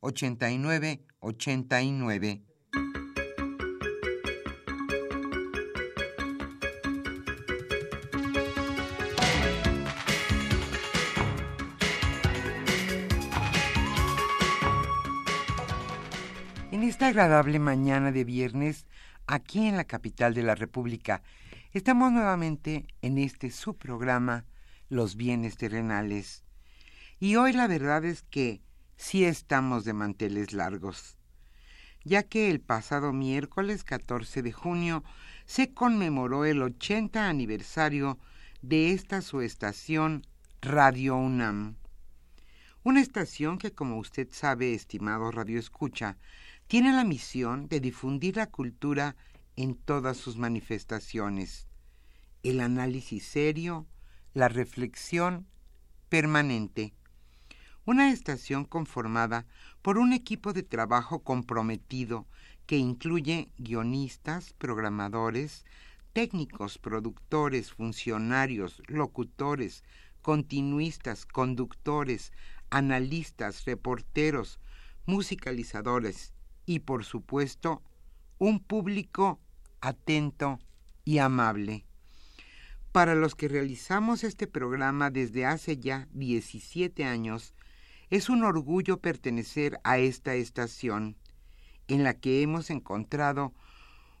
89 0.00 1.04
89. 1.20 2.42
En 16.72 16.82
esta 16.84 17.08
agradable 17.08 17.58
mañana 17.58 18.10
de 18.12 18.24
viernes, 18.24 18.86
aquí 19.26 19.66
en 19.66 19.76
la 19.76 19.84
capital 19.84 20.32
de 20.32 20.42
la 20.42 20.54
República, 20.54 21.22
estamos 21.72 22.10
nuevamente 22.10 22.86
en 23.02 23.18
este 23.18 23.50
subprograma 23.50 24.46
Los 24.88 25.16
bienes 25.16 25.56
terrenales. 25.56 26.44
Y 27.18 27.36
hoy 27.36 27.52
la 27.52 27.66
verdad 27.66 28.04
es 28.04 28.22
que 28.22 28.62
sí 29.00 29.24
estamos 29.24 29.84
de 29.84 29.94
manteles 29.94 30.52
largos, 30.52 31.16
ya 32.04 32.22
que 32.22 32.50
el 32.50 32.60
pasado 32.60 33.14
miércoles 33.14 33.82
14 33.82 34.42
de 34.42 34.52
junio 34.52 35.02
se 35.46 35.72
conmemoró 35.72 36.44
el 36.44 36.62
80 36.62 37.26
aniversario 37.26 38.18
de 38.60 38.92
esta 38.92 39.22
su 39.22 39.40
estación 39.40 40.26
Radio 40.60 41.16
UNAM. 41.16 41.76
Una 42.84 43.00
estación 43.00 43.56
que, 43.56 43.72
como 43.72 43.96
usted 43.96 44.28
sabe, 44.32 44.74
estimado 44.74 45.30
Radio 45.30 45.58
Escucha, 45.58 46.18
tiene 46.66 46.92
la 46.92 47.04
misión 47.04 47.68
de 47.68 47.80
difundir 47.80 48.36
la 48.36 48.48
cultura 48.48 49.16
en 49.56 49.76
todas 49.76 50.18
sus 50.18 50.36
manifestaciones, 50.36 51.66
el 52.42 52.60
análisis 52.60 53.24
serio, 53.24 53.86
la 54.34 54.48
reflexión 54.48 55.46
permanente 56.10 56.92
una 57.90 58.12
estación 58.12 58.66
conformada 58.66 59.46
por 59.82 59.98
un 59.98 60.12
equipo 60.12 60.52
de 60.52 60.62
trabajo 60.62 61.24
comprometido 61.24 62.24
que 62.66 62.76
incluye 62.76 63.50
guionistas, 63.58 64.52
programadores, 64.52 65.64
técnicos, 66.12 66.78
productores, 66.78 67.72
funcionarios, 67.72 68.80
locutores, 68.86 69.82
continuistas, 70.22 71.26
conductores, 71.26 72.32
analistas, 72.70 73.64
reporteros, 73.64 74.60
musicalizadores 75.04 76.32
y, 76.66 76.78
por 76.78 77.04
supuesto, 77.04 77.82
un 78.38 78.60
público 78.60 79.40
atento 79.80 80.60
y 81.04 81.18
amable. 81.18 81.84
Para 82.92 83.16
los 83.16 83.34
que 83.34 83.48
realizamos 83.48 84.22
este 84.22 84.46
programa 84.46 85.10
desde 85.10 85.44
hace 85.44 85.76
ya 85.76 86.06
17 86.12 87.04
años, 87.04 87.52
es 88.10 88.28
un 88.28 88.42
orgullo 88.42 89.00
pertenecer 89.00 89.78
a 89.84 89.98
esta 89.98 90.34
estación, 90.34 91.16
en 91.86 92.02
la 92.02 92.14
que 92.14 92.42
hemos 92.42 92.70
encontrado 92.70 93.54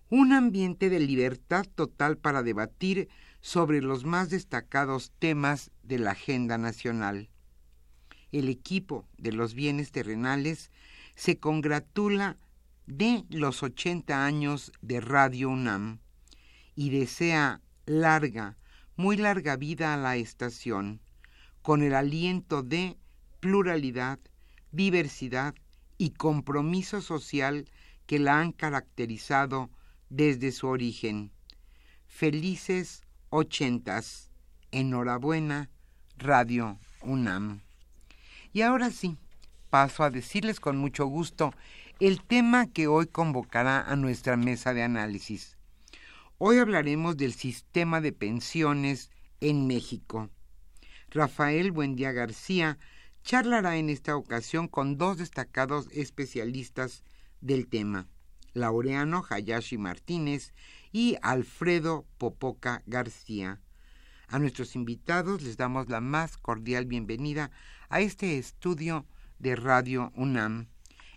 un 0.08 0.32
ambiente 0.32 0.90
de 0.90 1.00
libertad 1.00 1.66
total 1.74 2.16
para 2.16 2.42
debatir 2.42 3.08
sobre 3.40 3.80
los 3.80 4.04
más 4.04 4.30
destacados 4.30 5.12
temas 5.18 5.72
de 5.82 5.98
la 5.98 6.12
agenda 6.12 6.56
nacional. 6.56 7.30
El 8.32 8.48
equipo 8.48 9.08
de 9.18 9.32
los 9.32 9.54
bienes 9.54 9.90
terrenales 9.90 10.70
se 11.16 11.38
congratula 11.38 12.36
de 12.86 13.24
los 13.28 13.62
80 13.62 14.24
años 14.24 14.72
de 14.82 15.00
Radio 15.00 15.50
UNAM 15.50 15.98
y 16.76 16.90
desea 16.90 17.60
larga, 17.86 18.56
muy 18.96 19.16
larga 19.16 19.56
vida 19.56 19.94
a 19.94 19.96
la 19.96 20.16
estación, 20.16 21.00
con 21.62 21.82
el 21.82 21.94
aliento 21.94 22.62
de 22.62 22.96
pluralidad, 23.40 24.18
diversidad 24.70 25.54
y 25.98 26.10
compromiso 26.10 27.00
social 27.00 27.68
que 28.06 28.18
la 28.18 28.40
han 28.40 28.52
caracterizado 28.52 29.70
desde 30.08 30.52
su 30.52 30.68
origen. 30.68 31.32
Felices 32.06 33.02
ochentas. 33.30 34.28
Enhorabuena, 34.72 35.68
Radio 36.16 36.78
UNAM. 37.02 37.62
Y 38.52 38.62
ahora 38.62 38.90
sí, 38.90 39.16
paso 39.68 40.04
a 40.04 40.10
decirles 40.10 40.60
con 40.60 40.76
mucho 40.76 41.06
gusto 41.06 41.52
el 41.98 42.22
tema 42.22 42.66
que 42.66 42.86
hoy 42.86 43.06
convocará 43.06 43.82
a 43.82 43.96
nuestra 43.96 44.36
mesa 44.36 44.72
de 44.72 44.84
análisis. 44.84 45.56
Hoy 46.38 46.58
hablaremos 46.58 47.16
del 47.16 47.32
sistema 47.34 48.00
de 48.00 48.12
pensiones 48.12 49.10
en 49.40 49.66
México. 49.66 50.30
Rafael 51.10 51.72
Buendía 51.72 52.12
García 52.12 52.78
charlará 53.22 53.76
en 53.76 53.90
esta 53.90 54.16
ocasión 54.16 54.68
con 54.68 54.96
dos 54.96 55.18
destacados 55.18 55.88
especialistas 55.92 57.04
del 57.40 57.68
tema, 57.68 58.06
Laureano 58.54 59.24
Hayashi 59.28 59.78
Martínez 59.78 60.52
y 60.92 61.16
Alfredo 61.22 62.06
Popoca 62.18 62.82
García. 62.86 63.60
A 64.28 64.38
nuestros 64.38 64.76
invitados 64.76 65.42
les 65.42 65.56
damos 65.56 65.88
la 65.88 66.00
más 66.00 66.36
cordial 66.36 66.86
bienvenida 66.86 67.50
a 67.88 68.00
este 68.00 68.38
estudio 68.38 69.06
de 69.38 69.56
Radio 69.56 70.12
UNAM. 70.14 70.68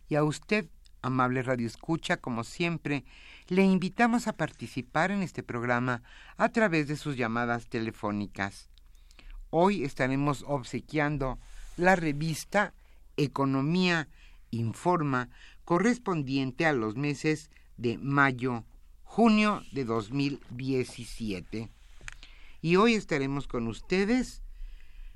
Y 0.09 0.15
a 0.15 0.23
usted, 0.23 0.67
amable 1.01 1.43
Radio 1.43 1.67
Escucha, 1.67 2.17
como 2.17 2.43
siempre, 2.43 3.05
le 3.47 3.63
invitamos 3.63 4.27
a 4.27 4.33
participar 4.33 5.11
en 5.11 5.21
este 5.21 5.43
programa 5.43 6.01
a 6.37 6.49
través 6.49 6.87
de 6.87 6.95
sus 6.95 7.15
llamadas 7.15 7.67
telefónicas. 7.67 8.69
Hoy 9.49 9.83
estaremos 9.83 10.43
obsequiando 10.47 11.39
la 11.77 11.95
revista 11.95 12.73
Economía 13.17 14.07
Informa 14.51 15.29
correspondiente 15.65 16.67
a 16.67 16.73
los 16.73 16.95
meses 16.95 17.49
de 17.77 17.97
mayo, 17.97 18.63
junio 19.03 19.63
de 19.71 19.83
2017. 19.83 21.71
Y 22.61 22.75
hoy 22.75 22.93
estaremos 22.93 23.47
con 23.47 23.67
ustedes, 23.67 24.43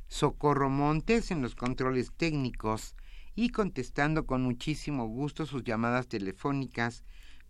Socorro 0.08 0.70
Montes 0.70 1.30
en 1.30 1.44
los 1.44 1.54
controles 1.54 2.12
técnicos 2.18 2.96
y 3.36 3.50
contestando 3.50 4.26
con 4.26 4.42
muchísimo 4.42 5.06
gusto 5.06 5.46
sus 5.46 5.64
llamadas 5.64 6.08
telefónicas, 6.08 7.04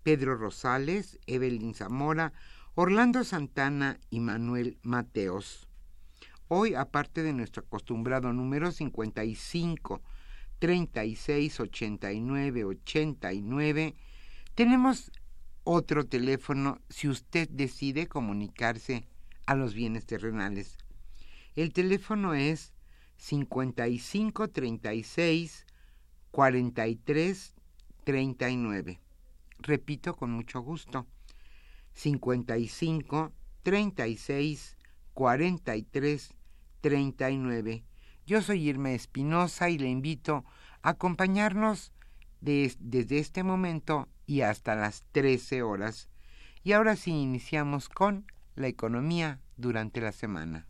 Pedro 0.03 0.35
Rosales, 0.35 1.19
Evelyn 1.25 1.73
Zamora, 1.73 2.33
Orlando 2.75 3.23
Santana 3.23 3.97
y 4.09 4.19
Manuel 4.19 4.77
Mateos. 4.81 5.66
Hoy, 6.49 6.75
aparte 6.75 7.23
de 7.23 7.33
nuestro 7.33 7.63
acostumbrado 7.63 8.31
número 8.31 8.71
55 8.71 10.01
36 10.59 11.59
89 11.59 12.63
89, 12.63 13.95
tenemos 14.55 15.11
otro 15.65 16.05
teléfono 16.05 16.79
si 16.87 17.09
usted 17.09 17.49
decide 17.49 18.07
comunicarse 18.07 19.05
a 19.45 19.55
los 19.55 19.73
bienes 19.73 20.05
terrenales. 20.05 20.77
El 21.55 21.73
teléfono 21.73 22.33
es 22.33 22.71
55 23.17 24.47
36 24.47 25.65
43 26.31 27.55
39. 28.05 29.01
Repito 29.59 30.15
con 30.15 30.31
mucho 30.31 30.61
gusto. 30.61 31.07
55 31.93 33.33
36 33.63 34.77
43 35.13 36.36
39. 36.81 37.83
Yo 38.25 38.41
soy 38.41 38.67
Irma 38.67 38.91
Espinosa 38.91 39.69
y 39.69 39.77
le 39.77 39.89
invito 39.89 40.45
a 40.81 40.89
acompañarnos 40.89 41.91
desde 42.41 43.19
este 43.19 43.43
momento 43.43 44.07
y 44.25 44.41
hasta 44.41 44.75
las 44.75 45.03
13 45.11 45.63
horas. 45.63 46.09
Y 46.63 46.73
ahora 46.73 46.95
sí 46.95 47.11
iniciamos 47.11 47.89
con 47.89 48.31
la 48.55 48.67
economía 48.67 49.39
durante 49.55 50.01
la 50.01 50.11
semana. 50.11 50.67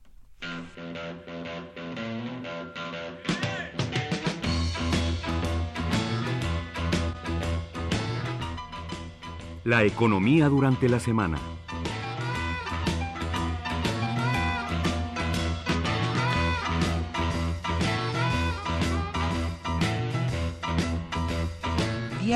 La 9.63 9.83
economía 9.83 10.47
durante 10.47 10.87
la 10.87 10.99
semana. 10.99 11.56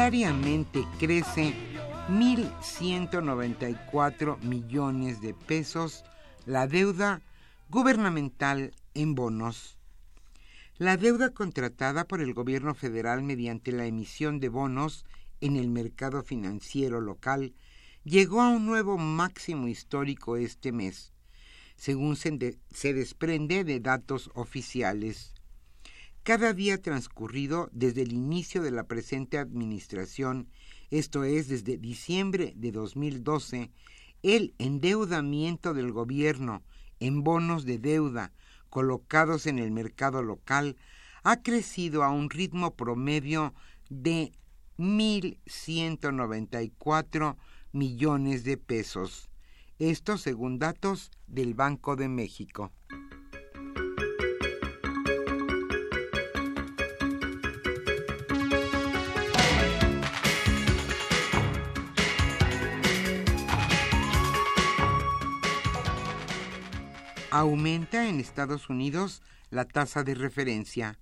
Diariamente 0.02 0.84
crece 1.00 1.54
1.194 2.10 4.42
millones 4.42 5.22
de 5.22 5.36
pesos 5.36 6.04
la 6.48 6.66
deuda 6.66 7.22
gubernamental 7.70 8.74
en 8.96 9.14
bonos. 9.14 9.78
La 10.80 10.98
deuda 10.98 11.30
contratada 11.30 12.06
por 12.06 12.20
el 12.20 12.34
gobierno 12.34 12.74
federal 12.74 13.22
mediante 13.22 13.72
la 13.72 13.86
emisión 13.86 14.40
de 14.40 14.50
bonos 14.50 15.06
en 15.40 15.56
el 15.56 15.70
mercado 15.70 16.24
financiero 16.24 17.00
local 17.00 17.54
llegó 18.04 18.42
a 18.42 18.50
un 18.50 18.66
nuevo 18.66 18.98
máximo 18.98 19.68
histórico 19.68 20.36
este 20.36 20.72
mes, 20.72 21.14
según 21.76 22.16
se, 22.16 22.58
se 22.74 22.96
desprende 22.96 23.64
de 23.64 23.80
datos 23.80 24.32
oficiales. 24.34 25.31
Cada 26.24 26.54
día 26.54 26.80
transcurrido 26.80 27.68
desde 27.72 28.04
el 28.04 28.14
inicio 28.14 28.62
de 28.62 28.70
la 28.70 28.84
presente 28.84 29.40
administración, 29.40 30.50
esto 30.92 31.24
es 31.24 31.48
desde 31.48 31.80
diciembre 31.80 32.54
de 32.56 32.72
2012, 32.72 33.72
el 34.22 34.54
endeudamiento 34.60 35.74
del 35.74 35.92
gobierno 35.92 36.62
en 37.00 37.24
bonos 37.24 37.66
de 37.66 37.80
deuda 37.80 38.32
colocados 38.70 39.48
en 39.48 39.58
el 39.58 39.72
mercado 39.72 40.22
local 40.22 40.78
ha 41.24 41.42
crecido 41.42 42.04
a 42.04 42.12
un 42.12 42.30
ritmo 42.30 42.76
promedio 42.76 43.56
de 43.90 44.32
1.194 44.78 47.36
millones 47.72 48.44
de 48.44 48.58
pesos. 48.58 49.32
Esto 49.80 50.20
según 50.20 50.60
datos 50.60 51.10
del 51.26 51.56
Banco 51.56 51.96
de 51.96 52.10
México. 52.10 52.72
Aumenta 67.32 68.08
en 68.10 68.20
Estados 68.20 68.70
Unidos 68.70 69.24
la 69.50 69.66
tasa 69.66 70.04
de 70.04 70.14
referencia. 70.16 71.00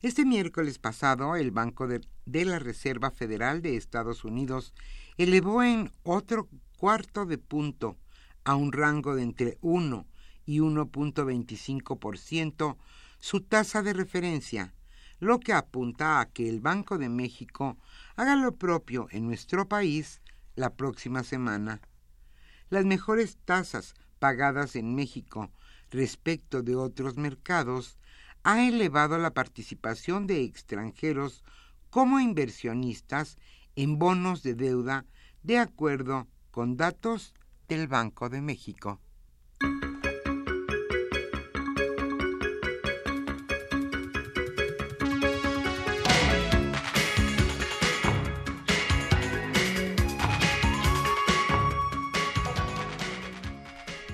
Este 0.00 0.24
miércoles 0.24 0.78
pasado, 0.78 1.34
el 1.36 1.50
Banco 1.50 1.88
de, 1.88 2.00
la 2.44 2.60
Reserva 2.60 3.10
Federal 3.10 3.60
de 3.60 3.76
Estados 3.76 4.24
Unidos 4.24 4.72
elevó 5.18 5.64
en 5.64 5.90
otro 6.04 6.48
cuarto 6.78 7.26
de 7.26 7.36
punto 7.38 7.98
a 8.44 8.54
un 8.54 8.70
rango 8.72 9.16
de 9.16 9.22
entre 9.22 9.58
1 9.60 10.06
y 10.46 10.60
1.25% 10.60 12.76
su 13.18 13.40
tasa 13.40 13.82
de 13.82 13.92
referencia, 13.92 14.72
lo 15.18 15.40
que 15.40 15.52
apunta 15.52 16.20
a 16.20 16.26
que 16.26 16.48
el 16.48 16.60
Banco 16.60 16.98
de 16.98 17.08
México 17.08 17.76
haga 18.14 18.36
lo 18.36 18.54
propio 18.56 19.08
en 19.10 19.26
nuestro 19.26 19.68
país 19.68 20.22
la 20.54 20.74
próxima 20.74 21.24
semana. 21.24 21.80
Las 22.70 22.84
mejores 22.84 23.38
tasas 23.44 23.96
pagadas 24.22 24.76
en 24.76 24.94
México 24.94 25.50
respecto 25.90 26.62
de 26.62 26.76
otros 26.76 27.16
mercados 27.16 27.98
ha 28.44 28.68
elevado 28.68 29.18
la 29.18 29.34
participación 29.34 30.28
de 30.28 30.44
extranjeros 30.44 31.42
como 31.90 32.20
inversionistas 32.20 33.36
en 33.74 33.98
bonos 33.98 34.44
de 34.44 34.54
deuda 34.54 35.06
de 35.42 35.58
acuerdo 35.58 36.28
con 36.52 36.76
datos 36.76 37.34
del 37.66 37.88
Banco 37.88 38.28
de 38.28 38.42
México. 38.42 39.00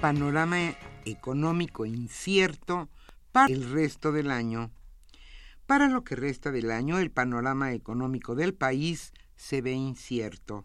Panorama 0.09 0.75
económico 1.05 1.85
incierto 1.85 2.89
para 3.31 3.53
el 3.53 3.71
resto 3.71 4.11
del 4.11 4.31
año. 4.31 4.71
Para 5.67 5.89
lo 5.89 6.03
que 6.03 6.17
resta 6.17 6.51
del 6.51 6.71
año, 6.71 6.99
el 6.99 7.11
panorama 7.11 7.75
económico 7.75 8.35
del 8.35 8.55
país 8.55 9.13
se 9.37 9.61
ve 9.61 9.73
incierto 9.73 10.65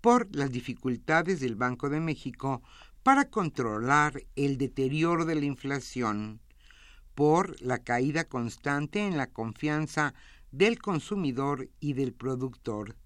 por 0.00 0.26
las 0.34 0.50
dificultades 0.50 1.38
del 1.38 1.54
Banco 1.54 1.88
de 1.88 2.00
México 2.00 2.62
para 3.04 3.30
controlar 3.30 4.24
el 4.34 4.58
deterioro 4.58 5.24
de 5.24 5.36
la 5.36 5.44
inflación, 5.44 6.40
por 7.14 7.54
la 7.62 7.78
caída 7.78 8.24
constante 8.24 9.06
en 9.06 9.16
la 9.16 9.28
confianza 9.28 10.14
del 10.50 10.80
consumidor 10.80 11.68
y 11.78 11.92
del 11.92 12.12
productor, 12.12 12.96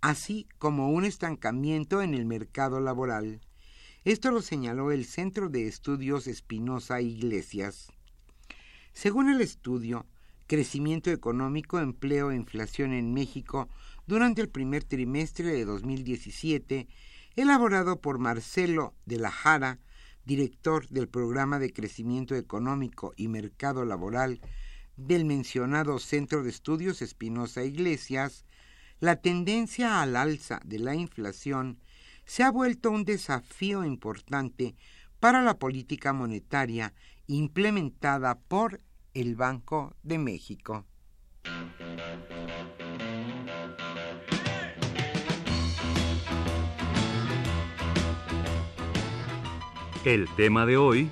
así 0.00 0.48
como 0.58 0.90
un 0.90 1.04
estancamiento 1.04 2.02
en 2.02 2.14
el 2.14 2.26
mercado 2.26 2.80
laboral. 2.80 3.40
Esto 4.04 4.30
lo 4.30 4.42
señaló 4.42 4.92
el 4.92 5.06
Centro 5.06 5.48
de 5.48 5.66
Estudios 5.66 6.26
Espinosa 6.26 7.00
Iglesias. 7.00 7.90
Según 8.92 9.30
el 9.30 9.40
estudio, 9.40 10.04
Crecimiento 10.46 11.10
económico, 11.10 11.78
empleo 11.78 12.30
e 12.30 12.36
inflación 12.36 12.92
en 12.92 13.14
México 13.14 13.70
durante 14.06 14.42
el 14.42 14.50
primer 14.50 14.84
trimestre 14.84 15.50
de 15.50 15.64
2017, 15.64 16.86
elaborado 17.34 18.02
por 18.02 18.18
Marcelo 18.18 18.92
de 19.06 19.18
la 19.20 19.30
Jara, 19.30 19.78
director 20.26 20.86
del 20.90 21.08
Programa 21.08 21.58
de 21.58 21.72
Crecimiento 21.72 22.34
Económico 22.34 23.14
y 23.16 23.28
Mercado 23.28 23.86
Laboral 23.86 24.42
del 24.98 25.24
mencionado 25.24 25.98
Centro 25.98 26.42
de 26.42 26.50
Estudios 26.50 27.00
Espinosa 27.00 27.64
Iglesias, 27.64 28.44
la 29.00 29.16
tendencia 29.16 30.02
al 30.02 30.14
alza 30.14 30.60
de 30.62 30.78
la 30.78 30.94
inflación 30.94 31.78
se 32.24 32.42
ha 32.42 32.50
vuelto 32.50 32.90
un 32.90 33.04
desafío 33.04 33.84
importante 33.84 34.74
para 35.20 35.42
la 35.42 35.58
política 35.58 36.12
monetaria 36.12 36.92
implementada 37.26 38.34
por 38.34 38.80
el 39.14 39.36
Banco 39.36 39.96
de 40.02 40.18
México. 40.18 40.84
El 50.04 50.28
tema 50.36 50.66
de 50.66 50.76
hoy 50.76 51.10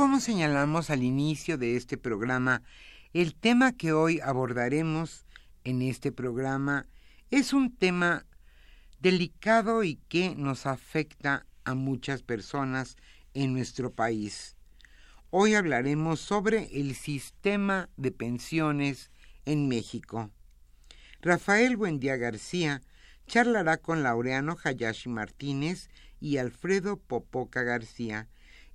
Como 0.00 0.18
señalamos 0.18 0.88
al 0.88 1.02
inicio 1.02 1.58
de 1.58 1.76
este 1.76 1.98
programa, 1.98 2.62
el 3.12 3.34
tema 3.34 3.72
que 3.72 3.92
hoy 3.92 4.18
abordaremos 4.20 5.26
en 5.62 5.82
este 5.82 6.10
programa 6.10 6.86
es 7.30 7.52
un 7.52 7.76
tema 7.76 8.24
delicado 8.98 9.84
y 9.84 9.96
que 10.08 10.34
nos 10.34 10.64
afecta 10.64 11.44
a 11.64 11.74
muchas 11.74 12.22
personas 12.22 12.96
en 13.34 13.52
nuestro 13.52 13.92
país. 13.92 14.56
Hoy 15.28 15.52
hablaremos 15.52 16.18
sobre 16.18 16.80
el 16.80 16.94
sistema 16.94 17.90
de 17.98 18.10
pensiones 18.10 19.10
en 19.44 19.68
México. 19.68 20.30
Rafael 21.20 21.76
Buendía 21.76 22.16
García 22.16 22.80
charlará 23.26 23.76
con 23.76 24.02
Laureano 24.02 24.56
Hayashi 24.64 25.10
Martínez 25.10 25.90
y 26.20 26.38
Alfredo 26.38 26.96
Popoca 26.96 27.64
García. 27.64 28.28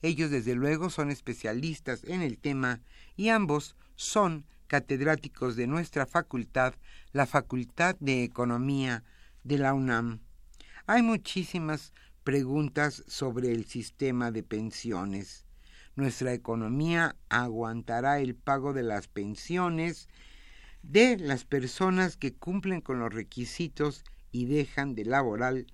Ellos 0.05 0.29
desde 0.29 0.53
luego 0.53 0.91
son 0.91 1.09
especialistas 1.09 2.03
en 2.03 2.21
el 2.21 2.37
tema 2.37 2.79
y 3.15 3.29
ambos 3.29 3.75
son 3.95 4.45
catedráticos 4.67 5.55
de 5.55 5.65
nuestra 5.65 6.05
facultad, 6.05 6.75
la 7.11 7.25
Facultad 7.25 7.95
de 7.99 8.23
Economía 8.23 9.03
de 9.43 9.57
la 9.57 9.73
UNAM. 9.73 10.19
Hay 10.85 11.01
muchísimas 11.01 11.91
preguntas 12.23 13.03
sobre 13.07 13.51
el 13.51 13.65
sistema 13.65 14.29
de 14.29 14.43
pensiones. 14.43 15.47
Nuestra 15.95 16.33
economía 16.33 17.15
aguantará 17.29 18.19
el 18.19 18.35
pago 18.35 18.73
de 18.73 18.83
las 18.83 19.07
pensiones 19.07 20.07
de 20.83 21.17
las 21.17 21.45
personas 21.45 22.15
que 22.15 22.31
cumplen 22.31 22.81
con 22.81 22.99
los 22.99 23.11
requisitos 23.11 24.03
y 24.31 24.45
dejan 24.45 24.93
de 24.93 25.05
laborar. 25.05 25.65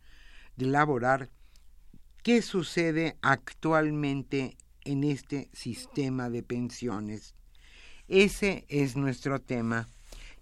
¿Qué 2.24 2.44
sucede 2.44 3.18
actualmente 3.24 4.56
en 4.86 5.04
este 5.04 5.50
sistema 5.54 6.30
de 6.30 6.44
pensiones? 6.44 7.34
Ese 8.08 8.64
es 8.70 8.96
nuestro 8.96 9.42
tema. 9.42 9.90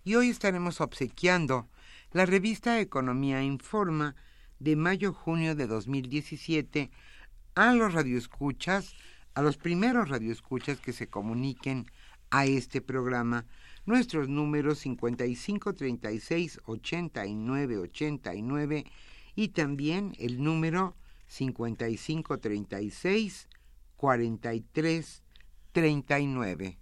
Y 0.04 0.16
hoy 0.16 0.28
estaremos 0.28 0.82
obsequiando 0.82 1.70
la 2.12 2.26
revista 2.26 2.82
Economía 2.82 3.42
Informa 3.44 4.18
de 4.60 4.76
mayo-junio 4.76 5.56
de 5.56 5.68
2017 5.68 6.92
a 7.56 7.74
los 7.74 7.94
radioescuchas, 7.94 8.94
a 9.34 9.42
los 9.42 9.56
primeros 9.56 10.10
radioescuchas 10.10 10.82
que 10.82 10.92
se 10.92 11.08
comuniquen 11.08 11.90
a 12.30 12.46
este 12.46 12.82
programa. 12.82 13.46
Nuestros 13.86 14.28
números 14.28 14.80
55 14.80 15.74
36 15.76 16.60
89 16.66 17.78
89 17.78 18.86
y 19.34 19.48
también 19.48 20.14
el 20.20 20.44
número 20.44 20.98
55 21.30 22.42
36 22.70 23.48
43 24.00 24.64
39. 25.74 26.76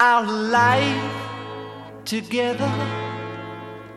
Our 0.00 0.26
life 0.26 1.12
together 2.04 2.72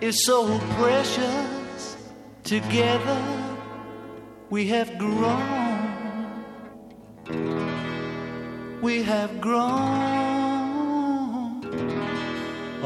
is 0.01 0.25
so 0.25 0.59
precious. 0.77 1.97
Together 2.43 3.21
we 4.49 4.67
have 4.67 4.97
grown. 4.97 6.43
We 8.81 9.03
have 9.03 9.39
grown. 9.39 10.18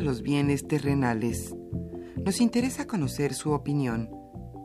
los 0.00 0.22
bienes 0.22 0.66
terrenales. 0.66 1.54
Nos 2.24 2.40
interesa 2.40 2.86
conocer 2.86 3.34
su 3.34 3.52
opinión. 3.52 4.10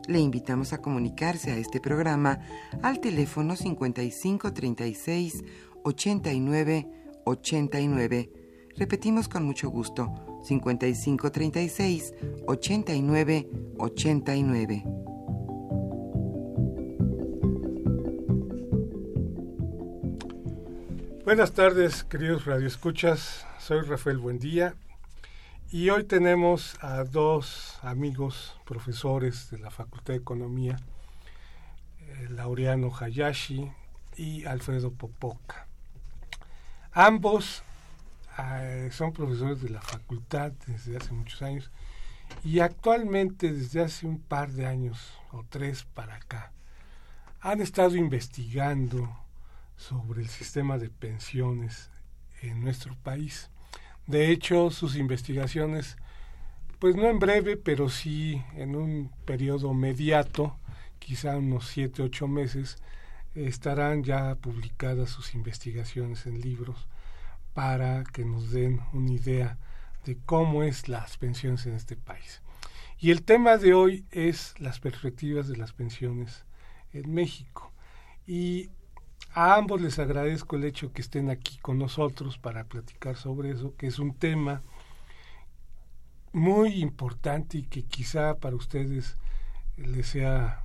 Le 0.06 0.20
invitamos 0.20 0.72
a 0.72 0.78
comunicarse 0.78 1.50
a 1.50 1.56
este 1.56 1.80
programa 1.80 2.40
al 2.82 3.00
teléfono 3.00 3.56
55 3.56 4.52
36 4.52 5.44
89 5.82 6.88
89. 7.24 8.30
Repetimos 8.76 9.28
con 9.28 9.44
mucho 9.44 9.70
gusto: 9.70 10.12
55 10.44 11.32
36 11.32 12.14
89 12.46 13.48
89. 13.78 14.84
Buenas 21.24 21.52
tardes, 21.52 22.04
queridos 22.04 22.44
radioescuchas. 22.44 23.46
Soy 23.58 23.80
Rafael 23.80 24.18
Buendía 24.18 24.74
y 25.74 25.90
hoy 25.90 26.04
tenemos 26.04 26.78
a 26.82 27.02
dos 27.02 27.80
amigos 27.82 28.56
profesores 28.64 29.50
de 29.50 29.58
la 29.58 29.72
Facultad 29.72 30.14
de 30.14 30.20
Economía, 30.20 30.76
eh, 31.98 32.28
Laureano 32.30 32.92
Hayashi 32.96 33.72
y 34.16 34.44
Alfredo 34.44 34.92
Popoca. 34.92 35.66
Ambos 36.92 37.64
eh, 38.38 38.88
son 38.92 39.12
profesores 39.12 39.62
de 39.62 39.70
la 39.70 39.82
facultad 39.82 40.52
desde 40.68 40.96
hace 40.96 41.12
muchos 41.12 41.42
años 41.42 41.72
y 42.44 42.60
actualmente 42.60 43.52
desde 43.52 43.82
hace 43.82 44.06
un 44.06 44.20
par 44.20 44.52
de 44.52 44.66
años 44.66 45.18
o 45.32 45.44
tres 45.50 45.82
para 45.92 46.14
acá 46.14 46.52
han 47.40 47.60
estado 47.60 47.96
investigando 47.96 49.12
sobre 49.76 50.22
el 50.22 50.28
sistema 50.28 50.78
de 50.78 50.88
pensiones 50.88 51.90
en 52.42 52.62
nuestro 52.62 52.94
país. 53.02 53.50
De 54.06 54.30
hecho, 54.30 54.70
sus 54.70 54.96
investigaciones, 54.96 55.96
pues 56.78 56.94
no 56.96 57.08
en 57.08 57.18
breve, 57.18 57.56
pero 57.56 57.88
sí 57.88 58.42
en 58.54 58.76
un 58.76 59.10
periodo 59.24 59.72
mediato, 59.72 60.58
quizá 60.98 61.38
unos 61.38 61.68
siete, 61.68 62.02
ocho 62.02 62.28
meses, 62.28 62.78
estarán 63.34 64.04
ya 64.04 64.34
publicadas 64.36 65.10
sus 65.10 65.34
investigaciones 65.34 66.26
en 66.26 66.40
libros 66.40 66.86
para 67.54 68.04
que 68.04 68.24
nos 68.24 68.50
den 68.50 68.80
una 68.92 69.12
idea 69.12 69.58
de 70.04 70.18
cómo 70.26 70.62
es 70.62 70.88
las 70.88 71.16
pensiones 71.16 71.66
en 71.66 71.74
este 71.74 71.96
país. 71.96 72.42
Y 72.98 73.10
el 73.10 73.22
tema 73.22 73.56
de 73.56 73.74
hoy 73.74 74.04
es 74.10 74.54
las 74.58 74.80
perspectivas 74.80 75.48
de 75.48 75.56
las 75.56 75.72
pensiones 75.72 76.44
en 76.92 77.12
México. 77.12 77.72
Y 78.26 78.70
a 79.34 79.56
ambos 79.56 79.80
les 79.80 79.98
agradezco 79.98 80.54
el 80.54 80.64
hecho 80.64 80.92
que 80.92 81.02
estén 81.02 81.28
aquí 81.28 81.58
con 81.58 81.76
nosotros 81.76 82.38
para 82.38 82.64
platicar 82.64 83.16
sobre 83.16 83.50
eso, 83.50 83.74
que 83.76 83.88
es 83.88 83.98
un 83.98 84.14
tema 84.14 84.62
muy 86.32 86.80
importante 86.80 87.58
y 87.58 87.62
que 87.64 87.82
quizá 87.84 88.36
para 88.36 88.54
ustedes 88.54 89.16
les 89.76 90.06
sea 90.06 90.64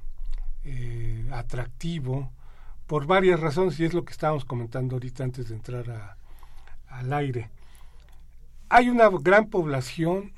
eh, 0.63 1.27
atractivo 1.31 2.31
por 2.85 3.07
varias 3.07 3.39
razones 3.39 3.79
y 3.79 3.85
es 3.85 3.93
lo 3.93 4.05
que 4.05 4.11
estábamos 4.11 4.45
comentando 4.45 4.95
ahorita 4.95 5.23
antes 5.23 5.49
de 5.49 5.55
entrar 5.55 6.17
al 6.87 7.13
aire. 7.13 7.49
Hay 8.69 8.89
una 8.89 9.09
gran 9.09 9.49
población 9.49 10.33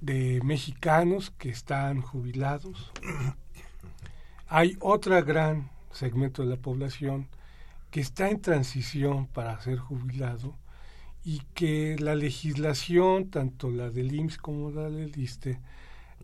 de 0.00 0.40
mexicanos 0.42 1.30
que 1.30 1.50
están 1.50 2.02
jubilados. 2.02 2.92
Hay 4.48 4.76
otra 4.80 5.22
gran 5.22 5.73
segmento 5.94 6.42
de 6.42 6.48
la 6.48 6.56
población 6.56 7.28
que 7.90 8.00
está 8.00 8.28
en 8.28 8.40
transición 8.40 9.26
para 9.26 9.60
ser 9.60 9.78
jubilado 9.78 10.56
y 11.24 11.40
que 11.54 11.96
la 11.98 12.14
legislación, 12.14 13.30
tanto 13.30 13.70
la 13.70 13.90
del 13.90 14.14
IMSS 14.14 14.38
como 14.38 14.70
la 14.70 14.90
del 14.90 15.16
ISTE, 15.16 15.58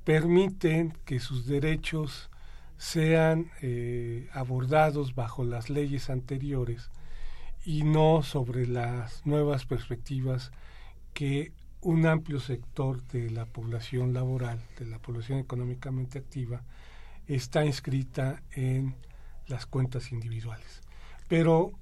permiten 0.04 0.92
que 1.04 1.20
sus 1.20 1.46
derechos 1.46 2.28
sean 2.76 3.50
eh, 3.62 4.28
abordados 4.32 5.14
bajo 5.14 5.44
las 5.44 5.70
leyes 5.70 6.10
anteriores 6.10 6.90
y 7.64 7.82
no 7.82 8.22
sobre 8.22 8.66
las 8.66 9.24
nuevas 9.26 9.66
perspectivas 9.66 10.50
que 11.14 11.52
un 11.82 12.06
amplio 12.06 12.40
sector 12.40 13.02
de 13.08 13.30
la 13.30 13.46
población 13.46 14.12
laboral, 14.12 14.60
de 14.78 14.86
la 14.86 14.98
población 14.98 15.38
económicamente 15.38 16.18
activa, 16.18 16.62
está 17.26 17.64
inscrita 17.64 18.42
en 18.52 18.94
las 19.46 19.66
cuentas 19.66 20.12
individuales. 20.12 20.82
Pero 21.28 21.72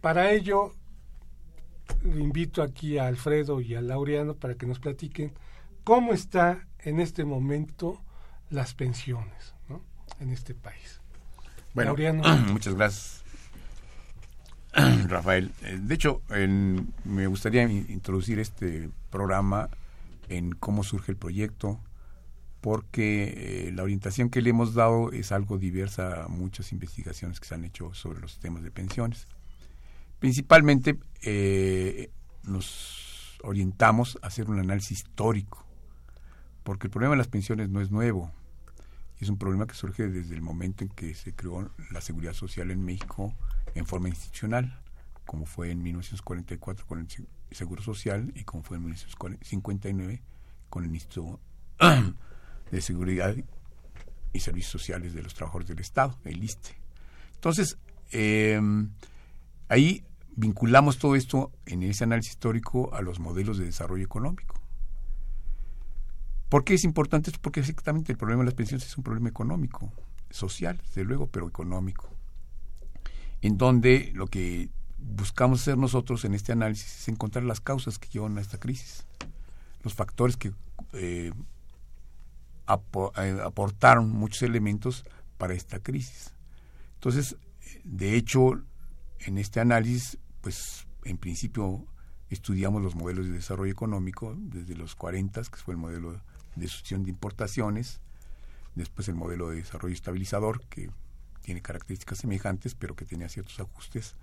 para 0.00 0.30
ello 0.32 0.74
invito 2.04 2.62
aquí 2.62 2.98
a 2.98 3.06
Alfredo 3.06 3.60
y 3.60 3.74
a 3.74 3.80
Laureano 3.80 4.34
para 4.34 4.54
que 4.54 4.66
nos 4.66 4.78
platiquen 4.78 5.32
cómo 5.84 6.12
está 6.12 6.66
en 6.80 7.00
este 7.00 7.24
momento 7.24 8.00
las 8.50 8.74
pensiones 8.74 9.54
en 10.20 10.30
este 10.30 10.54
país. 10.54 11.00
Bueno, 11.74 11.90
Laureano. 11.90 12.22
muchas 12.52 12.74
gracias, 12.74 13.24
Rafael. 15.08 15.52
Eh, 15.62 15.78
de 15.80 15.94
hecho, 15.94 16.22
me 17.04 17.26
gustaría 17.26 17.64
introducir 17.64 18.38
este 18.38 18.90
programa 19.10 19.68
en 20.28 20.52
cómo 20.52 20.84
surge 20.84 21.12
el 21.12 21.18
proyecto, 21.18 21.80
porque 22.62 23.66
eh, 23.66 23.72
la 23.72 23.82
orientación 23.82 24.30
que 24.30 24.40
le 24.40 24.50
hemos 24.50 24.72
dado 24.72 25.10
es 25.10 25.32
algo 25.32 25.58
diversa 25.58 26.24
a 26.24 26.28
muchas 26.28 26.70
investigaciones 26.70 27.40
que 27.40 27.48
se 27.48 27.56
han 27.56 27.64
hecho 27.64 27.92
sobre 27.92 28.20
los 28.20 28.30
sistemas 28.30 28.62
de 28.62 28.70
pensiones. 28.70 29.26
Principalmente 30.20 30.96
eh, 31.22 32.12
nos 32.44 33.36
orientamos 33.42 34.16
a 34.22 34.28
hacer 34.28 34.48
un 34.48 34.60
análisis 34.60 35.00
histórico, 35.00 35.66
porque 36.62 36.86
el 36.86 36.92
problema 36.92 37.14
de 37.14 37.18
las 37.18 37.26
pensiones 37.26 37.68
no 37.68 37.80
es 37.80 37.90
nuevo, 37.90 38.30
es 39.18 39.28
un 39.28 39.38
problema 39.38 39.66
que 39.66 39.74
surge 39.74 40.08
desde 40.08 40.36
el 40.36 40.40
momento 40.40 40.84
en 40.84 40.90
que 40.90 41.14
se 41.14 41.34
creó 41.34 41.68
la 41.90 42.00
seguridad 42.00 42.32
social 42.32 42.70
en 42.70 42.84
México 42.84 43.34
en 43.74 43.86
forma 43.86 44.08
institucional, 44.08 44.80
como 45.26 45.46
fue 45.46 45.72
en 45.72 45.82
1944 45.82 46.86
con 46.86 47.00
el 47.00 47.08
Seguro 47.50 47.82
Social 47.82 48.32
y 48.36 48.44
como 48.44 48.62
fue 48.62 48.76
en 48.76 48.84
1959 48.84 50.22
con 50.70 50.84
el 50.84 50.94
Instituto 50.94 51.40
de 52.72 52.80
Seguridad 52.80 53.36
y 54.32 54.40
Servicios 54.40 54.72
Sociales 54.72 55.14
de 55.14 55.22
los 55.22 55.34
Trabajadores 55.34 55.68
del 55.68 55.78
Estado, 55.78 56.18
el 56.24 56.42
ISTE. 56.42 56.74
Entonces, 57.34 57.76
eh, 58.10 58.60
ahí 59.68 60.02
vinculamos 60.34 60.98
todo 60.98 61.14
esto 61.14 61.52
en 61.66 61.82
ese 61.82 62.04
análisis 62.04 62.32
histórico 62.32 62.92
a 62.94 63.02
los 63.02 63.20
modelos 63.20 63.58
de 63.58 63.66
desarrollo 63.66 64.04
económico. 64.04 64.58
¿Por 66.48 66.64
qué 66.64 66.74
es 66.74 66.84
importante 66.84 67.30
esto? 67.30 67.40
Porque 67.42 67.60
exactamente 67.60 68.12
el 68.12 68.18
problema 68.18 68.40
de 68.40 68.46
las 68.46 68.54
pensiones 68.54 68.86
es 68.86 68.96
un 68.96 69.04
problema 69.04 69.28
económico, 69.28 69.92
social, 70.30 70.80
desde 70.86 71.04
luego, 71.04 71.26
pero 71.26 71.48
económico. 71.48 72.10
En 73.42 73.58
donde 73.58 74.12
lo 74.14 74.26
que 74.26 74.70
buscamos 74.98 75.60
hacer 75.60 75.76
nosotros 75.76 76.24
en 76.24 76.34
este 76.34 76.52
análisis 76.52 77.00
es 77.00 77.08
encontrar 77.08 77.44
las 77.44 77.60
causas 77.60 77.98
que 77.98 78.08
llevan 78.08 78.38
a 78.38 78.40
esta 78.40 78.58
crisis, 78.58 79.04
los 79.82 79.94
factores 79.94 80.36
que 80.36 80.52
eh, 80.92 81.32
eh, 82.68 83.38
aportaron 83.44 84.10
muchos 84.10 84.42
elementos 84.42 85.04
para 85.38 85.54
esta 85.54 85.80
crisis. 85.80 86.34
Entonces, 86.94 87.36
de 87.84 88.16
hecho, 88.16 88.62
en 89.20 89.38
este 89.38 89.60
análisis, 89.60 90.18
pues 90.40 90.86
en 91.04 91.18
principio 91.18 91.84
estudiamos 92.30 92.82
los 92.82 92.94
modelos 92.94 93.26
de 93.26 93.32
desarrollo 93.32 93.72
económico 93.72 94.34
desde 94.38 94.74
los 94.74 94.94
40, 94.94 95.42
que 95.42 95.56
fue 95.56 95.74
el 95.74 95.78
modelo 95.78 96.20
de 96.56 96.68
sucesión 96.68 97.02
de 97.04 97.10
importaciones, 97.10 98.00
después 98.74 99.08
el 99.08 99.14
modelo 99.14 99.50
de 99.50 99.56
desarrollo 99.56 99.94
estabilizador, 99.94 100.64
que 100.68 100.90
tiene 101.42 101.60
características 101.60 102.18
semejantes, 102.18 102.74
pero 102.74 102.94
que 102.94 103.04
tenía 103.04 103.28
ciertos 103.28 103.58
ajustes, 103.60 104.16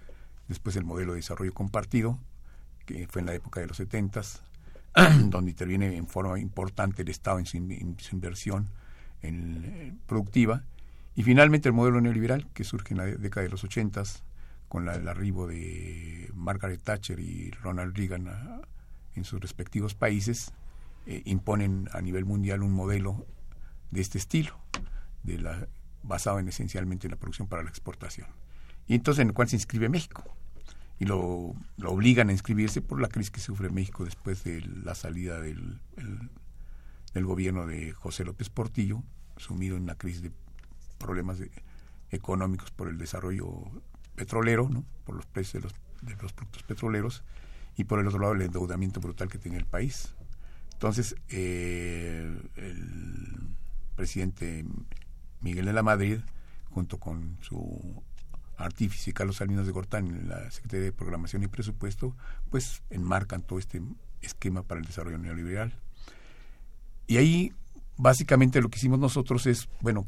después 0.48 0.76
el 0.76 0.86
modelo 0.86 1.14
de 1.14 1.18
desarrollo 1.18 1.54
compartido, 1.54 2.18
que 2.86 3.08
fue 3.08 3.22
en 3.22 3.28
la 3.28 3.36
época 3.36 3.60
de 3.60 3.68
los 3.68 3.78
70, 3.78 4.22
donde 5.26 5.52
interviene 5.52 5.96
en 5.96 6.08
forma 6.08 6.40
importante 6.40 7.02
el 7.02 7.10
Estado 7.10 7.40
en 7.40 7.46
su, 7.46 7.58
inversión 7.58 8.70
en, 9.22 9.64
eh, 9.66 9.94
productiva, 10.06 10.64
y 11.16 11.24
finalmente 11.24 11.70
el 11.70 11.74
modelo 11.74 12.00
neoliberal, 12.02 12.48
que 12.54 12.64
surge 12.64 12.94
en 12.94 12.98
la 12.98 13.06
década 13.06 13.44
de 13.44 13.50
los 13.50 13.64
80 13.64 14.04
con 14.70 14.88
el 14.88 15.08
arribo 15.08 15.48
de 15.48 16.32
Margaret 16.34 16.82
Thatcher 16.82 17.20
y 17.20 17.52
Ronald 17.52 17.98
Reagan 17.98 18.30
en 19.16 19.24
sus 19.26 19.40
respectivos 19.42 19.96
países, 19.96 20.54
eh, 21.06 21.24
imponen 21.26 21.90
a 21.92 22.02
nivel 22.02 22.26
mundial 22.26 22.62
un 22.62 22.72
modelo 22.72 23.26
de 23.92 24.02
este 24.02 24.18
estilo, 24.18 24.60
de 25.24 25.40
la, 25.40 25.68
basado 26.04 26.40
en 26.40 26.48
esencialmente 26.48 27.08
en 27.08 27.12
la 27.12 27.18
producción 27.18 27.48
para 27.48 27.64
la 27.64 27.70
exportación. 27.70 28.28
Y 28.88 28.96
entonces 28.96 29.22
en 29.22 29.30
el 29.30 29.34
cual 29.34 29.50
se 29.50 29.56
inscribe 29.56 29.90
México. 29.90 30.24
Y 31.00 31.06
lo, 31.06 31.56
lo 31.78 31.92
obligan 31.92 32.30
a 32.30 32.34
inscribirse 32.34 32.82
por 32.82 33.02
la 33.02 33.08
crisis 33.08 33.32
que 33.32 33.40
sufre 33.40 33.70
México 33.70 34.04
después 34.04 34.44
de 34.44 34.62
la 34.62 34.96
salida 34.96 35.40
del, 35.40 35.80
del 37.14 37.26
gobierno 37.26 37.66
de 37.66 37.94
José 37.94 38.26
López 38.26 38.50
Portillo, 38.50 39.04
sumido 39.38 39.78
en 39.78 39.84
una 39.84 39.96
crisis 39.96 40.22
de 40.22 40.32
problemas 40.98 41.38
económicos 42.12 42.72
por 42.72 42.90
el 42.90 42.98
desarrollo 42.98 43.48
petrolero, 44.16 44.70
¿no? 44.70 44.84
por 45.06 45.16
los 45.16 45.26
precios 45.26 45.64
de 45.64 45.70
los, 45.70 45.74
de 46.02 46.22
los 46.22 46.34
productos 46.34 46.64
petroleros, 46.64 47.24
y 47.78 47.86
por 47.86 48.00
el 48.00 48.08
otro 48.08 48.20
lado 48.20 48.34
el 48.34 48.42
endeudamiento 48.42 49.00
brutal 49.00 49.30
que 49.30 49.38
tenía 49.38 49.58
el 49.58 49.66
país. 49.66 50.14
Entonces, 50.74 51.16
eh, 51.30 52.42
el 52.56 53.56
presidente 53.96 54.66
Miguel 55.42 55.66
de 55.66 55.74
la 55.74 55.84
Madrid, 55.84 56.20
junto 56.70 57.00
con 57.00 57.38
su 57.42 58.04
artífice 58.60 59.14
Carlos 59.14 59.38
Salinas 59.38 59.66
de 59.66 59.72
Gortán 59.72 60.08
en 60.08 60.30
la 60.30 60.52
Secretaría 60.52 60.86
de 60.86 60.92
Programación 60.92 61.44
y 61.44 61.48
Presupuesto, 61.48 62.16
pues 62.50 62.84
enmarcan 62.90 63.42
todo 63.42 63.58
este 63.58 63.82
esquema 64.22 64.64
para 64.64 64.82
el 64.82 64.86
desarrollo 64.86 65.18
neoliberal. 65.18 65.74
Y 67.08 67.18
ahí, 67.18 67.54
básicamente, 67.98 68.62
lo 68.62 68.70
que 68.70 68.78
hicimos 68.78 69.00
nosotros 69.00 69.48
es, 69.48 69.70
bueno, 69.82 70.08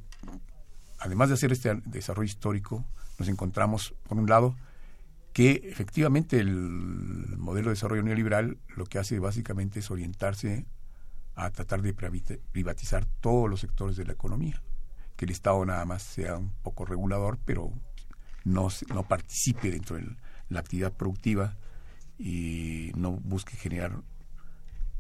además 1.00 1.30
de 1.30 1.36
hacer 1.36 1.52
este 1.52 1.82
desarrollo 1.86 2.28
histórico, 2.28 2.86
nos 3.18 3.28
encontramos, 3.28 3.96
por 4.08 4.18
un 4.18 4.28
lado, 4.28 4.56
que 5.34 5.62
efectivamente 5.64 6.40
el 6.40 6.52
modelo 7.38 7.70
de 7.70 7.76
desarrollo 7.76 8.04
neoliberal 8.04 8.58
lo 8.76 8.86
que 8.86 9.00
hace 9.00 9.18
básicamente 9.20 9.80
es 9.80 9.90
orientarse 9.90 10.66
a 11.36 11.50
tratar 11.52 11.82
de 11.82 11.94
privatizar 11.94 13.06
todos 13.22 13.50
los 13.50 13.62
sectores 13.62 13.96
de 13.96 14.06
la 14.06 14.12
economía, 14.12 14.62
que 15.16 15.26
el 15.26 15.32
Estado 15.32 15.64
nada 15.66 15.86
más 15.86 16.04
sea 16.04 16.38
un 16.38 16.52
poco 16.62 16.86
regulador, 16.86 17.40
pero 17.46 17.72
no, 18.44 18.70
no 18.94 19.04
participe 19.04 19.72
dentro 19.72 19.98
de 19.98 20.16
la 20.50 20.60
actividad 20.60 20.92
productiva 20.94 21.56
y 22.18 22.92
no 22.96 23.12
busque 23.12 23.56
generar 23.56 24.02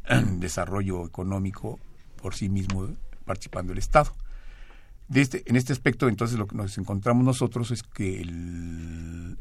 desarrollo 0.38 1.06
económico 1.06 1.80
por 2.22 2.36
sí 2.36 2.50
mismo 2.50 2.90
participando 3.26 3.74
el 3.74 3.80
Estado. 3.80 4.14
Este, 5.14 5.44
en 5.46 5.58
este 5.58 5.74
aspecto, 5.74 6.08
entonces, 6.08 6.40
lo 6.40 6.48
que 6.48 6.56
nos 6.56 6.78
encontramos 6.78 7.26
nosotros 7.26 7.72
es 7.72 7.84
que 7.84 8.26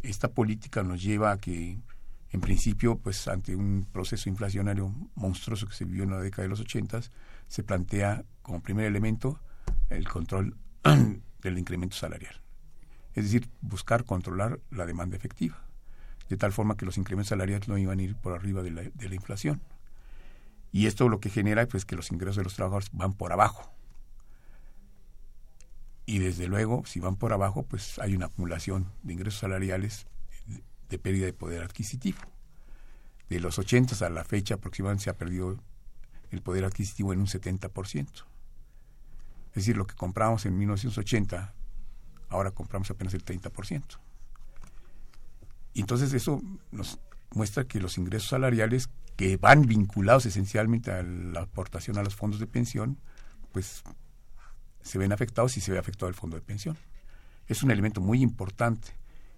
esta 0.03 0.29
política 0.29 0.83
nos 0.83 1.01
lleva 1.01 1.31
a 1.31 1.39
que, 1.39 1.79
en 2.31 2.41
principio, 2.41 2.99
pues 2.99 3.29
ante 3.29 3.55
un 3.55 3.87
proceso 3.93 4.29
inflacionario 4.29 4.93
monstruoso 5.15 5.69
que 5.69 5.75
se 5.75 5.85
vivió 5.85 6.03
en 6.03 6.11
la 6.11 6.21
década 6.21 6.43
de 6.43 6.49
los 6.49 6.61
ochentas, 6.61 7.13
se 7.47 7.63
plantea 7.63 8.25
como 8.43 8.61
primer 8.61 8.87
elemento 8.87 9.39
el 9.91 10.09
control 10.09 10.57
del 11.43 11.59
incremento 11.59 11.97
salarial. 11.97 12.40
Es 13.15 13.25
decir, 13.25 13.49
buscar 13.61 14.05
controlar 14.05 14.61
la 14.71 14.87
demanda 14.87 15.17
efectiva, 15.17 15.59
de 16.29 16.37
tal 16.37 16.53
forma 16.53 16.77
que 16.77 16.87
los 16.87 16.99
incrementos 16.99 17.29
salariales 17.29 17.69
no 17.69 17.79
iban 17.79 17.99
a 17.99 18.03
ir 18.03 18.17
por 18.17 18.35
arriba 18.35 18.63
de 18.63 18.71
la, 18.71 18.83
de 18.83 19.09
la 19.09 19.15
inflación. 19.15 19.61
Y 20.73 20.87
esto 20.87 21.09
lo 21.09 21.21
que 21.21 21.31
genera 21.31 21.67
pues 21.67 21.85
que 21.85 21.97
los 21.97 22.13
ingresos 22.13 22.37
de 22.37 22.45
los 22.45 22.55
trabajadores 22.55 22.91
van 22.93 23.15
por 23.15 23.33
abajo 23.33 23.73
y 26.11 26.19
desde 26.19 26.49
luego, 26.49 26.83
si 26.87 26.99
van 26.99 27.15
por 27.15 27.33
abajo, 27.33 27.63
pues 27.63 28.01
hay 28.01 28.17
una 28.17 28.27
acumulación 28.27 28.93
de 29.05 29.13
ingresos 29.13 29.39
salariales 29.39 30.09
de, 30.89 30.99
pérdida 30.99 31.27
de 31.27 31.33
poder 31.33 31.63
adquisitivo. 31.63 32.19
De 33.29 33.39
los 33.39 33.61
80 33.61 34.05
a 34.05 34.11
la 34.11 34.25
fecha 34.25 34.55
aproximadamente 34.57 35.05
se 35.05 35.11
ha 35.11 35.17
perdido 35.17 35.63
el 36.33 36.43
poder 36.43 36.65
adquisitivo 36.65 37.13
en 37.13 37.21
un 37.21 37.29
70%. 37.29 38.09
Es 38.09 39.55
decir, 39.55 39.77
lo 39.77 39.87
que 39.87 39.95
compramos 39.95 40.47
en 40.47 40.59
1980, 40.59 41.55
ahora 42.31 42.53
compramos 42.53 42.91
apenas 42.91 43.15
el 43.15 43.25
30%. 43.25 43.83
Y 45.75 45.81
entonces 45.81 46.13
eso 46.13 46.43
nos 46.73 46.99
muestra 47.33 47.65
que 47.65 47.81
los 47.81 47.99
ingresos 47.99 48.31
salariales 48.31 48.89
que 49.17 49.37
van 49.37 49.67
vinculados 49.67 50.27
esencialmente 50.27 50.91
a 50.91 51.03
la 51.03 51.43
aportación 51.43 51.99
a 51.99 52.03
los 52.03 52.17
fondos 52.17 52.41
de 52.41 52.47
pensión, 52.47 52.99
pues 53.53 53.83
se 54.83 54.99
ven 54.99 55.13
afectados 55.13 55.57
y 55.57 55.61
se 55.61 55.73
ve 55.73 55.79
afectado 55.79 56.09
el 56.09 56.15
fondo 56.15 56.37
de 56.37 56.43
pensión. 56.43 56.77
es 57.47 57.63
un 57.63 57.71
elemento 57.71 58.01
muy 58.01 58.23
importante. 58.23 58.89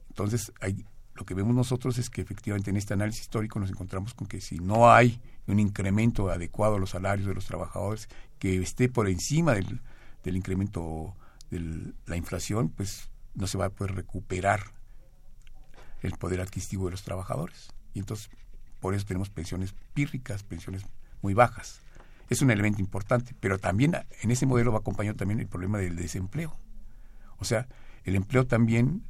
Entonces, 0.09 0.53
hay, 0.61 0.85
lo 1.15 1.25
que 1.25 1.35
vemos 1.35 1.55
nosotros 1.55 1.99
es 1.99 2.11
que 2.11 2.21
efectivamente 2.21 2.71
en 2.71 2.77
este 2.77 2.95
análisis 2.95 3.23
histórico 3.23 3.59
nos 3.59 3.71
encontramos 3.71 4.15
con 4.15 4.27
que 4.27 4.41
si 4.41 4.59
no 4.59 4.91
hay 4.91 5.21
un 5.47 5.59
incremento 5.59 6.31
adecuado 6.31 6.77
a 6.77 6.79
los 6.79 6.91
salarios 6.91 7.27
de 7.27 7.35
los 7.35 7.47
trabajadores 7.47 8.09
que 8.39 8.61
esté 8.61 8.89
por 8.89 9.09
encima 9.09 9.55
del, 9.55 9.81
del 10.23 10.37
incremento 10.37 11.17
de 11.53 11.93
la 12.07 12.17
inflación, 12.17 12.71
pues 12.71 13.11
no 13.35 13.47
se 13.47 13.59
va 13.59 13.67
a 13.67 13.71
poder 13.71 13.95
recuperar 13.95 14.61
el 16.01 16.13
poder 16.13 16.41
adquisitivo 16.41 16.87
de 16.87 16.93
los 16.93 17.05
trabajadores. 17.05 17.71
Y 17.95 18.01
entonces, 18.01 18.31
por 18.81 18.95
eso 18.95 19.07
tenemos 19.07 19.31
pensiones 19.31 19.75
pírricas, 19.95 20.43
pensiones 20.43 20.85
muy 21.21 21.35
bajas. 21.35 21.81
Es 22.31 22.43
un 22.43 22.51
elemento 22.51 22.81
importante, 22.81 23.35
pero 23.39 23.59
también 23.59 23.95
en 24.23 24.31
ese 24.31 24.47
modelo 24.47 24.73
va 24.73 24.79
acompañado 24.79 25.17
también 25.17 25.41
el 25.41 25.47
problema 25.47 25.79
del 25.79 25.97
desempleo. 25.97 26.57
O 27.37 27.45
sea, 27.45 27.69
el 28.05 28.17
empleo 28.17 28.47
también, 28.47 29.05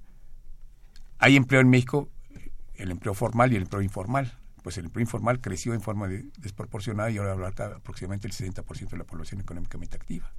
hay 1.19 1.37
empleo 1.37 1.61
en 1.61 1.71
México, 1.71 2.11
el 2.75 2.91
empleo 2.91 3.15
formal 3.15 3.53
y 3.53 3.57
el 3.57 3.63
empleo 3.63 3.83
informal. 3.83 4.39
Pues 4.63 4.79
el 4.79 4.87
empleo 4.87 5.03
informal 5.03 5.41
creció 5.41 5.75
en 5.75 5.81
forma 5.81 6.09
desproporcionada 6.09 7.11
y 7.11 7.19
ahora 7.19 7.33
abarca 7.33 7.67
aproximadamente 7.77 8.29
el 8.29 8.35
60% 8.35 8.91
de 8.91 8.99
la 8.99 9.05
población 9.05 9.41
económicamente 9.41 9.97
activa. 9.97 10.33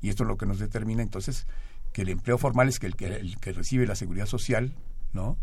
Y 0.00 0.08
esto 0.08 0.24
es 0.24 0.28
lo 0.28 0.36
que 0.36 0.46
nos 0.46 0.58
determina 0.58 1.02
entonces 1.02 1.46
que 1.92 2.02
el 2.02 2.08
empleo 2.10 2.38
formal 2.38 2.68
es 2.68 2.78
que 2.78 2.86
el 2.86 2.96
que, 2.96 3.06
el 3.06 3.38
que 3.38 3.52
recibe 3.52 3.86
la 3.86 3.96
seguridad 3.96 4.26
social, 4.26 4.74
¿no? 5.12 5.38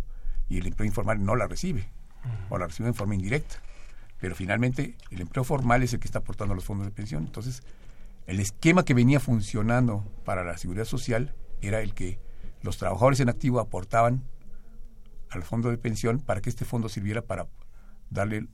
Y 0.47 0.59
el 0.59 0.67
empleo 0.67 0.85
informal 0.85 1.23
no 1.23 1.35
la 1.35 1.47
recibe, 1.47 1.89
o 2.49 2.57
la 2.57 2.67
recibe 2.67 2.87
en 2.87 2.95
forma 2.95 3.15
indirecta. 3.15 3.61
Pero 4.19 4.35
finalmente 4.35 4.95
el 5.11 5.21
empleo 5.21 5.43
formal 5.43 5.83
es 5.83 5.93
el 5.93 5.99
que 5.99 6.07
está 6.07 6.19
aportando 6.19 6.55
los 6.55 6.63
fondos 6.63 6.85
de 6.87 6.91
pensión. 6.91 7.25
Entonces, 7.25 7.63
el 8.27 8.39
esquema 8.39 8.85
que 8.85 8.93
venía 8.93 9.19
funcionando 9.19 10.03
para 10.23 10.43
la 10.43 10.57
seguridad 10.57 10.85
social 10.85 11.35
era 11.61 11.81
el 11.81 11.93
que 11.93 12.19
los 12.61 12.77
trabajadores 12.77 13.19
en 13.19 13.29
activo 13.29 13.59
aportaban 13.59 14.23
al 15.29 15.43
fondo 15.43 15.69
de 15.69 15.77
pensión 15.77 16.19
para 16.19 16.41
que 16.41 16.49
este 16.49 16.65
fondo 16.65 16.89
sirviera 16.89 17.21
para 17.21 17.47
darle 18.09 18.47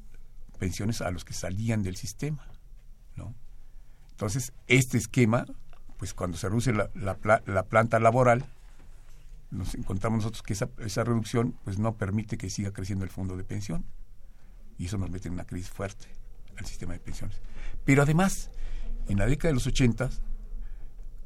pensiones 0.60 1.02
a 1.02 1.12
los 1.12 1.24
que 1.24 1.34
salían 1.34 1.84
del 1.84 1.96
sistema. 1.96 2.48
¿no? 3.16 3.36
Entonces, 4.12 4.54
este 4.68 4.98
esquema 4.98 5.46
pues 6.02 6.16
cuando 6.16 6.36
se 6.36 6.50
reduce 6.50 6.74
la, 6.74 6.90
la, 6.96 7.64
planta 7.66 8.00
laboral, 8.00 8.44
nos 9.52 9.76
encontramos 9.76 10.18
nosotros 10.18 10.42
que 10.42 10.54
esa, 10.54 10.68
esa 10.80 11.04
reducción 11.04 11.56
pues 11.64 11.78
no 11.78 11.96
permite 11.96 12.40
que 12.40 12.50
siga 12.50 12.72
creciendo 12.72 13.06
el 13.06 13.12
fondo 13.12 13.38
de 13.38 13.44
pensión. 13.44 13.86
Y 14.80 14.86
eso 14.86 14.98
nos 14.98 15.12
mete 15.12 15.28
en 15.28 15.36
una 15.36 15.46
crisis 15.46 15.70
fuerte 15.70 16.08
al 16.58 16.66
sistema 16.66 16.94
de 16.94 17.00
pensiones. 17.02 17.40
Pero 17.86 18.02
además, 18.02 18.50
en 19.10 19.20
la 19.20 19.28
década 19.28 19.50
de 19.50 19.54
los 19.54 19.68
80, 19.68 20.10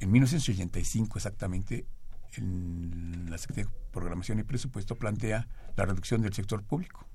en 0.02 0.12
1985 0.12 1.20
exactamente, 1.20 1.86
en 2.36 3.28
la 3.30 3.38
Secretaría 3.38 3.72
de 3.72 3.78
Programación 3.94 4.40
y 4.40 4.44
Presupuesto 4.44 4.98
plantea 4.98 5.48
la 5.78 5.86
reducción 5.86 6.22
del 6.22 6.34
sector 6.34 6.64
público. 6.64 7.08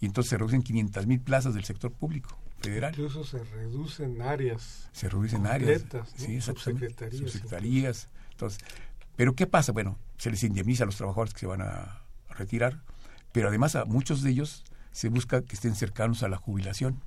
Y 0.00 0.06
entonces 0.06 0.30
se 0.30 0.38
reducen 0.38 0.62
500 0.62 1.06
mil 1.06 1.20
plazas 1.20 1.54
del 1.54 1.64
sector 1.64 1.92
público 1.92 2.38
federal. 2.60 2.92
Incluso 2.92 3.24
se 3.24 3.42
reducen 3.44 4.20
áreas. 4.22 4.88
Se 4.92 5.08
reducen 5.08 5.46
áreas. 5.46 5.84
Sí, 6.16 6.40
subsecretarías. 6.40 7.20
subsecretarías. 7.20 8.08
Entonces, 8.32 8.60
pero 9.16 9.34
¿qué 9.34 9.46
pasa? 9.46 9.72
Bueno, 9.72 9.98
se 10.18 10.30
les 10.30 10.42
indemniza 10.42 10.84
a 10.84 10.86
los 10.86 10.96
trabajadores 10.96 11.32
que 11.32 11.40
se 11.40 11.46
van 11.46 11.62
a, 11.62 12.02
retirar, 12.28 12.82
pero 13.32 13.48
además 13.48 13.76
a 13.76 13.86
muchos 13.86 14.22
de 14.22 14.28
ellos 14.28 14.62
se 14.92 15.08
busca 15.08 15.40
que 15.40 15.54
estén 15.54 15.74
cercanos 15.74 16.22
a 16.22 16.28
la 16.28 16.36
jubilación, 16.36 17.00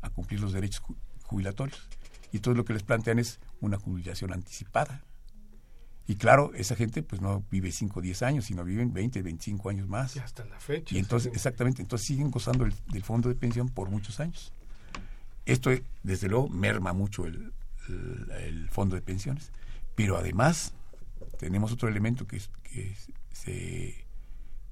a 0.00 0.08
cumplir 0.08 0.40
los 0.40 0.54
derechos 0.54 0.82
jubilatorios. 1.24 1.86
Y 2.32 2.38
todo 2.38 2.54
lo 2.54 2.64
que 2.64 2.72
les 2.72 2.82
plantean 2.82 3.18
es 3.18 3.38
una 3.60 3.76
jubilación 3.76 4.32
anticipada. 4.32 5.02
Y 6.08 6.16
claro, 6.16 6.52
esa 6.54 6.76
gente 6.76 7.02
pues 7.02 7.20
no 7.20 7.44
vive 7.50 7.72
5 7.72 7.98
o 7.98 8.02
10 8.02 8.22
años, 8.22 8.44
sino 8.44 8.64
viven 8.64 8.92
20, 8.92 9.22
25 9.22 9.70
años 9.70 9.88
más. 9.88 10.14
Y 10.14 10.20
hasta 10.20 10.44
la 10.44 10.60
fecha. 10.60 10.94
Y 10.94 10.98
entonces, 10.98 11.32
exactamente, 11.34 11.82
entonces 11.82 12.06
siguen 12.06 12.30
gozando 12.30 12.64
del 12.64 13.02
fondo 13.02 13.28
de 13.28 13.34
pensión 13.34 13.68
por 13.68 13.90
muchos 13.90 14.20
años. 14.20 14.52
Esto, 15.46 15.70
desde 16.02 16.28
luego, 16.28 16.48
merma 16.48 16.92
mucho 16.92 17.26
el, 17.26 17.52
fondo 18.70 18.94
de 18.94 19.02
pensiones. 19.02 19.50
Pero 19.94 20.16
además, 20.16 20.74
tenemos 21.38 21.72
otro 21.72 21.88
elemento 21.88 22.26
que, 22.26 22.40
que 22.62 22.94
se 23.32 24.06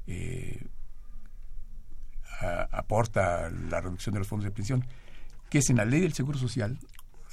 eh, 0.07 0.67
aporta 2.71 3.51
la 3.51 3.81
reducción 3.81 4.13
de 4.13 4.19
los 4.21 4.29
fondos 4.29 4.45
de 4.45 4.51
pensión, 4.51 4.85
que 5.49 5.59
es 5.59 5.71
en 5.71 5.77
la 5.77 5.85
ley 5.85 6.01
del 6.01 6.13
Seguro 6.13 6.39
Social, 6.39 6.79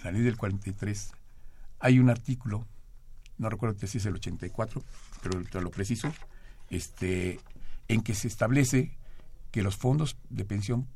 la 0.03 0.11
ley 0.11 0.21
del 0.21 0.37
43, 0.37 1.11
hay 1.79 1.99
un 1.99 2.09
artículo, 2.09 2.65
no 3.41 3.49
recuerdo 3.49 3.75
si 3.87 3.97
es 3.97 4.05
el 4.05 4.13
84, 4.13 4.83
pero 5.23 5.61
lo 5.61 5.71
preciso, 5.71 6.13
este, 6.69 7.39
en 7.87 8.01
que 8.01 8.13
se 8.13 8.27
establece 8.27 8.91
que 9.51 9.63
los 9.63 9.75
fondos 9.75 10.15
de 10.29 10.45
pensión 10.45 10.87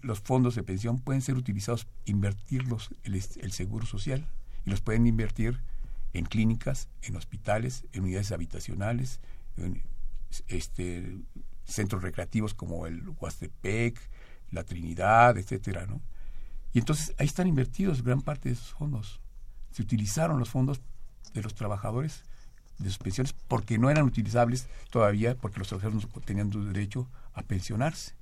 los 0.00 0.20
fondos 0.20 0.54
de 0.54 0.62
pensión 0.62 0.98
pueden 0.98 1.20
ser 1.20 1.36
utilizados, 1.36 1.86
invertirlos 2.06 2.90
el, 3.02 3.14
el 3.14 3.52
seguro 3.52 3.84
social 3.84 4.26
y 4.64 4.70
los 4.70 4.80
pueden 4.80 5.06
invertir 5.06 5.60
en 6.14 6.24
clínicas, 6.24 6.88
en 7.02 7.16
hospitales, 7.16 7.84
en 7.92 8.04
unidades 8.04 8.32
habitacionales, 8.32 9.20
en 9.58 9.82
este, 10.48 11.18
centros 11.64 12.02
recreativos 12.02 12.54
como 12.54 12.86
el 12.86 13.02
Huastepec, 13.20 14.00
la 14.50 14.64
Trinidad, 14.64 15.36
etcétera, 15.36 15.86
¿no? 15.86 16.00
Y 16.72 16.78
entonces 16.78 17.14
ahí 17.18 17.26
están 17.26 17.46
invertidos 17.46 18.02
gran 18.02 18.22
parte 18.22 18.48
de 18.48 18.54
esos 18.54 18.72
fondos. 18.72 19.20
Se 19.70 19.82
utilizaron 19.82 20.38
los 20.38 20.48
fondos 20.48 20.80
de 21.34 21.42
los 21.42 21.54
trabajadores 21.54 22.22
de 22.78 22.88
sus 22.88 22.98
pensiones 22.98 23.34
porque 23.48 23.78
no 23.78 23.90
eran 23.90 24.04
utilizables 24.04 24.68
todavía 24.90 25.34
porque 25.34 25.58
los 25.58 25.68
trabajadores 25.68 26.06
no 26.14 26.20
tenían 26.20 26.50
derecho 26.50 27.08
a 27.34 27.42
pensionarse. 27.42 28.14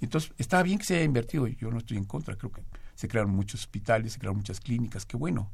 Entonces, 0.00 0.32
está 0.38 0.62
bien 0.62 0.78
que 0.78 0.84
se 0.84 0.96
haya 0.96 1.04
invertido, 1.04 1.46
yo 1.46 1.70
no 1.70 1.78
estoy 1.78 1.98
en 1.98 2.04
contra, 2.04 2.36
creo 2.36 2.50
que 2.50 2.62
se 2.94 3.08
crearon 3.08 3.32
muchos 3.32 3.60
hospitales, 3.60 4.14
se 4.14 4.18
crearon 4.18 4.38
muchas 4.38 4.60
clínicas, 4.60 5.04
qué 5.04 5.16
bueno. 5.16 5.50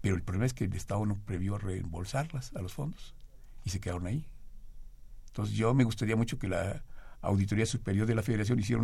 Pero 0.00 0.14
el 0.14 0.22
problema 0.22 0.46
es 0.46 0.54
que 0.54 0.64
el 0.64 0.74
Estado 0.74 1.04
no 1.04 1.16
previó 1.16 1.58
reembolsarlas 1.58 2.54
a 2.54 2.62
los 2.62 2.72
fondos 2.72 3.14
y 3.64 3.70
se 3.70 3.80
quedaron 3.80 4.06
ahí. 4.06 4.24
Entonces, 5.28 5.54
yo 5.54 5.74
me 5.74 5.84
gustaría 5.84 6.16
mucho 6.16 6.38
que 6.38 6.48
la 6.48 6.82
Auditoría 7.20 7.66
Superior 7.66 8.06
de 8.06 8.14
la 8.14 8.22
Federación 8.22 8.58
hiciera 8.58 8.82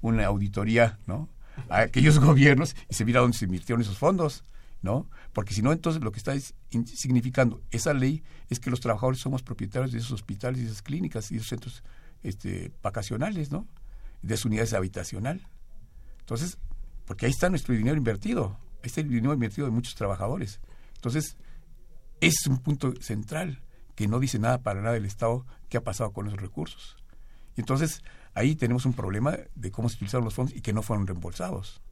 una 0.00 0.26
auditoría, 0.26 0.98
¿no? 1.06 1.28
A 1.68 1.80
aquellos 1.80 2.18
gobiernos 2.20 2.74
y 2.88 2.94
se 2.94 3.04
viera 3.04 3.20
dónde 3.20 3.36
se 3.36 3.44
invirtieron 3.44 3.82
esos 3.82 3.98
fondos, 3.98 4.44
¿no? 4.82 5.08
Porque 5.32 5.54
si 5.54 5.62
no, 5.62 5.72
entonces 5.72 6.02
lo 6.02 6.12
que 6.12 6.18
está 6.18 6.34
significando 6.70 7.62
esa 7.70 7.94
ley 7.94 8.22
es 8.50 8.60
que 8.60 8.70
los 8.70 8.80
trabajadores 8.80 9.20
somos 9.20 9.42
propietarios 9.42 9.92
de 9.92 9.98
esos 9.98 10.12
hospitales 10.12 10.60
y 10.60 10.66
esas 10.66 10.82
clínicas 10.82 11.30
y 11.30 11.36
esos 11.36 11.48
centros 11.48 11.82
este, 12.22 12.72
vacacionales, 12.82 13.50
¿no? 13.50 13.66
de 14.22 14.36
su 14.36 14.48
unidad 14.48 14.72
habitacional. 14.74 15.46
Entonces, 16.20 16.58
porque 17.04 17.26
ahí 17.26 17.32
está 17.32 17.50
nuestro 17.50 17.74
dinero 17.74 17.96
invertido, 17.96 18.58
ahí 18.76 18.86
está 18.86 19.00
el 19.00 19.08
dinero 19.08 19.34
invertido 19.34 19.66
de 19.66 19.72
muchos 19.72 19.94
trabajadores. 19.94 20.60
Entonces, 20.94 21.36
es 22.20 22.46
un 22.46 22.58
punto 22.58 22.94
central 23.00 23.60
que 23.94 24.08
no 24.08 24.20
dice 24.20 24.38
nada 24.38 24.62
para 24.62 24.80
nada 24.80 24.94
del 24.94 25.04
Estado 25.04 25.44
qué 25.68 25.76
ha 25.76 25.84
pasado 25.84 26.12
con 26.12 26.28
esos 26.28 26.40
recursos. 26.40 26.96
Y 27.56 27.60
entonces, 27.60 28.02
ahí 28.34 28.54
tenemos 28.54 28.86
un 28.86 28.94
problema 28.94 29.36
de 29.54 29.70
cómo 29.70 29.88
se 29.88 29.96
utilizaron 29.96 30.24
los 30.24 30.34
fondos 30.34 30.54
y 30.54 30.60
que 30.60 30.72
no 30.72 30.82
fueron 30.82 31.06
reembolsados. 31.06 31.82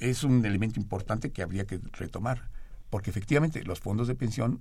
Es 0.00 0.24
un 0.24 0.44
elemento 0.44 0.80
importante 0.80 1.30
que 1.30 1.42
habría 1.42 1.64
que 1.64 1.80
retomar, 1.92 2.48
porque 2.90 3.10
efectivamente 3.10 3.62
los 3.62 3.78
fondos 3.78 4.08
de 4.08 4.16
pensión 4.16 4.60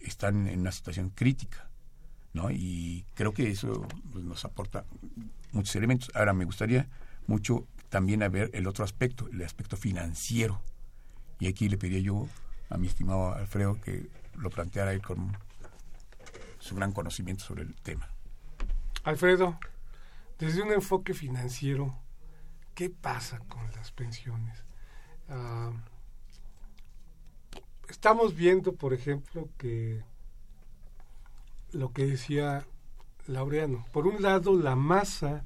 están 0.00 0.48
en 0.48 0.60
una 0.60 0.72
situación 0.72 1.10
crítica. 1.10 1.68
¿no? 2.32 2.50
Y 2.50 3.04
creo 3.14 3.32
que 3.32 3.50
eso 3.50 3.86
pues, 4.12 4.24
nos 4.24 4.44
aporta 4.44 4.84
muchos 5.52 5.74
elementos. 5.76 6.10
Ahora 6.14 6.32
me 6.32 6.44
gustaría 6.44 6.88
mucho 7.26 7.66
también 7.88 8.20
ver 8.30 8.50
el 8.52 8.66
otro 8.66 8.84
aspecto, 8.84 9.28
el 9.32 9.42
aspecto 9.42 9.76
financiero. 9.76 10.60
Y 11.40 11.46
aquí 11.46 11.68
le 11.68 11.78
pediría 11.78 12.00
yo 12.00 12.28
a 12.70 12.76
mi 12.76 12.86
estimado 12.86 13.34
Alfredo 13.34 13.80
que 13.80 14.08
lo 14.36 14.50
planteara 14.50 14.92
él 14.92 15.02
con 15.02 15.36
su 16.58 16.74
gran 16.74 16.92
conocimiento 16.92 17.44
sobre 17.44 17.62
el 17.62 17.74
tema. 17.76 18.08
Alfredo, 19.04 19.58
desde 20.38 20.62
un 20.62 20.72
enfoque 20.72 21.14
financiero, 21.14 21.96
¿qué 22.78 22.90
pasa 22.90 23.40
con 23.48 23.68
las 23.72 23.90
pensiones? 23.90 24.64
Ah, 25.28 25.72
estamos 27.88 28.36
viendo, 28.36 28.72
por 28.76 28.94
ejemplo, 28.94 29.48
que 29.58 30.04
lo 31.72 31.92
que 31.92 32.06
decía 32.06 32.64
Laureano. 33.26 33.84
Por 33.90 34.06
un 34.06 34.22
lado, 34.22 34.54
la 34.54 34.76
masa 34.76 35.42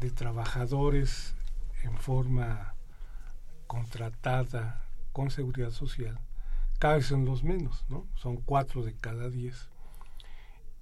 de 0.00 0.10
trabajadores 0.10 1.36
en 1.84 1.96
forma 1.96 2.74
contratada 3.68 4.84
con 5.12 5.30
seguridad 5.30 5.70
social 5.70 6.18
cada 6.80 6.96
vez 6.96 7.06
son 7.06 7.26
los 7.26 7.44
menos, 7.44 7.84
¿no? 7.88 8.08
Son 8.16 8.38
cuatro 8.38 8.82
de 8.82 8.94
cada 8.94 9.30
diez. 9.30 9.68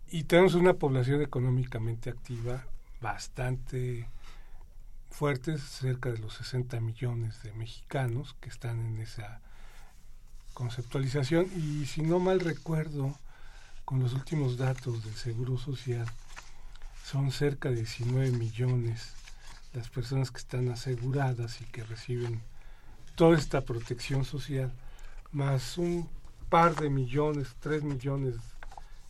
Y 0.07 0.24
tenemos 0.24 0.54
una 0.54 0.72
población 0.72 1.20
económicamente 1.20 2.09
activa 2.09 2.64
bastante 3.02 4.09
fuerte, 5.11 5.59
cerca 5.59 6.11
de 6.11 6.18
los 6.18 6.35
60 6.35 6.81
millones 6.81 7.42
de 7.42 7.53
mexicanos 7.53 8.37
que 8.40 8.49
están 8.49 8.81
en 8.81 9.01
esa 9.01 9.40
conceptualización. 10.55 11.47
Y 11.57 11.87
si 11.87 12.03
no 12.03 12.18
mal 12.18 12.40
recuerdo, 12.40 13.16
con 13.85 14.01
los 14.01 14.12
últimos 14.12 14.59
datos 14.59 15.05
del 15.05 15.14
Seguro 15.14 15.57
Social, 15.57 16.07
son 17.05 17.33
cerca 17.33 17.71
de 17.71 17.77
19 17.77 18.33
millones 18.33 19.14
las 19.73 19.88
personas 19.88 20.31
que 20.31 20.38
están 20.38 20.68
aseguradas 20.68 21.61
y 21.61 21.64
que 21.64 21.85
reciben 21.85 22.42
toda 23.14 23.37
esta 23.37 23.62
protección 23.62 24.25
social, 24.25 24.73
más 25.33 25.79
un 25.79 26.09
par 26.49 26.75
de 26.77 26.90
millones, 26.90 27.57
tres 27.61 27.83
millones 27.83 28.37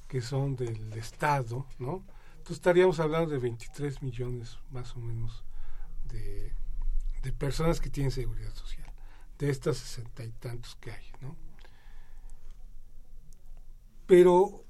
que 0.09 0.21
son 0.21 0.57
del 0.57 0.93
Estado, 0.95 1.67
¿no? 1.79 2.03
Entonces 2.31 2.57
estaríamos 2.57 2.99
hablando 3.01 3.31
de 3.31 3.39
23 3.39 4.03
millones 4.03 4.59
más 4.71 4.97
o 4.97 5.01
menos 5.01 5.45
de, 6.09 6.53
personas 7.39 7.81
que 7.81 7.91
tienen 7.91 8.11
seguridad 8.11 8.55
social, 8.55 8.91
de 9.39 9.51
estas 9.51 9.77
sesenta 9.77 10.25
y 10.25 10.31
tantos 10.31 10.77
que 10.77 10.91
hay, 10.91 11.05
¿no? 11.21 11.37
Pero 14.07 14.65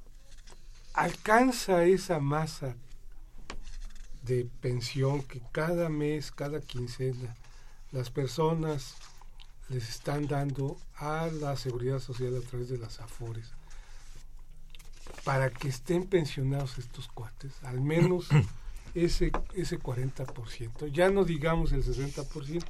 alcanza 0.92 1.84
esa 1.84 2.18
masa 2.18 2.74
de 4.22 4.48
pensión 4.60 5.22
que 5.22 5.40
cada 5.52 5.88
mes, 5.88 6.32
cada 6.32 6.60
quincena, 6.60 7.36
las 7.92 8.10
personas 8.10 8.96
les 9.68 9.88
están 9.88 10.26
dando 10.26 10.76
a 10.96 11.28
la 11.28 11.56
seguridad 11.56 12.00
social 12.00 12.36
a 12.36 12.40
través 12.40 12.68
de 12.68 12.78
las 12.78 13.00
afores 13.00 13.52
para 15.24 15.50
que 15.50 15.68
estén 15.68 16.06
pensionados 16.06 16.78
estos 16.78 17.08
cuates, 17.08 17.52
al 17.62 17.80
menos 17.80 18.28
ese, 19.04 19.32
ese 19.54 19.78
40%, 19.78 20.90
ya 20.92 21.10
no 21.10 21.24
digamos 21.24 21.72
el 21.72 21.84
60%, 21.84 22.64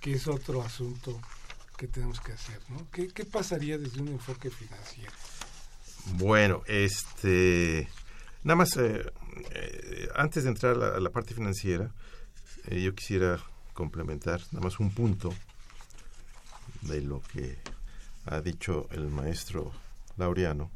que 0.00 0.12
es 0.12 0.28
otro 0.28 0.62
asunto 0.62 1.20
que 1.76 1.88
tenemos 1.88 2.20
que 2.20 2.32
hacer, 2.32 2.58
¿no? 2.68 2.86
¿Qué, 2.90 3.08
qué 3.08 3.24
pasaría 3.24 3.76
desde 3.76 4.00
un 4.00 4.08
enfoque 4.08 4.50
financiero? 4.50 5.12
Bueno, 6.14 6.62
este, 6.66 7.88
nada 8.44 8.56
más, 8.56 8.76
eh, 8.76 9.04
eh, 9.50 10.08
antes 10.14 10.44
de 10.44 10.50
entrar 10.50 10.80
a 10.80 11.00
la, 11.00 11.10
parte 11.10 11.34
financiera, 11.34 11.90
eh, 12.68 12.80
yo 12.80 12.94
quisiera 12.94 13.40
complementar 13.74 14.40
nada 14.52 14.64
más 14.64 14.78
un 14.78 14.90
punto 14.90 15.34
de 16.82 17.00
lo 17.00 17.20
que 17.32 17.58
ha 18.24 18.40
dicho 18.40 18.88
el 18.92 19.08
maestro 19.08 19.72
Laureano 20.16 20.70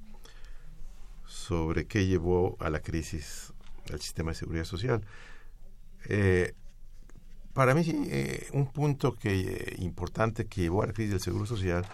sobre 1.26 1.86
qué 1.86 2.06
llevó 2.06 2.56
a 2.58 2.68
la 2.68 2.80
crisis 2.80 3.52
del 3.92 4.00
sistema 4.00 4.30
de 4.30 4.36
seguridad 4.36 4.64
social. 4.64 5.02
Eh, 6.06 6.54
para 7.52 7.74
mí, 7.74 7.82
eh, 7.86 8.48
un 8.52 8.66
punto 8.66 9.14
que 9.14 9.40
eh, 9.40 9.76
importante 9.78 10.46
que 10.46 10.62
llevó 10.62 10.82
a 10.82 10.86
la 10.86 10.92
crisis 10.92 11.12
del 11.12 11.20
seguro 11.20 11.46
social 11.46 11.84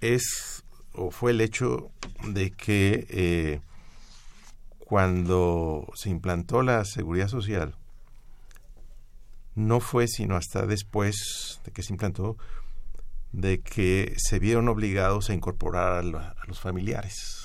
es 0.00 0.64
o 0.94 1.10
fue 1.10 1.30
el 1.30 1.40
hecho 1.40 1.90
de 2.28 2.50
que 2.50 3.06
eh, 3.08 3.60
cuando 4.78 5.90
se 5.94 6.10
implantó 6.10 6.62
la 6.62 6.84
seguridad 6.84 7.28
social, 7.28 7.76
no 9.54 9.80
fue 9.80 10.06
sino 10.06 10.36
hasta 10.36 10.66
después 10.66 11.60
de 11.64 11.72
que 11.72 11.82
se 11.82 11.92
implantó 11.92 12.36
de 13.32 13.60
que 13.60 14.14
se 14.18 14.38
vieron 14.38 14.68
obligados 14.68 15.30
a 15.30 15.34
incorporar 15.34 16.04
a 16.04 16.46
los 16.46 16.60
familiares, 16.60 17.41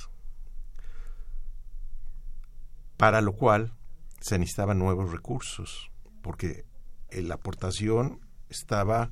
para 2.97 3.21
lo 3.21 3.33
cual 3.33 3.73
se 4.19 4.37
necesitaban 4.39 4.79
nuevos 4.79 5.11
recursos, 5.11 5.91
porque 6.21 6.65
eh, 7.09 7.21
la 7.21 7.35
aportación 7.35 8.19
estaba 8.49 9.11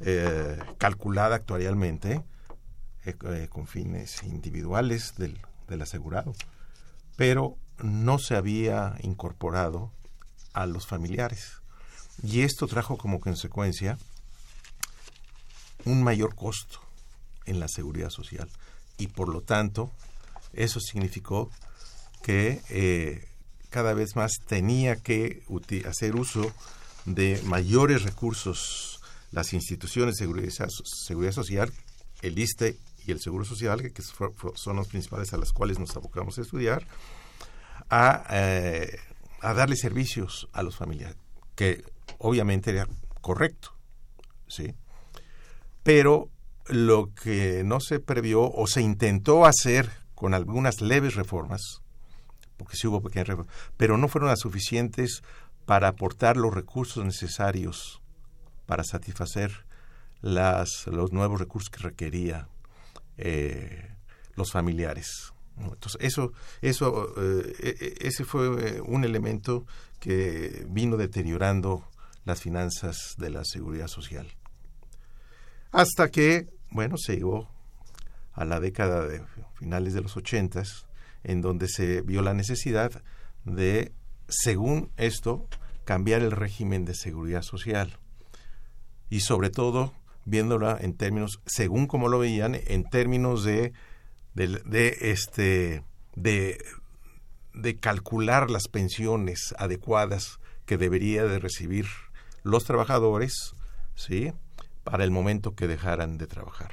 eh, 0.00 0.58
calculada 0.78 1.36
actuarialmente 1.36 2.22
eh, 3.04 3.48
con 3.48 3.66
fines 3.66 4.22
individuales 4.22 5.16
del, 5.16 5.38
del 5.68 5.82
asegurado, 5.82 6.32
pero 7.16 7.56
no 7.82 8.18
se 8.18 8.36
había 8.36 8.96
incorporado 9.02 9.92
a 10.52 10.66
los 10.66 10.86
familiares. 10.86 11.60
Y 12.22 12.42
esto 12.42 12.66
trajo 12.66 12.96
como 12.96 13.20
consecuencia 13.20 13.98
un 15.84 16.02
mayor 16.02 16.34
costo 16.34 16.80
en 17.44 17.60
la 17.60 17.68
seguridad 17.68 18.10
social. 18.10 18.48
Y 18.98 19.08
por 19.08 19.28
lo 19.28 19.42
tanto, 19.42 19.90
eso 20.52 20.80
significó 20.80 21.50
que 22.26 22.60
eh, 22.70 23.24
cada 23.70 23.94
vez 23.94 24.16
más 24.16 24.40
tenía 24.48 24.96
que 24.96 25.44
hacer 25.88 26.16
uso 26.16 26.52
de 27.04 27.40
mayores 27.44 28.02
recursos 28.02 29.00
las 29.30 29.52
instituciones 29.52 30.16
de 30.16 30.24
seguridad, 30.24 30.68
seguridad 31.06 31.30
social, 31.30 31.72
el 32.22 32.36
ISTE 32.36 32.78
y 33.06 33.12
el 33.12 33.20
Seguro 33.20 33.44
Social, 33.44 33.80
que, 33.80 34.02
son 34.02 34.74
los 34.74 34.88
principales 34.88 35.32
a 35.34 35.36
las 35.36 35.52
cuales 35.52 35.78
nos 35.78 35.96
abocamos 35.96 36.36
a 36.38 36.42
estudiar, 36.42 36.84
a, 37.90 38.26
eh, 38.30 38.98
a 39.40 39.54
darle 39.54 39.76
servicios 39.76 40.48
a 40.52 40.64
los 40.64 40.74
familiares, 40.74 41.16
que 41.54 41.84
obviamente 42.18 42.72
era 42.72 42.88
correcto, 43.20 43.72
¿sí? 44.48 44.74
Pero 45.84 46.28
lo 46.66 47.14
que 47.14 47.62
no 47.64 47.78
se 47.78 48.00
previó 48.00 48.50
o 48.50 48.66
se 48.66 48.82
intentó 48.82 49.46
hacer 49.46 49.88
con 50.16 50.34
algunas 50.34 50.80
leves 50.80 51.14
reformas, 51.14 51.82
porque 52.56 52.76
sí 52.76 52.86
hubo 52.86 53.02
pequeñas 53.02 53.28
reformas, 53.28 53.54
pero 53.76 53.96
no 53.98 54.08
fueron 54.08 54.30
las 54.30 54.40
suficientes 54.40 55.22
para 55.64 55.88
aportar 55.88 56.36
los 56.36 56.54
recursos 56.54 57.04
necesarios 57.04 58.00
para 58.66 58.84
satisfacer 58.84 59.64
las, 60.20 60.86
los 60.86 61.12
nuevos 61.12 61.40
recursos 61.40 61.70
que 61.70 61.82
requería 61.82 62.48
eh, 63.16 63.90
los 64.34 64.50
familiares. 64.52 65.32
Entonces, 65.58 66.00
eso, 66.00 66.32
eso, 66.60 67.14
eh, 67.16 67.54
e- 67.60 67.76
e- 67.80 68.08
ese 68.08 68.24
fue 68.24 68.76
eh, 68.76 68.80
un 68.80 69.04
elemento 69.04 69.66
que 70.00 70.66
vino 70.68 70.96
deteriorando 70.96 71.88
las 72.24 72.42
finanzas 72.42 73.14
de 73.16 73.30
la 73.30 73.44
seguridad 73.44 73.88
social. 73.88 74.26
Hasta 75.72 76.10
que, 76.10 76.46
bueno, 76.70 76.96
se 76.98 77.16
llegó 77.16 77.48
a 78.34 78.44
la 78.44 78.60
década 78.60 79.06
de 79.06 79.22
finales 79.54 79.94
de 79.94 80.02
los 80.02 80.16
ochentas, 80.16 80.85
en 81.26 81.42
donde 81.42 81.68
se 81.68 82.02
vio 82.02 82.22
la 82.22 82.34
necesidad 82.34 83.02
de, 83.44 83.92
según 84.28 84.90
esto, 84.96 85.48
cambiar 85.84 86.22
el 86.22 86.30
régimen 86.30 86.84
de 86.84 86.94
seguridad 86.94 87.42
social 87.42 87.98
y 89.10 89.20
sobre 89.20 89.50
todo 89.50 89.92
viéndola 90.24 90.78
en 90.80 90.96
términos, 90.96 91.40
según 91.44 91.86
como 91.86 92.08
lo 92.08 92.20
veían, 92.20 92.56
en 92.66 92.84
términos 92.84 93.44
de, 93.44 93.72
de, 94.34 94.60
de, 94.64 94.96
este 95.00 95.82
de, 96.14 96.58
de 97.54 97.76
calcular 97.78 98.50
las 98.50 98.68
pensiones 98.68 99.54
adecuadas 99.58 100.38
que 100.64 100.76
debería 100.76 101.24
de 101.24 101.38
recibir 101.38 101.86
los 102.44 102.64
trabajadores, 102.64 103.54
¿sí? 103.94 104.32
para 104.84 105.02
el 105.02 105.10
momento 105.10 105.56
que 105.56 105.66
dejaran 105.66 106.18
de 106.18 106.28
trabajar. 106.28 106.70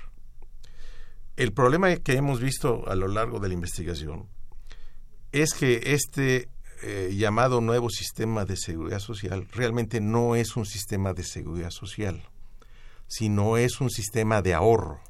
El 1.35 1.53
problema 1.53 1.95
que 1.95 2.13
hemos 2.13 2.39
visto 2.39 2.87
a 2.87 2.95
lo 2.95 3.07
largo 3.07 3.39
de 3.39 3.47
la 3.47 3.55
investigación 3.55 4.27
es 5.33 5.53
que 5.53 5.81
este 5.93 6.47
eh, 6.83 7.13
llamado 7.17 7.59
nuevo 7.59 7.89
sistema 7.89 8.45
de 8.45 8.55
seguridad 8.55 8.99
social 8.99 9.47
realmente 9.51 9.99
no 9.99 10.35
es 10.35 10.55
un 10.55 10.65
sistema 10.65 11.13
de 11.13 11.23
seguridad 11.23 11.71
social, 11.71 12.21
sino 13.07 13.57
es 13.57 13.81
un 13.81 13.89
sistema 13.89 14.43
de 14.43 14.53
ahorro, 14.53 15.01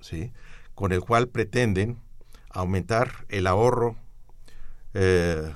¿sí? 0.00 0.32
con 0.74 0.92
el 0.92 1.00
cual 1.00 1.28
pretenden 1.28 2.00
aumentar 2.50 3.24
el 3.28 3.46
ahorro 3.46 3.96
eh, 4.94 5.54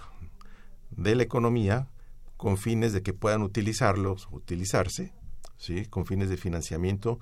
de 0.90 1.14
la 1.16 1.22
economía 1.22 1.88
con 2.36 2.58
fines 2.58 2.92
de 2.92 3.02
que 3.02 3.12
puedan 3.12 3.42
utilizarlos, 3.42 4.28
utilizarse, 4.30 5.12
¿sí? 5.56 5.84
con 5.86 6.06
fines 6.06 6.28
de 6.28 6.36
financiamiento 6.36 7.18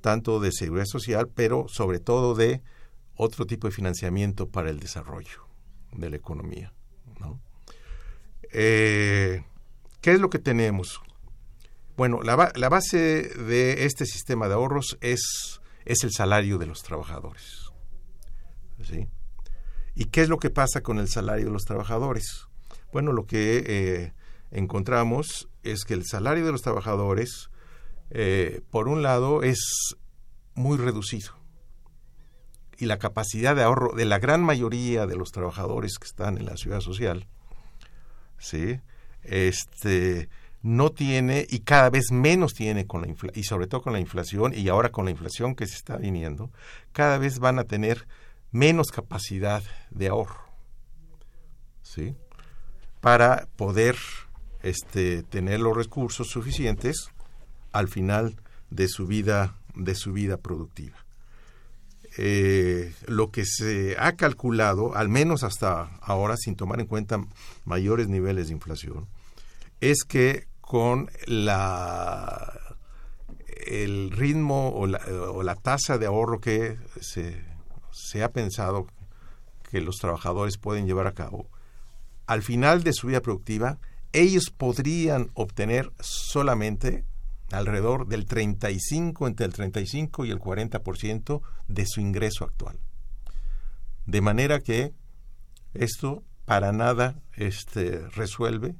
tanto 0.00 0.40
de 0.40 0.50
seguridad 0.52 0.86
social, 0.86 1.28
pero 1.32 1.66
sobre 1.68 2.00
todo 2.00 2.34
de 2.34 2.60
otro 3.16 3.46
tipo 3.46 3.66
de 3.66 3.72
financiamiento 3.72 4.48
para 4.48 4.70
el 4.70 4.80
desarrollo 4.80 5.46
de 5.92 6.10
la 6.10 6.16
economía. 6.16 6.72
¿no? 7.20 7.40
Eh, 8.52 9.44
¿Qué 10.00 10.12
es 10.12 10.20
lo 10.20 10.30
que 10.30 10.38
tenemos? 10.38 11.00
Bueno, 11.96 12.22
la, 12.22 12.36
base 12.36 13.22
de 13.22 13.84
este 13.84 14.04
sistema 14.04 14.48
de 14.48 14.54
ahorros 14.54 14.98
es, 15.00 15.60
es 15.84 16.02
el 16.02 16.10
salario 16.12 16.58
de 16.58 16.66
los 16.66 16.82
trabajadores. 16.82 17.70
¿sí? 18.82 19.06
¿Y 19.94 20.06
qué 20.06 20.22
es 20.22 20.28
lo 20.28 20.38
que 20.38 20.50
pasa 20.50 20.82
con 20.82 20.98
el 20.98 21.08
salario 21.08 21.46
de 21.46 21.52
los 21.52 21.64
trabajadores? 21.64 22.48
Bueno, 22.92 23.12
lo 23.12 23.26
que 23.26 23.64
eh, 23.66 24.12
encontramos 24.50 25.48
es 25.62 25.84
que 25.84 25.94
el 25.94 26.04
salario 26.04 26.44
de 26.44 26.52
los 26.52 26.62
trabajadores, 26.62 27.50
eh, 28.10 28.60
por 28.70 28.88
un 28.88 29.02
lado, 29.02 29.42
es 29.42 29.94
muy 30.54 30.78
reducido. 30.78 31.43
Y 32.84 32.86
la 32.86 32.98
capacidad 32.98 33.56
de 33.56 33.62
ahorro 33.62 33.94
de 33.94 34.04
la 34.04 34.18
gran 34.18 34.42
mayoría 34.42 35.06
de 35.06 35.16
los 35.16 35.32
trabajadores 35.32 35.98
que 35.98 36.06
están 36.06 36.36
en 36.36 36.44
la 36.44 36.58
ciudad 36.58 36.80
social, 36.80 37.26
¿sí? 38.38 38.78
este, 39.22 40.28
no 40.60 40.90
tiene 40.90 41.46
y 41.48 41.60
cada 41.60 41.88
vez 41.88 42.12
menos 42.12 42.52
tiene 42.52 42.86
con 42.86 43.00
la 43.00 43.08
y 43.32 43.44
sobre 43.44 43.68
todo 43.68 43.80
con 43.80 43.94
la 43.94 44.00
inflación 44.00 44.52
y 44.54 44.68
ahora 44.68 44.90
con 44.90 45.06
la 45.06 45.12
inflación 45.12 45.54
que 45.54 45.66
se 45.66 45.76
está 45.76 45.96
viniendo, 45.96 46.50
cada 46.92 47.16
vez 47.16 47.38
van 47.38 47.58
a 47.58 47.64
tener 47.64 48.06
menos 48.50 48.88
capacidad 48.88 49.62
de 49.88 50.08
ahorro, 50.08 50.44
¿sí? 51.80 52.14
Para 53.00 53.48
poder 53.56 53.96
este, 54.62 55.22
tener 55.22 55.60
los 55.60 55.74
recursos 55.74 56.28
suficientes 56.28 57.08
al 57.72 57.88
final 57.88 58.36
de 58.68 58.88
su 58.88 59.06
vida, 59.06 59.56
de 59.74 59.94
su 59.94 60.12
vida 60.12 60.36
productiva. 60.36 61.03
Eh, 62.16 62.94
lo 63.06 63.30
que 63.30 63.44
se 63.44 63.96
ha 63.98 64.12
calculado, 64.16 64.94
al 64.94 65.08
menos 65.08 65.42
hasta 65.42 65.96
ahora, 66.00 66.36
sin 66.36 66.54
tomar 66.54 66.80
en 66.80 66.86
cuenta 66.86 67.24
mayores 67.64 68.08
niveles 68.08 68.48
de 68.48 68.54
inflación, 68.54 69.08
es 69.80 70.04
que 70.04 70.46
con 70.60 71.10
la 71.26 72.60
el 73.66 74.10
ritmo 74.10 74.70
o 74.74 74.86
la, 74.86 75.54
tasa 75.54 75.96
de 75.96 76.06
ahorro 76.06 76.40
que 76.40 76.76
se 77.00 78.22
ha 78.22 78.30
pensado 78.30 78.86
que 79.70 79.80
los 79.80 79.96
trabajadores 79.96 80.58
pueden 80.58 80.86
llevar 80.86 81.06
a 81.06 81.14
cabo, 81.14 81.48
al 82.26 82.42
final 82.42 82.82
de 82.82 82.92
su 82.92 83.08
vida 83.08 83.20
productiva, 83.20 83.78
ellos 84.12 84.50
podrían 84.56 85.30
obtener 85.34 85.92
solamente 86.00 87.04
alrededor 87.50 88.06
del 88.06 88.26
35, 88.26 89.26
entre 89.26 89.46
el 89.46 89.52
35 89.52 90.24
y 90.24 90.30
el 90.30 90.38
40% 90.38 91.42
de 91.68 91.86
su 91.86 92.00
ingreso 92.00 92.44
actual. 92.44 92.78
De 94.06 94.20
manera 94.20 94.60
que 94.60 94.92
esto 95.72 96.22
para 96.44 96.72
nada 96.72 97.16
este, 97.34 98.06
resuelve 98.10 98.74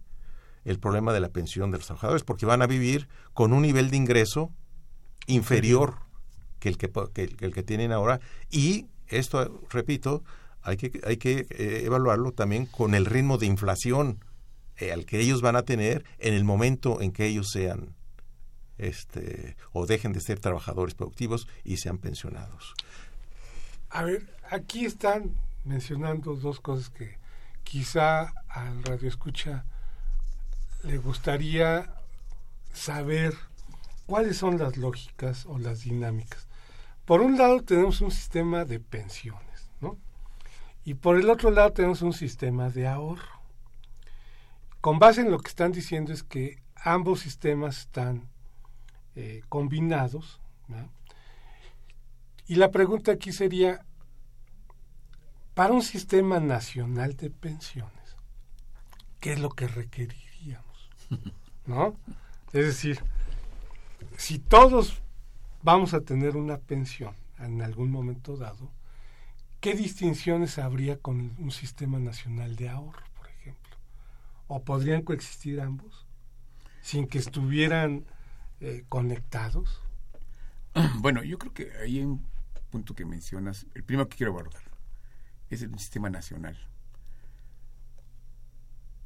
el 0.64 0.78
problema 0.78 1.12
de 1.12 1.20
la 1.20 1.28
pensión 1.28 1.70
de 1.70 1.78
los 1.78 1.86
trabajadores, 1.86 2.24
porque 2.24 2.46
van 2.46 2.62
a 2.62 2.66
vivir 2.66 3.08
con 3.32 3.52
un 3.52 3.62
nivel 3.62 3.90
de 3.90 3.96
ingreso 3.96 4.50
inferior 5.26 5.96
que 6.58 6.68
el 6.68 6.78
que, 6.78 6.90
el 7.40 7.52
que 7.52 7.62
tienen 7.62 7.92
ahora 7.92 8.20
y 8.50 8.86
esto, 9.08 9.60
repito, 9.70 10.24
hay 10.62 10.78
que, 10.78 11.00
hay 11.04 11.18
que 11.18 11.46
eh, 11.50 11.82
evaluarlo 11.84 12.32
también 12.32 12.66
con 12.66 12.94
el 12.94 13.04
ritmo 13.04 13.36
de 13.36 13.46
inflación 13.46 14.24
eh, 14.76 14.92
al 14.92 15.04
que 15.04 15.20
ellos 15.20 15.42
van 15.42 15.56
a 15.56 15.62
tener 15.62 16.04
en 16.18 16.34
el 16.34 16.44
momento 16.44 17.00
en 17.02 17.12
que 17.12 17.26
ellos 17.26 17.50
sean 17.50 17.94
este, 18.78 19.56
o 19.72 19.86
dejen 19.86 20.12
de 20.12 20.20
ser 20.20 20.40
trabajadores 20.40 20.94
productivos 20.94 21.48
y 21.64 21.76
sean 21.76 21.98
pensionados. 21.98 22.74
A 23.90 24.04
ver, 24.04 24.26
aquí 24.50 24.84
están 24.84 25.34
mencionando 25.64 26.34
dos 26.34 26.60
cosas 26.60 26.90
que 26.90 27.16
quizá 27.62 28.32
al 28.48 28.82
radio 28.82 29.08
escucha 29.08 29.64
le 30.82 30.98
gustaría 30.98 31.94
saber 32.72 33.34
cuáles 34.06 34.36
son 34.36 34.58
las 34.58 34.76
lógicas 34.76 35.46
o 35.46 35.58
las 35.58 35.80
dinámicas. 35.82 36.46
Por 37.04 37.20
un 37.20 37.38
lado 37.38 37.62
tenemos 37.62 38.00
un 38.00 38.10
sistema 38.10 38.64
de 38.64 38.80
pensiones, 38.80 39.70
¿no? 39.80 39.96
Y 40.84 40.94
por 40.94 41.16
el 41.16 41.30
otro 41.30 41.50
lado 41.50 41.72
tenemos 41.72 42.02
un 42.02 42.12
sistema 42.12 42.68
de 42.68 42.86
ahorro. 42.86 43.40
Con 44.80 44.98
base 44.98 45.22
en 45.22 45.30
lo 45.30 45.38
que 45.38 45.48
están 45.48 45.72
diciendo 45.72 46.12
es 46.12 46.22
que 46.22 46.62
ambos 46.76 47.20
sistemas 47.20 47.78
están 47.78 48.28
eh, 49.16 49.42
combinados. 49.48 50.40
Y 52.46 52.56
la 52.56 52.70
pregunta 52.70 53.12
aquí 53.12 53.32
sería, 53.32 53.84
para 55.54 55.72
un 55.72 55.82
sistema 55.82 56.40
nacional 56.40 57.16
de 57.16 57.30
pensiones, 57.30 58.16
¿qué 59.20 59.34
es 59.34 59.38
lo 59.38 59.50
que 59.50 59.68
requeriríamos? 59.68 60.90
¿No? 61.66 61.96
Es 62.52 62.66
decir, 62.66 63.00
si 64.16 64.38
todos 64.38 65.00
vamos 65.62 65.94
a 65.94 66.00
tener 66.00 66.36
una 66.36 66.58
pensión 66.58 67.14
en 67.38 67.62
algún 67.62 67.90
momento 67.90 68.36
dado, 68.36 68.70
¿qué 69.60 69.74
distinciones 69.74 70.58
habría 70.58 70.98
con 70.98 71.34
un 71.38 71.50
sistema 71.50 71.98
nacional 71.98 72.56
de 72.56 72.68
ahorro, 72.68 73.04
por 73.16 73.28
ejemplo? 73.28 73.76
¿O 74.46 74.62
podrían 74.62 75.02
coexistir 75.02 75.60
ambos 75.60 76.06
sin 76.82 77.06
que 77.06 77.18
estuvieran 77.18 78.04
eh, 78.64 78.84
conectados? 78.88 79.82
Bueno, 81.00 81.22
yo 81.22 81.38
creo 81.38 81.52
que 81.52 81.70
hay 81.82 82.00
un 82.00 82.24
punto 82.70 82.94
que 82.94 83.04
mencionas, 83.04 83.66
el 83.74 83.84
primero 83.84 84.08
que 84.08 84.16
quiero 84.16 84.32
abordar, 84.32 84.62
es 85.50 85.62
el 85.62 85.78
sistema 85.78 86.08
nacional. 86.08 86.58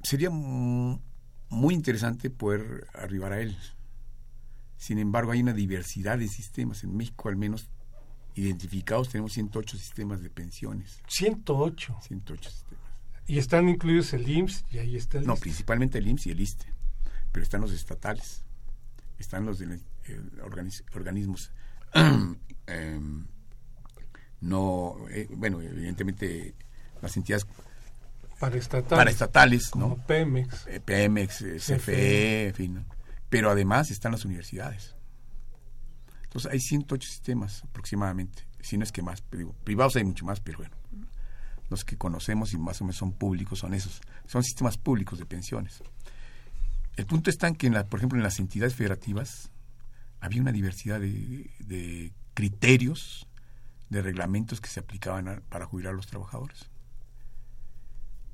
Sería 0.03 0.31
muy 0.31 1.75
interesante 1.75 2.31
poder 2.31 2.87
arribar 2.95 3.33
a 3.33 3.41
él. 3.41 3.59
Sin 4.77 4.99
embargo, 4.99 5.33
hay 5.33 5.43
una 5.43 5.53
diversidad 5.53 6.19
de 6.19 6.29
sistemas. 6.29 6.85
En 6.85 6.97
México, 6.97 7.29
al 7.29 7.37
menos, 7.37 7.69
identificados, 8.37 9.09
tenemos 9.09 9.33
108 9.33 9.77
sistemas 9.77 10.23
de 10.23 10.31
pensiones. 10.31 11.03
108. 11.09 11.99
108 12.01 12.51
sistemas. 12.51 12.85
Y 13.27 13.39
están 13.39 13.69
incluidos 13.69 14.13
el 14.13 14.27
IMSS 14.31 14.65
y 14.71 14.79
ahí 14.79 14.97
está 14.97 15.19
el 15.19 15.27
No, 15.27 15.35
principalmente 15.37 15.99
el 15.99 16.07
IMSS 16.07 16.27
y 16.29 16.31
el 16.31 16.41
ISTE. 16.41 16.73
Pero 17.33 17.43
están 17.43 17.61
los 17.61 17.73
estatales 17.73 18.45
están 19.19 19.45
los 19.45 19.59
de, 19.59 19.81
eh, 20.05 20.21
organismos 20.95 21.53
em, 22.67 23.27
no 24.41 24.97
eh, 25.11 25.27
bueno 25.31 25.61
evidentemente 25.61 26.55
las 27.03 27.17
entidades 27.17 27.47
paraestatales, 28.39 29.15
estatales 29.15 29.71
como 29.71 30.05
Pemex. 30.07 30.67
Eh, 30.69 30.81
Pemex 30.81 31.45
CFE, 31.59 32.49
en 32.49 32.55
fin 32.55 32.85
pero 33.29 33.51
además 33.51 33.91
están 33.91 34.13
las 34.13 34.25
universidades. 34.25 34.97
Entonces 36.25 36.51
hay 36.51 36.61
108 36.61 37.07
sistemas 37.07 37.63
aproximadamente 37.65 38.47
si 38.61 38.77
no 38.77 38.85
es 38.85 38.93
que 38.93 39.03
más 39.03 39.23
privados 39.65 39.97
hay 39.97 40.05
mucho 40.05 40.25
más 40.25 40.41
pero 40.41 40.59
bueno 40.59 40.77
los 41.71 41.85
que 41.85 41.97
conocemos 41.97 42.53
y 42.55 42.59
más 42.59 42.81
o 42.81 42.85
menos 42.85 42.97
son 42.97 43.13
públicos 43.13 43.59
son 43.59 43.75
esos. 43.75 44.01
Son 44.27 44.43
sistemas 44.43 44.79
públicos 44.79 45.19
de 45.19 45.27
pensiones 45.27 45.83
el 46.99 47.07
punto 47.07 47.31
está 47.31 47.47
en 47.47 47.55
que, 47.55 47.71
por 47.71 48.01
ejemplo, 48.01 48.19
en 48.19 48.25
las 48.25 48.41
entidades 48.41 48.75
federativas 48.75 49.53
había 50.19 50.43
una 50.43 50.51
diversidad 50.51 50.99
de, 50.99 52.13
criterios, 52.35 53.29
de 53.89 54.03
reglamentos 54.03 54.61
que 54.61 54.69
se 54.69 54.81
aplicaban 54.81 55.45
para 55.49 55.65
jubilar 55.65 55.93
a 55.93 55.97
los 55.97 56.09
trabajadores. 56.09 56.69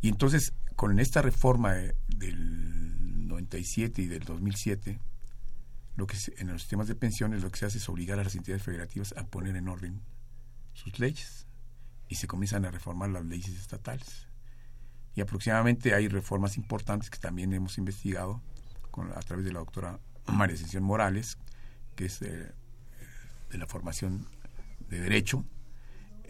Y 0.01 0.09
entonces, 0.09 0.55
con 0.77 0.99
esta 0.99 1.21
reforma 1.21 1.75
del 2.09 3.29
97 3.29 4.01
y 4.01 4.07
del 4.07 4.25
2007, 4.25 4.99
lo 5.97 6.07
que 6.07 6.17
en 6.39 6.47
los 6.47 6.63
sistemas 6.63 6.89
de 6.89 6.95
pensiones 6.95 7.43
lo 7.43 7.51
que 7.51 7.59
se 7.59 7.67
hace 7.67 7.77
es 7.77 7.89
obligar 7.91 8.19
a 8.19 8.25
las 8.25 8.35
entidades 8.35 8.63
federativas 8.63 9.13
a 9.19 9.27
poner 9.27 9.57
en 9.57 9.69
orden 9.69 10.01
sus 10.73 10.99
leyes 10.99 11.47
y 12.09 12.15
se 12.15 12.27
comienzan 12.27 12.65
a 12.65 12.71
reformar 12.71 13.11
las 13.11 13.27
leyes 13.27 13.61
estatales. 13.61 14.27
Y 15.15 15.21
aproximadamente 15.21 15.93
hay 15.93 16.09
reformas 16.09 16.57
importantes 16.57 17.11
que 17.11 17.19
también 17.19 17.53
hemos 17.53 17.77
investigado 17.77 18.41
a 19.03 19.21
través 19.23 19.45
de 19.45 19.53
la 19.53 19.61
doctora 19.61 19.99
María 20.27 20.55
Ascensión 20.55 20.85
Morales, 20.85 21.39
que 21.97 22.07
es 22.07 22.21
de, 22.21 22.53
la 23.51 23.67
formación 23.67 24.27
de 24.89 25.01
Derecho, 25.01 25.45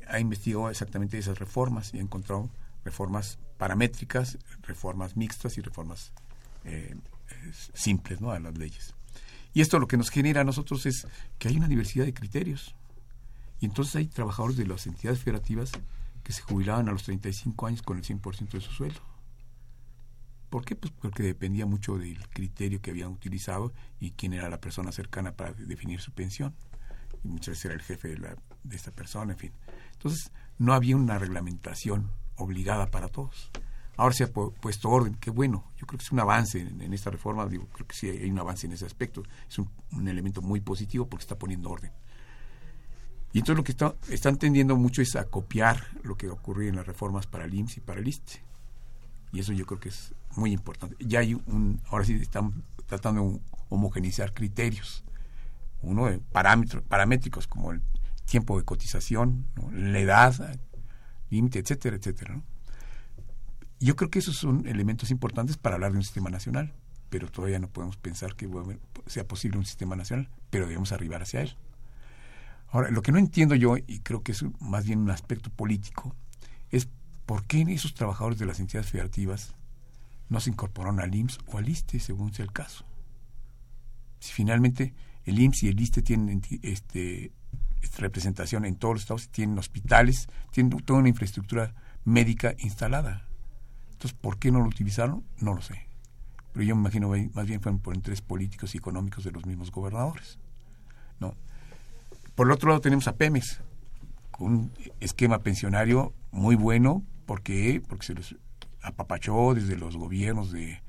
ha 0.09 0.19
investigado 0.19 0.69
exactamente 0.69 1.17
esas 1.19 1.39
reformas 1.39 1.95
y 1.95 1.99
ha 1.99 2.03
encontrado 2.03 2.51
reformas 2.85 3.39
paramétricas, 3.57 4.39
reformas 4.63 5.17
mixtas 5.17 5.57
y 5.57 5.63
reformas 5.63 6.13
eh, 6.65 6.95
simples 7.73 8.21
¿no? 8.21 8.31
a 8.31 8.39
las 8.39 8.57
leyes. 8.59 8.95
Y 9.55 9.61
esto 9.61 9.79
lo 9.79 9.87
que 9.87 9.97
nos 9.97 10.11
genera 10.11 10.43
a 10.43 10.45
nosotros 10.45 10.85
es 10.85 11.07
que 11.39 11.49
hay 11.49 11.57
una 11.57 11.69
diversidad 11.69 12.05
de 12.05 12.13
criterios. 12.13 12.75
Y 13.61 13.67
entonces 13.67 13.95
hay 13.97 14.07
trabajadores 14.07 14.57
de 14.57 14.67
las 14.67 14.87
entidades 14.87 15.21
federativas 15.21 15.71
que 16.25 16.33
se 16.33 16.43
jubilaban 16.43 16.89
a 16.89 16.93
los 16.93 17.05
35 17.05 17.67
años 17.67 17.83
con 17.83 17.97
el 17.97 18.05
100% 18.05 18.51
de 18.51 18.61
su 18.61 18.73
sueldo. 18.73 19.01
¿Por 20.55 20.65
qué? 20.65 20.77
Pues 20.77 20.93
porque 20.93 21.25
dependía 21.25 21.67
mucho 21.67 21.99
del 21.99 22.29
criterio 22.29 22.81
que 22.81 22.93
habían 22.93 23.09
utilizado 23.09 23.73
y 23.99 24.13
quién 24.13 24.35
era 24.35 24.49
la 24.49 24.61
persona 24.61 24.93
cercana 24.93 25.33
para 25.33 25.53
definir 25.53 26.01
su 26.01 26.13
pensión. 26.13 26.55
Y 27.25 27.27
muchas 27.27 27.55
veces 27.55 27.65
era 27.65 27.75
el 27.75 27.83
jefe 27.83 28.07
de, 28.07 28.19
la, 28.19 28.37
de 28.63 28.77
esta 28.77 28.93
persona, 28.93 29.33
en 29.33 29.39
fin. 29.41 29.53
Entonces, 29.95 30.31
no 30.59 30.73
había 30.73 30.97
una 30.97 31.19
reglamentación 31.19 32.09
obligada 32.37 32.87
para 32.93 33.09
todos. 33.09 33.51
Ahora 33.97 34.15
se 34.15 34.23
ha 34.23 34.33
puesto 34.33 34.91
orden, 34.91 35.17
qué 35.17 35.31
bueno, 35.31 35.65
yo 35.77 35.89
creo 35.89 35.99
que 35.99 36.05
es 36.05 36.13
un 36.13 36.21
avance 36.21 36.61
en, 36.61 36.95
esta 36.95 37.11
reforma, 37.11 37.49
digo, 37.49 37.67
creo 37.73 37.89
que 37.89 37.97
sí 37.97 38.09
hay 38.09 38.31
un 38.31 38.39
avance 38.39 38.69
en 38.69 38.75
ese 38.75 38.87
aspecto, 38.87 39.25
es 39.49 39.59
un, 39.59 40.07
elemento 40.07 40.41
muy 40.41 40.61
positivo 40.61 41.09
porque 41.09 41.25
está 41.25 41.37
poniendo 41.37 41.69
orden. 41.69 41.91
Y 43.33 43.39
entonces 43.39 43.57
lo 43.57 43.65
que 43.65 43.73
está, 43.73 43.97
están 44.09 44.37
tendiendo 44.37 44.77
mucho 44.77 45.03
es 45.03 45.17
a 45.17 45.25
copiar 45.25 45.85
lo 46.05 46.17
que 46.17 46.29
ocurrió 46.29 46.69
en 46.69 46.77
las 46.77 46.87
reformas 46.87 47.27
para 47.27 47.45
el 47.45 47.55
IMSS 47.55 47.79
y 47.79 47.81
para 47.81 47.99
el 47.99 48.07
ISTE. 48.07 48.41
Y 49.33 49.41
eso 49.41 49.53
yo 49.53 49.67
creo 49.67 49.81
que 49.81 49.89
es 49.89 50.15
muy 50.37 50.53
importante. 50.53 50.97
Ya 51.01 51.21
hay 51.21 51.35
un, 51.35 51.81
ahora 51.89 52.05
sí 52.05 52.15
están 52.15 52.65
tratando 52.87 53.23
de 53.23 53.41
homogeneizar 53.69 54.33
criterios. 54.33 55.05
Uno 55.83 56.07
de 56.07 56.19
parámetros, 56.19 56.83
paramétricos 56.83 57.47
como 57.47 57.73
el 57.73 57.83
tiempo 58.25 58.59
de 58.59 58.65
cotización, 58.65 59.47
la 59.73 59.99
edad, 59.99 60.59
límite, 61.31 61.59
etcétera, 61.59 61.97
etcétera. 61.97 62.41
Yo 63.81 63.97
creo 63.97 64.11
que 64.11 64.21
esos 64.21 64.37
son 64.37 64.67
elementos 64.67 65.11
importantes 65.11 65.57
para 65.57 65.75
hablar 65.75 65.93
de 65.93 65.99
un 65.99 66.05
sistema 66.05 66.31
nacional, 66.31 66.73
pero 67.11 67.31
todavía 67.31 67.59
no 67.59 67.69
podemos 67.69 67.97
pensar 67.97 68.35
que 68.35 68.49
sea 69.07 69.27
posible 69.27 69.59
un 69.59 69.67
sistema 69.67 69.95
nacional, 69.95 70.31
pero 70.51 70.67
debemos 70.67 70.93
arribar 70.93 71.23
hacia 71.23 71.43
él. 71.43 71.57
Ahora, 72.69 72.91
lo 72.91 73.03
que 73.03 73.13
no 73.13 73.19
entiendo 73.19 73.55
yo, 73.55 73.77
y 73.77 74.01
creo 74.01 74.23
que 74.23 74.33
es 74.33 74.45
más 74.59 74.87
bien 74.87 75.01
un 75.01 75.11
aspecto 75.11 75.51
político, 75.51 76.15
es 76.71 76.89
por 77.27 77.45
qué 77.45 77.63
esos 77.69 77.95
trabajadores 77.95 78.39
de 78.39 78.47
las 78.47 78.59
entidades 78.59 78.91
federativas 78.91 79.55
no 80.35 80.41
se 80.41 80.51
incorporaron 80.51 81.01
al 81.01 81.15
IMSS 81.15 81.39
o 81.47 81.59
al 81.59 81.69
ISTE, 81.69 82.01
según 82.01 82.35
sea 82.35 82.45
el 82.45 82.53
caso. 82.53 82.85
Si 84.19 84.33
finalmente 84.33 84.93
el 85.25 85.39
IMSS 85.39 85.63
y 85.63 85.69
el 85.69 85.81
ISTE 85.81 86.03
tienen 86.03 86.43
este, 86.63 87.31
esta 87.81 87.99
representación 88.01 88.65
en 88.65 88.75
todos 88.75 88.95
los 88.95 89.03
estados, 89.03 89.29
tienen 89.29 89.57
hospitales, 89.59 90.29
tienen 90.51 90.77
toda 90.81 90.99
una 90.99 91.09
infraestructura 91.09 91.73
médica 92.05 92.55
instalada. 92.59 93.27
Entonces, 93.93 94.19
¿por 94.21 94.39
qué 94.39 94.51
no 94.51 94.59
lo 94.59 94.67
utilizaron? 94.67 95.25
No 95.39 95.55
lo 95.55 95.63
sé. 95.63 95.87
Pero 96.53 96.65
yo 96.65 96.75
me 96.75 96.81
imagino 96.81 97.13
más 97.33 97.47
bien 97.47 97.61
fueron 97.61 97.79
por 97.79 97.95
intereses 97.95 98.21
políticos 98.21 98.75
y 98.75 98.79
económicos 98.79 99.25
de 99.25 99.31
los 99.31 99.47
mismos 99.47 99.71
gobernadores. 99.71 100.39
¿no? 101.21 101.35
Por 102.35 102.49
el 102.49 102.53
otro 102.53 102.71
lado 102.71 102.81
tenemos 102.81 103.07
a 103.07 103.15
Pemex, 103.15 103.61
con 104.33 104.47
un 104.49 104.73
esquema 104.99 105.39
pensionario 105.39 106.13
muy 106.33 106.57
bueno, 106.57 107.05
porque 107.25 107.81
porque 107.89 108.07
se 108.07 108.15
los 108.15 108.37
apapachó 108.85 109.55
desde 109.55 109.77
los 109.77 109.97
gobiernos 109.97 110.53
de 110.53 110.81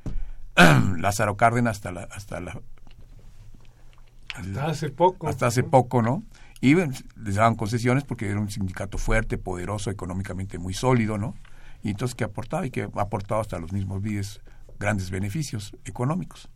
Lázaro 0.98 1.38
Cárdenas 1.38 1.78
hasta 1.78 1.92
la 1.92 2.04
hasta 2.04 2.40
la 2.40 2.62
hasta 4.36 4.66
hace 4.68 4.90
poco. 4.90 5.28
hasta 5.28 5.48
hace 5.48 5.64
poco 5.64 6.02
no 6.02 6.24
y 6.62 6.76
les 6.76 7.36
daban 7.36 7.56
concesiones 7.56 8.04
porque 8.04 8.30
era 8.30 8.40
un 8.40 8.50
sindicato 8.50 8.98
fuerte 8.98 9.38
poderoso 9.38 9.92
económicamente 9.92 10.58
muy 10.58 10.74
sólido 10.74 11.18
no 11.18 11.36
y 11.84 11.90
entonces 11.90 12.16
que 12.16 12.24
aportaba 12.24 12.66
y 12.66 12.72
que 12.72 12.84
ha 12.84 13.02
aportado 13.02 13.42
hasta 13.42 13.60
los 13.60 13.72
mismos 13.72 14.02
días 14.02 14.42
grandes 14.80 15.10
beneficios 15.10 15.76
económicos. 15.86 16.50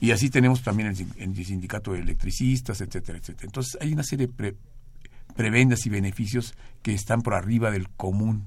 Y 0.00 0.12
así 0.12 0.30
tenemos 0.30 0.62
también 0.62 0.88
el, 0.88 1.44
sindicato 1.44 1.92
de 1.92 2.00
electricistas 2.00 2.80
etcétera 2.80 3.18
etcétera. 3.18 3.46
Entonces 3.46 3.76
hay 3.80 3.92
una 3.92 4.04
serie 4.04 4.28
de 4.28 4.56
prebendas 5.34 5.86
y 5.86 5.90
beneficios 5.90 6.54
que 6.82 6.94
están 6.94 7.22
por 7.22 7.34
arriba 7.34 7.70
del 7.70 7.88
común 7.90 8.46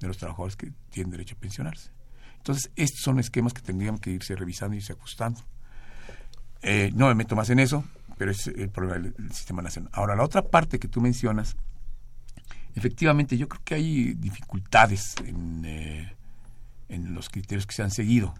de 0.00 0.08
los 0.08 0.18
trabajadores 0.18 0.56
que 0.56 0.72
tienen 0.90 1.10
derecho 1.10 1.34
a 1.36 1.40
pensionarse. 1.40 1.90
Entonces, 2.38 2.70
estos 2.76 3.00
son 3.00 3.18
esquemas 3.18 3.52
que 3.52 3.62
tendrían 3.62 3.98
que 3.98 4.10
irse 4.10 4.36
revisando 4.36 4.74
y 4.74 4.78
irse 4.78 4.92
ajustando. 4.92 5.40
Eh, 6.62 6.90
no 6.94 7.08
me 7.08 7.14
meto 7.14 7.34
más 7.36 7.50
en 7.50 7.58
eso, 7.58 7.84
pero 8.16 8.30
es 8.30 8.46
el 8.46 8.70
problema 8.70 8.98
del, 8.98 9.32
sistema 9.32 9.62
nacional. 9.62 9.90
Ahora, 9.92 10.16
la 10.16 10.22
otra 10.22 10.42
parte 10.42 10.78
que 10.78 10.88
tú 10.88 11.00
mencionas, 11.00 11.56
efectivamente, 12.74 13.36
yo 13.36 13.48
creo 13.48 13.62
que 13.64 13.74
hay 13.74 14.14
dificultades 14.14 15.14
en, 15.24 15.64
eh, 15.64 16.14
en 16.88 17.14
los 17.14 17.28
criterios 17.28 17.66
que 17.66 17.74
se 17.74 17.82
han 17.82 17.90
seguido. 17.90 18.34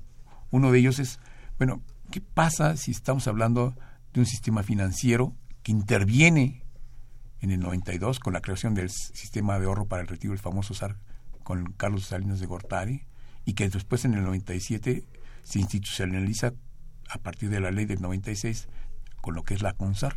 Uno 0.50 0.70
de 0.70 0.78
ellos 0.78 0.98
es, 0.98 1.18
bueno, 1.58 1.82
¿qué 2.10 2.20
pasa 2.20 2.76
si 2.76 2.92
estamos 2.92 3.26
hablando 3.26 3.74
de 4.12 4.20
un 4.20 4.26
sistema 4.26 4.62
financiero 4.62 5.34
que 5.62 5.72
interviene 5.72 6.62
en 7.40 7.50
el 7.50 7.60
92 7.60 8.18
con 8.20 8.32
la 8.32 8.40
creación 8.40 8.74
del 8.74 8.90
sistema 8.90 9.58
de 9.58 9.66
ahorro 9.66 9.86
para 9.86 10.02
el 10.02 10.08
retiro, 10.08 10.32
el 10.32 10.38
famoso 10.38 10.74
SAR, 10.74 10.96
con 11.46 11.74
Carlos 11.74 12.06
Salinas 12.06 12.40
de 12.40 12.46
Gortari, 12.46 13.06
y 13.44 13.54
que 13.54 13.68
después 13.68 14.04
en 14.04 14.14
el 14.14 14.24
97 14.24 15.06
se 15.44 15.58
institucionaliza 15.60 16.54
a 17.08 17.18
partir 17.18 17.50
de 17.50 17.60
la 17.60 17.70
ley 17.70 17.84
del 17.84 18.02
96 18.02 18.68
con 19.20 19.36
lo 19.36 19.44
que 19.44 19.54
es 19.54 19.62
la 19.62 19.72
CONSAR, 19.72 20.16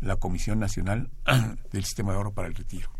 la 0.00 0.16
Comisión 0.16 0.58
Nacional 0.58 1.08
del 1.72 1.84
Sistema 1.84 2.10
de 2.10 2.18
Ahorro 2.18 2.34
para 2.34 2.46
el 2.46 2.54
Retiro. 2.54 2.90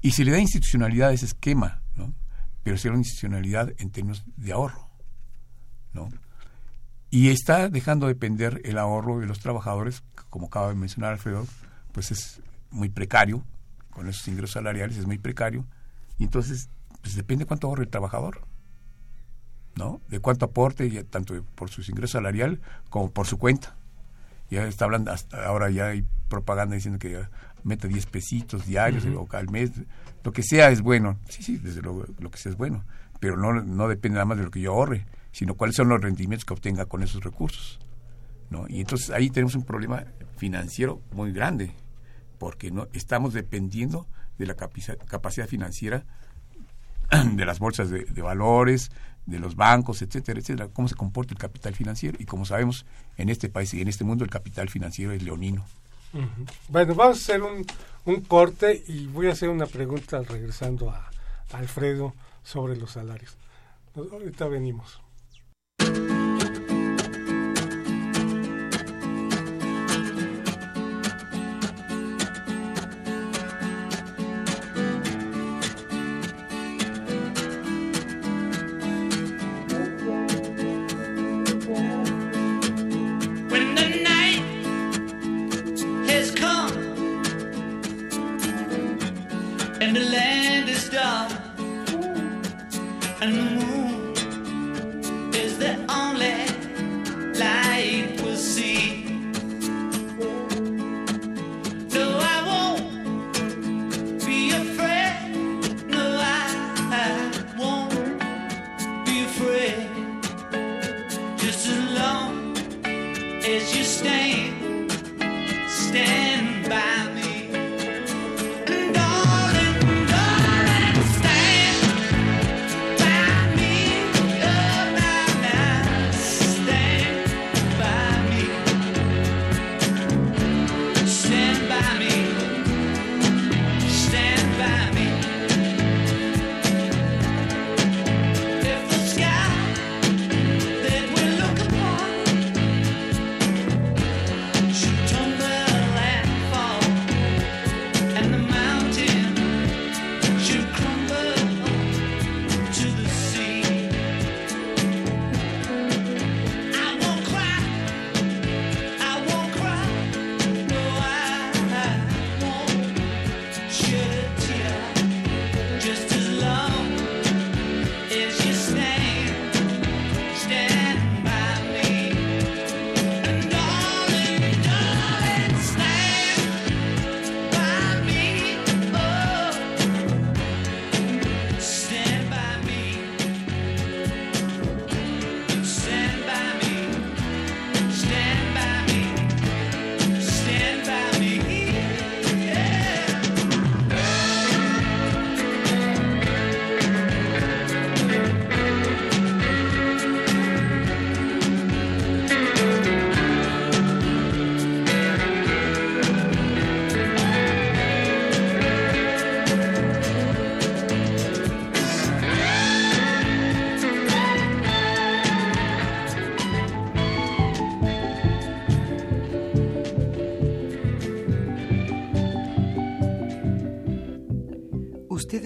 Y 0.00 0.12
se 0.12 0.24
le 0.24 0.30
da 0.30 0.38
institucionalidad 0.38 1.08
a 1.08 1.12
ese 1.12 1.26
esquema, 1.26 1.82
¿no? 1.96 2.14
pero 2.62 2.78
se 2.78 2.86
da 2.86 2.92
una 2.92 3.00
institucionalidad 3.00 3.74
en 3.78 3.90
términos 3.90 4.22
de 4.36 4.52
ahorro. 4.52 4.88
¿no? 5.92 6.08
Y 7.10 7.30
está 7.30 7.68
dejando 7.68 8.06
depender 8.06 8.60
el 8.62 8.78
ahorro 8.78 9.18
de 9.18 9.26
los 9.26 9.40
trabajadores, 9.40 10.04
como 10.30 10.46
acaba 10.46 10.68
de 10.68 10.76
mencionar 10.76 11.14
Alfredo, 11.14 11.48
pues 11.90 12.12
es 12.12 12.40
muy 12.70 12.90
precario, 12.90 13.44
con 13.90 14.08
esos 14.08 14.28
ingresos 14.28 14.52
salariales 14.52 14.98
es 14.98 15.06
muy 15.06 15.18
precario, 15.18 15.66
y 16.18 16.24
entonces 16.24 16.70
pues 17.02 17.14
depende 17.14 17.46
cuánto 17.46 17.68
ahorre 17.68 17.84
el 17.84 17.90
trabajador, 17.90 18.42
¿no? 19.76 20.00
De 20.08 20.20
cuánto 20.20 20.46
aporte, 20.46 20.90
ya, 20.90 21.04
tanto 21.04 21.42
por 21.54 21.70
su 21.70 21.82
ingreso 21.88 22.18
salarial 22.18 22.60
como 22.90 23.10
por 23.10 23.26
su 23.26 23.38
cuenta. 23.38 23.76
Ya 24.50 24.66
está 24.66 24.86
hablando, 24.86 25.12
hasta 25.12 25.46
ahora 25.46 25.70
ya 25.70 25.88
hay 25.88 26.04
propaganda 26.28 26.74
diciendo 26.74 26.98
que 26.98 27.20
meta 27.64 27.86
10 27.86 28.06
pesitos 28.06 28.66
diarios 28.66 29.04
o 29.04 29.28
al 29.32 29.50
mes, 29.50 29.72
lo 30.24 30.32
que 30.32 30.42
sea 30.42 30.70
es 30.70 30.80
bueno. 30.80 31.18
Sí, 31.28 31.42
sí, 31.42 31.58
desde 31.58 31.82
luego 31.82 32.06
lo 32.18 32.30
que 32.30 32.38
sea 32.38 32.50
es 32.52 32.58
bueno, 32.58 32.84
pero 33.20 33.36
no, 33.36 33.52
no 33.52 33.88
depende 33.88 34.14
nada 34.14 34.24
más 34.24 34.38
de 34.38 34.44
lo 34.44 34.50
que 34.50 34.60
yo 34.60 34.72
ahorre, 34.72 35.06
sino 35.32 35.54
cuáles 35.54 35.76
son 35.76 35.88
los 35.88 36.00
rendimientos 36.00 36.44
que 36.44 36.54
obtenga 36.54 36.86
con 36.86 37.02
esos 37.02 37.22
recursos. 37.22 37.78
¿no? 38.50 38.66
Y 38.68 38.80
entonces 38.80 39.10
ahí 39.10 39.30
tenemos 39.30 39.54
un 39.54 39.64
problema 39.64 40.04
financiero 40.36 41.00
muy 41.12 41.32
grande, 41.32 41.72
porque 42.38 42.70
no 42.70 42.88
estamos 42.92 43.34
dependiendo 43.34 44.06
de 44.38 44.46
la 44.46 44.54
capacidad 44.54 45.48
financiera 45.48 46.04
de 47.32 47.44
las 47.44 47.58
bolsas 47.58 47.90
de, 47.90 48.22
valores, 48.22 48.90
de 49.26 49.38
los 49.38 49.56
bancos, 49.56 50.02
etcétera, 50.02 50.40
etcétera, 50.40 50.68
cómo 50.72 50.88
se 50.88 50.94
comporta 50.94 51.32
el 51.32 51.38
capital 51.38 51.74
financiero. 51.74 52.16
Y 52.20 52.24
como 52.24 52.44
sabemos, 52.44 52.86
en 53.16 53.28
este 53.28 53.48
país 53.48 53.72
y 53.74 53.80
en 53.80 53.88
este 53.88 54.04
mundo 54.04 54.24
el 54.24 54.30
capital 54.30 54.68
financiero 54.68 55.12
es 55.12 55.22
leonino. 55.22 55.64
Bueno, 56.68 56.94
vamos 56.94 57.18
a 57.18 57.20
hacer 57.20 57.42
un, 57.42 57.66
un, 58.06 58.22
corte 58.22 58.82
y 58.88 59.06
voy 59.06 59.26
a 59.26 59.32
hacer 59.32 59.50
una 59.50 59.66
pregunta 59.66 60.22
regresando 60.22 60.90
a 60.90 61.10
Alfredo 61.52 62.14
sobre 62.42 62.76
los 62.76 62.92
salarios. 62.92 63.36
Ahorita 63.94 64.46
venimos. 64.48 65.00
and 93.20 93.56
more. 93.56 93.77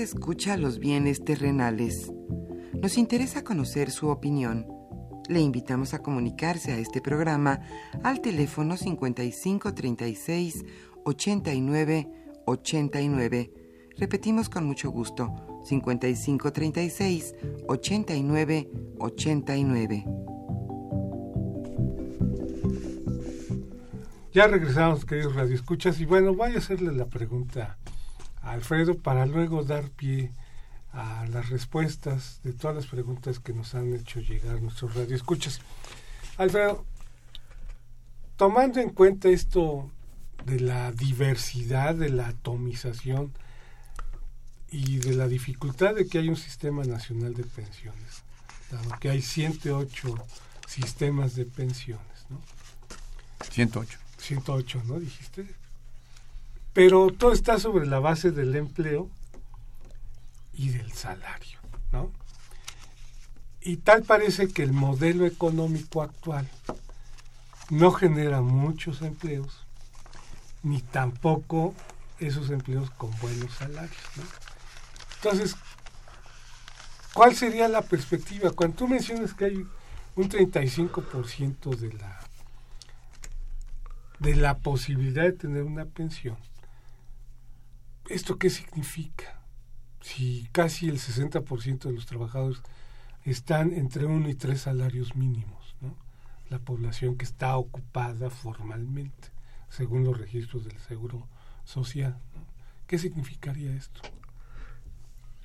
Escucha 0.03 0.57
los 0.57 0.79
bienes 0.79 1.25
terrenales. 1.25 2.13
Nos 2.75 2.99
interesa 2.99 3.45
conocer 3.45 3.91
su 3.91 4.09
opinión. 4.09 4.67
Le 5.29 5.41
invitamos 5.41 5.95
a 5.95 6.03
comunicarse 6.03 6.73
a 6.73 6.79
este 6.79 7.01
programa 7.01 7.61
al 8.03 8.21
teléfono 8.21 8.77
5536 8.77 10.65
89 11.05 12.11
89. 12.47 13.53
Repetimos 13.97 14.49
con 14.49 14.67
mucho 14.67 14.91
gusto, 14.91 15.63
5536 15.65 17.35
89 17.69 18.71
89. 18.99 20.05
Ya 24.33 24.47
regresamos, 24.49 25.05
queridos 25.05 25.35
radioescuchas, 25.35 26.01
y 26.01 26.07
bueno, 26.07 26.35
voy 26.35 26.55
a 26.55 26.59
hacerle 26.59 26.93
la 26.93 27.07
pregunta 27.07 27.79
a 28.43 28.53
Alfredo 28.53 28.99
para 28.99 29.27
luego 29.27 29.65
dar 29.65 29.91
pie 29.91 30.33
a 30.93 31.27
las 31.27 31.49
respuestas 31.49 32.41
de 32.43 32.53
todas 32.53 32.77
las 32.77 32.87
preguntas 32.87 33.39
que 33.39 33.53
nos 33.53 33.75
han 33.75 33.95
hecho 33.95 34.21
llegar 34.21 34.61
nuestros 34.61 34.95
radioescuchas. 34.95 35.61
Alfredo, 36.37 36.85
tomando 38.37 38.81
en 38.81 38.91
cuenta 38.91 39.29
esto 39.29 39.91
de 40.45 40.61
la 40.61 40.93
diversidad, 40.93 41.95
de 41.95 42.11
la 42.11 42.29
atomización 42.29 43.33
y 44.71 44.99
de 44.99 45.15
la 45.15 45.29
dificultad 45.29 45.95
de 45.95 46.07
que 46.07 46.19
hay 46.19 46.29
un 46.29 46.37
sistema 46.37 46.85
nacional 46.85 47.35
de 47.35 47.45
pensiones, 47.45 48.23
dado 48.71 48.99
que 48.99 49.11
hay 49.11 49.23
108 49.23 50.15
sistemas 50.67 51.35
de 51.35 51.45
pensiones, 51.45 52.27
¿no? 52.31 52.41
108. 53.51 53.99
108, 54.19 54.83
¿no? 54.87 54.99
Dijiste. 54.99 55.62
Pero 56.73 57.11
todo 57.11 57.33
está 57.33 57.59
sobre 57.59 57.87
la 57.87 57.99
base 57.99 58.31
del 58.31 58.55
empleo 58.57 59.11
y 60.55 60.71
del 60.71 60.93
salario, 60.93 61.59
¿no? 61.93 62.11
Y 63.61 63.77
tal 63.77 64.03
parece 64.03 64.49
que 64.49 64.63
el 64.63 64.73
modelo 64.73 65.27
económico 65.27 66.03
actual 66.03 66.49
no 67.71 67.93
genera 67.93 68.41
muchos 68.41 69.03
empleos, 69.03 69.65
ni 70.63 70.81
tampoco 70.81 71.75
esos 72.19 72.51
empleos 72.51 72.91
con 72.91 73.11
buenos 73.21 73.53
salarios. 73.55 73.97
Entonces, 75.17 75.57
¿cuál 77.13 77.37
sería 77.37 77.69
la 77.69 77.83
perspectiva? 77.83 78.51
Cuando 78.51 78.77
tú 78.77 78.89
mencionas 78.89 79.35
que 79.35 79.45
hay 79.45 79.67
un 80.17 80.29
35% 80.29 81.77
de 81.77 81.93
la 81.95 82.19
de 84.19 84.37
la 84.37 84.57
posibilidad 84.59 85.25
de 85.25 85.33
tener 85.33 85.65
una 85.65 85.85
pensión. 85.85 86.37
¿Esto 88.09 88.39
qué 88.39 88.51
significa? 88.51 89.41
Si 90.01 90.49
casi 90.53 90.89
el 90.89 90.99
60% 90.99 91.81
de 91.81 91.93
los 91.93 92.07
trabajadores 92.07 92.61
están 93.25 93.73
entre 93.73 94.07
uno 94.07 94.29
y 94.29 94.35
tres 94.35 94.63
salarios 94.63 95.15
mínimos, 95.15 95.77
¿no? 95.81 95.97
la 96.51 96.59
población 96.59 97.17
que 97.17 97.25
está 97.25 97.57
ocupada 97.57 98.31
formalmente, 98.31 99.29
según 99.71 100.05
los 100.05 100.19
registros 100.19 100.65
del 100.65 100.79
Seguro 100.81 101.29
Social. 101.65 102.19
¿no? 102.35 102.45
¿Qué 102.87 102.99
significaría 102.99 103.75
esto? 103.75 104.01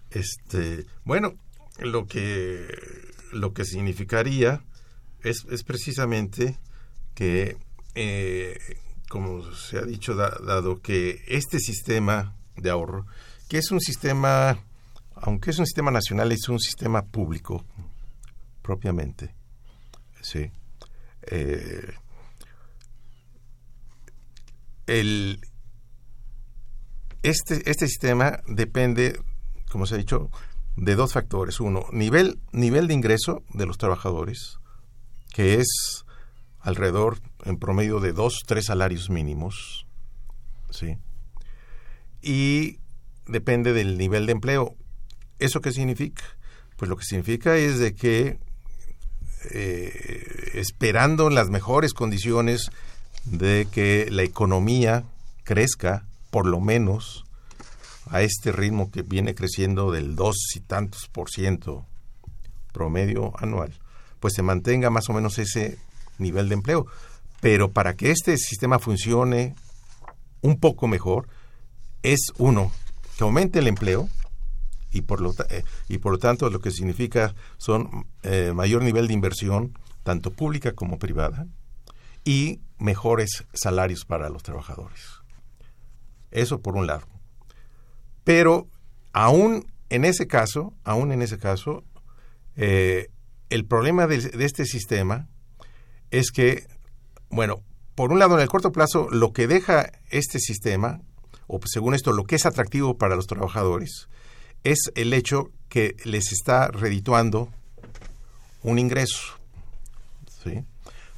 Este, 0.10 0.86
bueno, 1.04 1.34
lo 1.80 2.08
que 2.08 2.68
lo 3.34 3.54
que 3.54 3.66
significaría 3.66 4.64
es, 5.22 5.46
es 5.50 5.64
precisamente 5.64 6.58
que 7.14 7.58
eh, 7.94 8.58
como 9.10 9.52
se 9.54 9.78
ha 9.78 9.82
dicho, 9.84 10.16
dado 10.16 10.82
que 10.82 11.24
este 11.28 11.60
sistema 11.60 12.36
de 12.58 12.70
ahorro, 12.70 13.06
que 13.48 13.58
es 13.58 13.72
un 13.72 13.80
sistema, 13.80 14.60
aunque 15.16 15.52
es 15.52 15.60
un 15.60 15.66
sistema 15.66 15.92
nacional, 15.92 16.32
es 16.32 16.50
un 16.50 16.60
sistema 16.60 17.04
público 17.04 17.64
propiamente, 18.62 19.34
sí. 20.22 20.52
Eh, 21.30 21.94
el, 24.88 25.42
este, 27.24 27.70
este 27.70 27.88
sistema 27.88 28.40
depende, 28.48 29.20
como 29.70 29.86
se 29.86 29.96
ha 29.96 29.98
dicho, 29.98 30.30
de 30.78 30.96
dos 30.96 31.14
factores. 31.14 31.60
Uno, 31.60 31.86
nivel, 31.92 32.40
nivel 32.52 32.88
de 32.88 32.94
ingreso 32.94 33.44
de 33.54 33.66
los 33.66 33.78
trabajadores, 33.78 34.60
que 35.34 35.56
es 35.56 36.06
alrededor 36.60 37.20
en 37.44 37.58
promedio 37.58 38.00
de 38.00 38.14
dos, 38.14 38.40
tres 38.46 38.66
salarios 38.66 39.10
mínimos, 39.10 39.86
¿sí? 40.70 40.98
Y 42.28 42.80
depende 43.26 43.72
del 43.72 43.98
nivel 43.98 44.26
de 44.26 44.34
empleo. 44.34 44.76
¿Eso 45.40 45.62
qué 45.62 45.72
significa? 45.72 46.26
Pues 46.76 46.90
lo 46.90 46.98
que 46.98 47.06
significa 47.06 47.56
es 47.56 47.80
de 47.80 47.96
que 47.96 48.38
eh, 49.52 50.52
esperando 50.56 51.30
las 51.30 51.50
mejores 51.50 51.94
condiciones 51.94 52.70
de 53.24 53.66
que 53.72 54.10
la 54.12 54.24
economía 54.24 55.06
crezca, 55.46 56.06
por 56.30 56.46
lo 56.48 56.60
menos, 56.60 57.24
a 58.10 58.22
este 58.22 58.52
ritmo 58.52 58.92
que 58.92 59.04
viene 59.04 59.34
creciendo 59.34 59.92
del 59.94 60.18
dos 60.18 60.36
y 60.54 60.60
tantos 60.60 61.08
por 61.10 61.30
ciento 61.30 61.86
promedio 62.74 63.32
anual, 63.40 63.72
pues 64.20 64.34
se 64.34 64.44
mantenga 64.44 64.90
más 64.90 65.08
o 65.08 65.14
menos 65.14 65.40
ese 65.40 65.78
nivel 66.18 66.50
de 66.50 66.56
empleo. 66.56 66.88
Pero 67.40 67.72
para 67.72 67.96
que 67.96 68.12
este 68.12 68.38
sistema 68.38 68.80
funcione 68.80 69.56
un 70.42 70.60
poco 70.60 70.88
mejor, 70.88 71.30
es 72.04 72.20
uno, 72.38 72.72
que 73.18 73.24
aumente 73.24 73.60
el 73.60 73.68
empleo 73.68 74.10
y 74.92 75.02
por 75.02 75.22
lo, 75.22 75.34
eh, 75.50 75.64
y 75.88 75.98
por 75.98 76.14
lo 76.14 76.18
tanto 76.18 76.50
lo 76.50 76.60
que 76.60 76.72
significa 76.72 77.36
son 77.58 78.08
eh, 78.24 78.52
mayor 78.54 78.84
nivel 78.84 79.08
de 79.08 79.14
inversión, 79.14 79.78
tanto 80.04 80.32
pública 80.32 80.74
como 80.74 81.00
privada, 81.00 81.48
y 82.24 82.62
mejores 82.78 83.46
salarios 83.54 84.06
para 84.06 84.30
los 84.30 84.44
trabajadores. 84.44 85.02
Eso 86.32 86.62
por 86.62 86.76
un 86.76 86.88
lado. 86.88 87.08
Pero 88.24 88.68
aún 89.14 89.66
en 89.90 90.06
ese 90.06 90.28
caso, 90.28 90.74
aún 90.84 91.12
en 91.12 91.22
ese 91.22 91.38
caso, 91.38 91.84
eh, 92.56 93.10
el 93.50 93.66
problema 93.66 94.08
de, 94.08 94.20
de, 94.20 94.46
este 94.46 94.66
sistema 94.66 95.28
es 96.12 96.32
que, 96.32 96.68
bueno, 97.30 97.64
por 97.96 98.12
un 98.12 98.20
lado, 98.20 98.36
en 98.36 98.42
el 98.42 98.50
corto 98.50 98.72
plazo, 98.72 99.08
lo 99.10 99.32
que 99.32 99.48
deja 99.48 99.92
este 100.10 100.40
sistema, 100.40 101.02
o 101.48 101.60
según 101.66 101.94
esto, 101.94 102.12
lo 102.12 102.26
que 102.26 102.36
es 102.36 102.46
atractivo 102.46 102.98
para 102.98 103.16
los 103.16 103.28
trabajadores, 103.28 104.08
es 104.64 104.92
el 104.96 105.14
hecho 105.14 105.52
que 105.70 105.96
les 106.04 106.32
está 106.32 106.68
redituando 106.68 107.50
un 108.64 108.80
ingreso. 108.80 109.38
¿sí? 110.44 110.64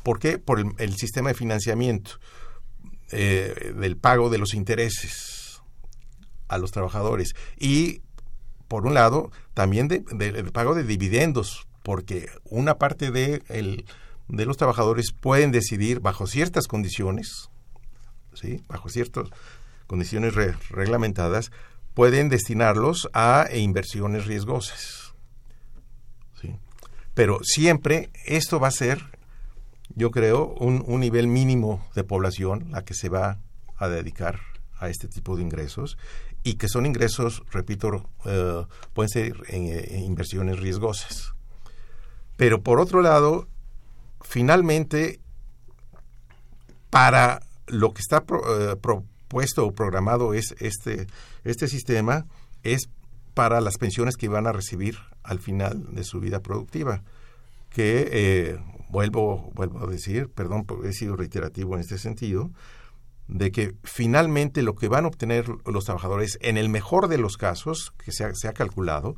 ¿Por 0.04 0.20
qué? 0.20 0.38
Por 0.38 0.60
el, 0.78 0.96
sistema 0.96 1.30
de 1.30 1.36
financiamiento, 1.36 2.12
eh, 3.12 3.74
del 3.76 3.98
pago 3.98 4.30
de 4.30 4.38
los 4.38 4.54
intereses 4.54 5.62
a 6.48 6.58
los 6.58 6.72
trabajadores. 6.72 7.34
Y, 7.58 8.02
por 8.68 8.86
un 8.86 8.94
lado, 8.94 9.32
también 9.54 9.88
del 9.88 10.52
pago 10.52 10.76
de 10.76 10.84
dividendos, 10.84 11.68
porque 11.84 12.30
una 12.44 12.78
parte 12.78 13.12
de 13.12 13.42
el, 13.48 13.86
de 14.28 14.46
los 14.46 14.58
trabajadores 14.58 15.12
pueden 15.12 15.52
decidir 15.52 16.00
bajo 16.00 16.28
ciertas 16.28 16.68
condiciones, 16.68 17.50
¿sí? 18.34 18.62
bajo 18.68 18.90
ciertas 18.90 19.30
condiciones 19.90 20.36
reglamentadas, 20.70 21.52
pueden 21.96 22.30
destinarlos 22.30 23.10
a 23.14 23.48
inversiones 23.52 24.28
riesgosas. 24.28 25.16
¿sí? 26.40 26.56
Pero 27.16 27.40
siempre 27.42 28.12
esto 28.26 28.60
va 28.60 28.68
a 28.68 28.72
ser, 28.72 29.04
yo 29.96 30.12
creo, 30.12 30.54
un, 30.60 30.84
un 30.86 31.00
nivel 31.00 31.28
mínimo 31.28 31.84
de 31.96 32.04
población 32.04 32.68
la 32.70 32.86
que 32.86 32.94
se 32.94 33.10
va 33.10 33.40
a 33.78 33.88
dedicar 33.88 34.40
a 34.78 34.90
este 34.90 35.08
tipo 35.08 35.36
de 35.36 35.42
ingresos 35.42 35.98
y 36.44 36.54
que 36.54 36.70
son 36.70 36.86
ingresos, 36.86 37.42
repito, 37.52 38.08
eh, 38.26 38.66
pueden 38.94 39.10
ser 39.10 39.44
en 39.48 40.04
inversiones 40.04 40.60
riesgosas. 40.60 41.34
Pero 42.38 42.62
por 42.62 42.80
otro 42.80 43.02
lado, 43.02 43.48
finalmente, 44.22 45.20
para 46.92 47.42
lo 47.66 47.94
que 47.94 48.02
está 48.02 48.24
eh, 48.30 48.76
propuesto 49.30 49.66
o 49.66 49.72
programado 49.72 50.34
es 50.34 50.56
este, 50.60 51.06
este 51.44 51.68
sistema, 51.68 52.26
es 52.64 52.90
para 53.36 53.62
las 53.62 53.78
pensiones 53.78 54.18
que 54.18 54.28
van 54.28 54.48
a 54.48 54.52
recibir 54.52 54.98
al 55.24 55.40
final 55.40 55.94
de 55.94 56.04
su 56.04 56.20
vida 56.20 56.42
productiva. 56.42 57.04
Que 57.70 58.10
eh, 58.12 58.58
vuelvo, 58.90 59.52
vuelvo 59.54 59.86
a 59.86 59.88
decir, 59.88 60.30
perdón, 60.30 60.66
he 60.84 60.94
sido 60.94 61.16
reiterativo 61.16 61.76
en 61.76 61.82
este 61.82 62.00
sentido, 62.00 62.50
de 63.28 63.52
que 63.52 63.76
finalmente 63.84 64.64
lo 64.64 64.74
que 64.74 64.88
van 64.88 65.06
a 65.06 65.10
obtener 65.10 65.46
los 65.66 65.86
trabajadores, 65.86 66.40
en 66.42 66.58
el 66.58 66.68
mejor 66.70 67.08
de 67.08 67.20
los 67.20 67.38
casos, 67.38 67.94
que 68.04 68.12
se 68.12 68.24
ha, 68.24 68.34
se 68.34 68.48
ha 68.48 68.54
calculado, 68.54 69.16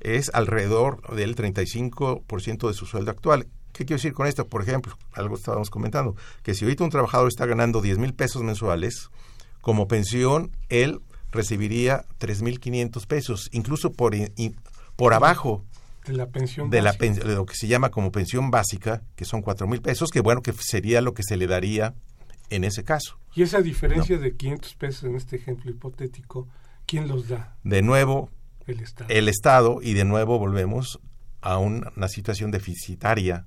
es 0.00 0.30
alrededor 0.32 1.14
del 1.14 1.36
35% 1.36 2.68
de 2.68 2.74
su 2.74 2.86
sueldo 2.86 3.10
actual. 3.10 3.46
¿Qué 3.74 3.84
quiero 3.84 3.98
decir 3.98 4.14
con 4.14 4.26
esto? 4.26 4.46
Por 4.46 4.62
ejemplo, 4.62 4.96
algo 5.12 5.34
estábamos 5.34 5.68
comentando, 5.68 6.16
que 6.42 6.54
si 6.54 6.64
ahorita 6.64 6.84
un 6.84 6.90
trabajador 6.90 7.28
está 7.28 7.44
ganando 7.44 7.82
10 7.82 7.98
mil 7.98 8.14
pesos 8.14 8.42
mensuales, 8.42 9.10
como 9.64 9.88
pensión, 9.88 10.50
él 10.68 11.00
recibiría 11.32 12.04
3.500 12.20 13.06
pesos, 13.06 13.48
incluso 13.52 13.92
por, 13.94 14.14
in- 14.14 14.56
por 14.94 15.14
abajo 15.14 15.64
De 16.06 16.12
la 16.12 16.26
pensión. 16.28 16.68
de, 16.68 16.82
básica. 16.82 17.26
lo 17.26 17.46
que 17.46 17.54
se 17.56 17.66
llama 17.66 17.90
como 17.90 18.12
pensión 18.12 18.50
básica, 18.50 19.02
que 19.16 19.24
son 19.24 19.42
4.000 19.42 19.80
pesos, 19.80 20.10
que 20.10 20.20
bueno, 20.20 20.42
que 20.42 20.52
sería 20.52 21.00
lo 21.00 21.14
que 21.14 21.22
se 21.22 21.38
le 21.38 21.46
daría 21.46 21.94
en 22.50 22.62
ese 22.64 22.84
caso. 22.84 23.18
Y 23.34 23.42
esa 23.42 23.62
diferencia 23.62 24.18
de 24.18 24.36
500 24.36 24.74
pesos 24.74 25.04
en 25.04 25.16
este 25.16 25.36
ejemplo 25.36 25.70
hipotético, 25.70 26.46
¿quién 26.86 27.08
los 27.08 27.26
da? 27.28 27.56
De 27.64 27.80
nuevo, 27.80 28.28
El 28.66 28.80
Estado. 28.80 29.08
el 29.10 29.28
Estado, 29.30 29.78
y 29.82 29.94
de 29.94 30.04
nuevo 30.04 30.38
volvemos 30.38 31.00
a 31.40 31.56
un- 31.56 31.86
una 31.96 32.08
situación 32.08 32.50
deficitaria, 32.50 33.46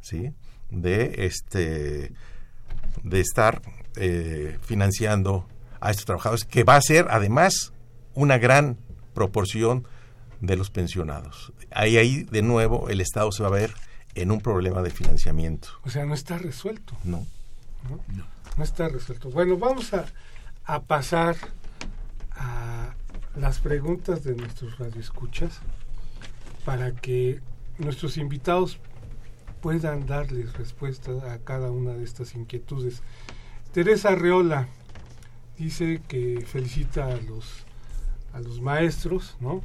¿sí? 0.00 0.30
De, 0.70 1.26
este, 1.26 2.12
de 3.02 3.20
estar 3.20 3.60
eh, 4.02 4.58
financiando 4.62 5.46
a 5.80 5.90
estos 5.90 6.06
trabajadores, 6.06 6.44
que 6.44 6.64
va 6.64 6.76
a 6.76 6.80
ser 6.80 7.06
además 7.10 7.72
una 8.14 8.38
gran 8.38 8.78
proporción 9.14 9.86
de 10.40 10.56
los 10.56 10.70
pensionados. 10.70 11.52
Ahí, 11.70 11.96
ahí, 11.98 12.24
de 12.24 12.42
nuevo, 12.42 12.88
el 12.88 13.00
Estado 13.00 13.30
se 13.30 13.42
va 13.42 13.50
a 13.50 13.52
ver 13.52 13.74
en 14.14 14.30
un 14.30 14.40
problema 14.40 14.82
de 14.82 14.90
financiamiento, 14.90 15.68
O 15.84 15.90
sea, 15.90 16.04
no 16.04 16.14
está 16.14 16.38
resuelto. 16.38 16.96
¿no? 17.04 17.26
No 18.56 18.64
está 18.64 18.88
resuelto. 18.88 19.30
Bueno, 19.30 19.56
vamos 19.56 19.94
a, 19.94 20.06
a 20.64 20.80
pasar 20.80 21.36
a 22.32 22.94
las 23.36 23.60
preguntas 23.60 24.24
de 24.24 24.34
nuestros 24.34 24.78
radioescuchas 24.78 25.60
para 26.64 26.92
que 26.92 27.40
nuestros 27.78 28.16
invitados 28.16 28.78
puedan 29.60 30.06
darles 30.06 30.54
respuesta 30.54 31.12
a 31.32 31.38
cada 31.38 31.70
una 31.70 31.92
de 31.92 32.04
estas 32.04 32.34
inquietudes. 32.34 33.02
Teresa 33.72 34.16
Reola 34.16 34.66
dice 35.56 36.02
que 36.08 36.44
felicita 36.44 37.06
a 37.06 37.16
los 37.16 37.64
a 38.32 38.40
los 38.40 38.60
maestros, 38.60 39.36
¿no? 39.40 39.62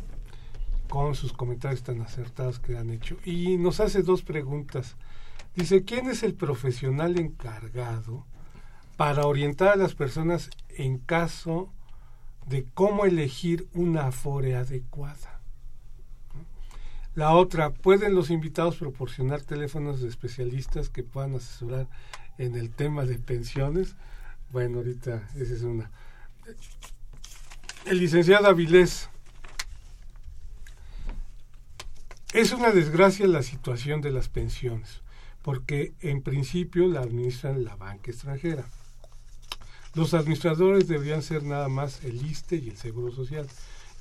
Con 0.89 1.15
sus 1.15 1.33
comentarios 1.33 1.83
tan 1.83 2.01
acertados 2.01 2.59
que 2.59 2.77
han 2.77 2.91
hecho. 2.91 3.17
Y 3.25 3.57
nos 3.57 3.79
hace 3.79 4.03
dos 4.03 4.21
preguntas. 4.21 4.95
Dice, 5.55 5.83
¿quién 5.83 6.07
es 6.09 6.23
el 6.23 6.35
profesional 6.35 7.19
encargado 7.19 8.25
para 8.95 9.25
orientar 9.25 9.69
a 9.69 9.75
las 9.75 9.95
personas 9.95 10.49
en 10.69 10.97
caso 10.99 11.71
de 12.45 12.65
cómo 12.73 13.05
elegir 13.05 13.67
una 13.73 14.07
afore 14.07 14.55
adecuada? 14.55 15.41
La 17.15 17.31
otra, 17.31 17.71
¿pueden 17.71 18.13
los 18.13 18.29
invitados 18.29 18.75
proporcionar 18.75 19.41
teléfonos 19.41 20.01
de 20.01 20.09
especialistas 20.09 20.89
que 20.89 21.03
puedan 21.03 21.35
asesorar 21.35 21.87
en 22.37 22.55
el 22.55 22.71
tema 22.71 23.05
de 23.05 23.17
pensiones? 23.17 23.95
Bueno, 24.51 24.77
ahorita 24.77 25.29
esa 25.35 25.53
es 25.53 25.61
una. 25.63 25.91
El 27.85 27.99
licenciado 27.99 28.47
Avilés. 28.47 29.09
Es 32.33 32.51
una 32.51 32.71
desgracia 32.71 33.27
la 33.27 33.43
situación 33.43 34.01
de 34.01 34.11
las 34.11 34.27
pensiones, 34.27 35.01
porque 35.41 35.93
en 36.01 36.21
principio 36.21 36.87
la 36.87 36.99
administran 36.99 37.63
la 37.63 37.75
banca 37.77 38.11
extranjera. 38.11 38.65
Los 39.93 40.13
administradores 40.13 40.89
deberían 40.89 41.21
ser 41.21 41.43
nada 41.43 41.69
más 41.69 42.03
el 42.03 42.25
ISTE 42.25 42.57
y 42.57 42.69
el 42.69 42.75
Seguro 42.75 43.13
Social, 43.13 43.47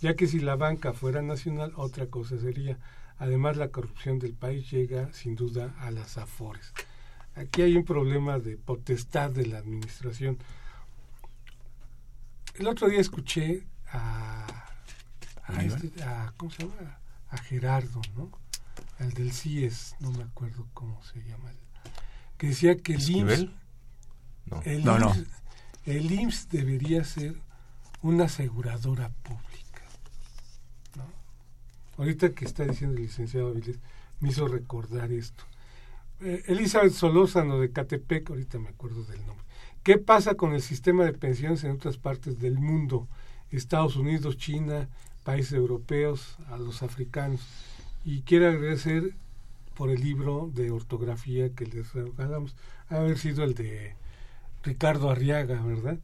ya 0.01 0.17
que 0.17 0.27
si 0.27 0.41
la 0.41 0.57
banca 0.57 0.93
fuera 0.93 1.23
nacional, 1.23 1.73
otra 1.77 2.07
cosa 2.07 2.37
sería. 2.37 2.81
Además, 3.19 3.57
la 3.57 3.69
corrupción 3.69 4.19
del 4.19 4.35
país 4.35 4.69
llega 4.69 5.13
sin 5.13 5.37
duda 5.37 5.73
a 5.79 5.93
las 5.93 6.19
afores. 6.19 6.73
Aquí 7.37 7.63
hay 7.63 7.77
un 7.77 7.85
problema 7.85 8.39
de 8.39 8.57
potestad 8.57 9.31
de 9.31 9.47
la 9.47 9.59
administración. 9.59 10.39
El 12.55 12.69
otro 12.69 12.89
día 12.89 13.01
escuché 13.01 13.65
a, 13.91 14.47
a, 15.45 15.65
este- 15.65 16.03
a- 16.05 16.33
¿cómo 16.37 16.51
se 16.53 16.63
llama? 16.69 16.99
A 17.31 17.39
Gerardo, 17.39 18.01
¿no? 18.17 18.31
Al 19.01 19.13
del 19.13 19.33
CIES, 19.33 19.97
no 19.99 20.13
me 20.13 20.23
acuerdo 20.23 20.69
cómo 20.73 21.03
se 21.03 21.21
llama. 21.25 21.51
Que 22.39 22.49
decía 22.49 22.77
que 22.77 22.95
el. 22.95 23.11
IMSS, 23.11 23.49
No. 24.47 24.63
el, 24.63 24.85
No, 24.85 24.99
no. 24.99 25.15
IMSS 25.15 25.27
el 25.87 26.13
IMSS 26.13 26.49
debería 26.49 27.05
ser 27.05 27.35
una 28.03 28.25
aseguradora 28.25 29.09
pública. 29.23 29.83
¿no? 30.97 31.05
Ahorita 31.99 32.31
que 32.31 32.45
está 32.45 32.65
diciendo 32.65 32.97
el 32.97 33.03
licenciado 33.03 33.49
Avilés, 33.49 33.79
me 34.21 34.31
hizo 34.31 34.47
recordar 34.49 35.11
esto. 35.13 35.45
Eh, 36.25 36.43
Elizabeth 36.47 36.95
Solórzano 36.95 37.61
de 37.61 37.71
Catepec, 37.71 38.31
ahorita 38.31 38.59
me 38.59 38.71
acuerdo 38.71 39.05
del 39.05 39.27
nombre. 39.27 39.45
¿Qué 39.83 39.99
pasa 39.99 40.37
con 40.37 40.55
el 40.55 40.63
sistema 40.63 41.05
de 41.05 41.13
pensiones 41.13 41.65
en 41.65 41.73
otras 41.73 41.99
partes 41.99 42.41
del 42.41 42.59
mundo? 42.59 43.07
Estados 43.51 43.97
Unidos, 43.97 44.39
China, 44.39 44.89
países 45.23 45.53
europeos, 45.53 46.39
a 46.51 46.57
los 46.57 46.83
africanos. 46.83 47.47
Y 48.07 48.23
quiero 48.23 48.49
agradecer 48.49 49.15
por 49.75 49.91
el 49.91 50.01
libro 50.01 50.51
de 50.55 50.71
ortografía 50.71 51.51
que 51.51 51.67
les 51.67 51.93
regalamos. 51.93 52.57
Ha 52.89 52.97
haber 52.97 53.19
sido 53.19 53.45
el 53.45 53.53
de 53.53 53.95
Ricardo 54.63 55.11
Arriaga, 55.11 55.61
¿verdad? 55.61 55.99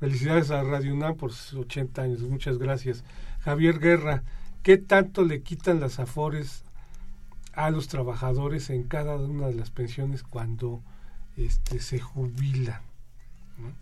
Felicidades 0.00 0.50
a 0.50 0.62
Radio 0.64 0.92
UNAM 0.92 1.16
por 1.16 1.32
sus 1.32 1.58
80 1.58 2.02
años. 2.02 2.20
Muchas 2.20 2.58
gracias. 2.58 3.04
Javier 3.40 3.78
Guerra, 3.78 4.22
¿qué 4.62 4.76
tanto 4.76 5.24
le 5.24 5.40
quitan 5.40 5.80
las 5.80 5.98
afores 5.98 6.62
a 7.52 7.70
los 7.70 7.88
trabajadores 7.88 8.70
en 8.70 8.84
cada 8.84 9.16
una 9.16 9.48
de 9.48 9.54
las 9.54 9.70
pensiones 9.70 10.22
cuando 10.22 10.82
este, 11.36 11.80
se 11.80 11.98
jubilan? 11.98 12.82
¿no? 13.58 13.72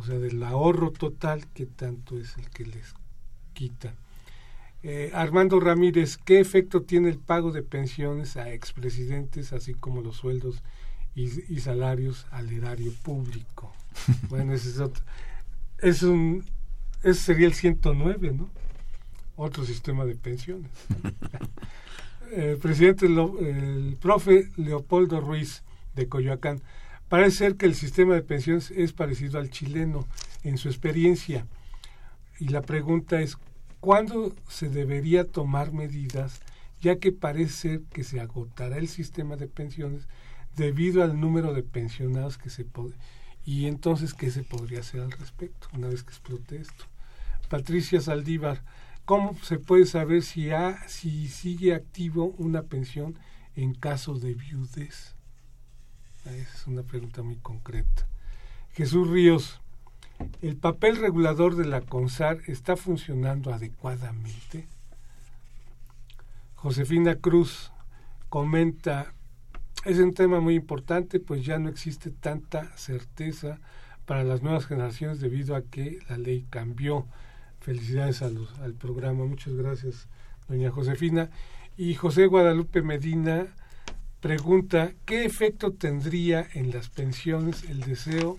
O 0.00 0.04
sea, 0.04 0.18
del 0.18 0.42
ahorro 0.42 0.90
total, 0.90 1.46
¿qué 1.54 1.66
tanto 1.66 2.18
es 2.18 2.36
el 2.36 2.48
que 2.50 2.64
les 2.64 2.94
quitan? 3.52 3.94
Eh, 4.82 5.12
Armando 5.14 5.60
Ramírez, 5.60 6.16
¿qué 6.16 6.40
efecto 6.40 6.82
tiene 6.82 7.08
el 7.08 7.18
pago 7.18 7.52
de 7.52 7.62
pensiones 7.62 8.36
a 8.36 8.52
expresidentes, 8.52 9.52
así 9.52 9.74
como 9.74 10.02
los 10.02 10.16
sueldos 10.16 10.62
y, 11.14 11.52
y 11.52 11.60
salarios 11.60 12.26
al 12.30 12.50
erario 12.52 12.92
público? 13.02 13.72
Bueno, 14.28 14.54
ese 14.54 14.70
es 14.70 14.78
otro. 14.80 15.04
Es 15.78 16.02
un, 16.02 16.44
ese 17.02 17.20
sería 17.20 17.46
el 17.46 17.54
109, 17.54 18.32
¿no? 18.32 18.50
Otro 19.36 19.64
sistema 19.64 20.04
de 20.04 20.14
pensiones. 20.14 20.70
el 22.34 22.58
presidente, 22.58 23.06
el 23.06 23.96
profe 24.00 24.48
Leopoldo 24.56 25.20
Ruiz 25.20 25.62
de 25.94 26.08
Coyoacán, 26.08 26.62
parece 27.08 27.36
ser 27.36 27.56
que 27.56 27.66
el 27.66 27.74
sistema 27.74 28.14
de 28.14 28.22
pensiones 28.22 28.70
es 28.70 28.92
parecido 28.92 29.38
al 29.38 29.50
chileno 29.50 30.06
en 30.42 30.58
su 30.58 30.68
experiencia. 30.68 31.46
Y 32.38 32.48
la 32.48 32.62
pregunta 32.62 33.20
es, 33.20 33.36
¿cuándo 33.80 34.34
se 34.48 34.68
debería 34.68 35.24
tomar 35.24 35.72
medidas, 35.72 36.40
ya 36.80 36.96
que 36.96 37.12
parece 37.12 37.52
ser 37.52 37.80
que 37.92 38.04
se 38.04 38.20
agotará 38.20 38.78
el 38.78 38.88
sistema 38.88 39.36
de 39.36 39.46
pensiones 39.46 40.08
debido 40.56 41.02
al 41.02 41.20
número 41.20 41.52
de 41.52 41.62
pensionados 41.62 42.38
que 42.38 42.50
se 42.50 42.64
puede... 42.64 42.94
Y 43.44 43.66
entonces, 43.66 44.14
¿qué 44.14 44.30
se 44.30 44.44
podría 44.44 44.80
hacer 44.80 45.00
al 45.00 45.10
respecto 45.10 45.66
una 45.72 45.88
vez 45.88 46.04
que 46.04 46.10
explote 46.10 46.56
esto? 46.56 46.84
Patricia 47.48 48.00
Saldívar, 48.00 48.62
¿cómo 49.04 49.36
se 49.42 49.58
puede 49.58 49.86
saber 49.86 50.22
si, 50.22 50.50
ha, 50.50 50.88
si 50.88 51.28
sigue 51.28 51.74
activo 51.74 52.34
una 52.38 52.62
pensión 52.62 53.18
en 53.56 53.74
caso 53.74 54.14
de 54.14 54.34
viudez? 54.34 55.14
Esa 56.20 56.36
es 56.36 56.66
una 56.66 56.82
pregunta 56.82 57.22
muy 57.22 57.36
concreta. 57.36 58.06
Jesús 58.72 59.08
Ríos, 59.08 59.60
¿el 60.40 60.56
papel 60.56 60.96
regulador 60.96 61.56
de 61.56 61.66
la 61.66 61.80
CONSAR 61.80 62.38
está 62.46 62.76
funcionando 62.76 63.52
adecuadamente? 63.52 64.66
Josefina 66.54 67.16
Cruz 67.16 67.72
comenta, 68.28 69.12
es 69.84 69.98
un 69.98 70.14
tema 70.14 70.40
muy 70.40 70.54
importante, 70.54 71.18
pues 71.18 71.44
ya 71.44 71.58
no 71.58 71.68
existe 71.68 72.10
tanta 72.10 72.74
certeza 72.76 73.58
para 74.06 74.22
las 74.22 74.42
nuevas 74.42 74.66
generaciones 74.66 75.20
debido 75.20 75.56
a 75.56 75.62
que 75.62 75.98
la 76.08 76.18
ley 76.18 76.46
cambió. 76.48 77.06
Felicidades 77.62 78.22
a 78.22 78.28
los- 78.30 78.52
al 78.58 78.74
programa, 78.74 79.24
muchas 79.24 79.54
gracias, 79.54 80.08
doña 80.48 80.70
Josefina. 80.70 81.30
Y 81.76 81.94
José 81.94 82.26
Guadalupe 82.26 82.82
Medina 82.82 83.46
pregunta, 84.20 84.92
¿qué 85.04 85.24
efecto 85.24 85.72
tendría 85.72 86.46
en 86.54 86.70
las 86.72 86.88
pensiones 86.88 87.64
el 87.64 87.80
deseo 87.80 88.38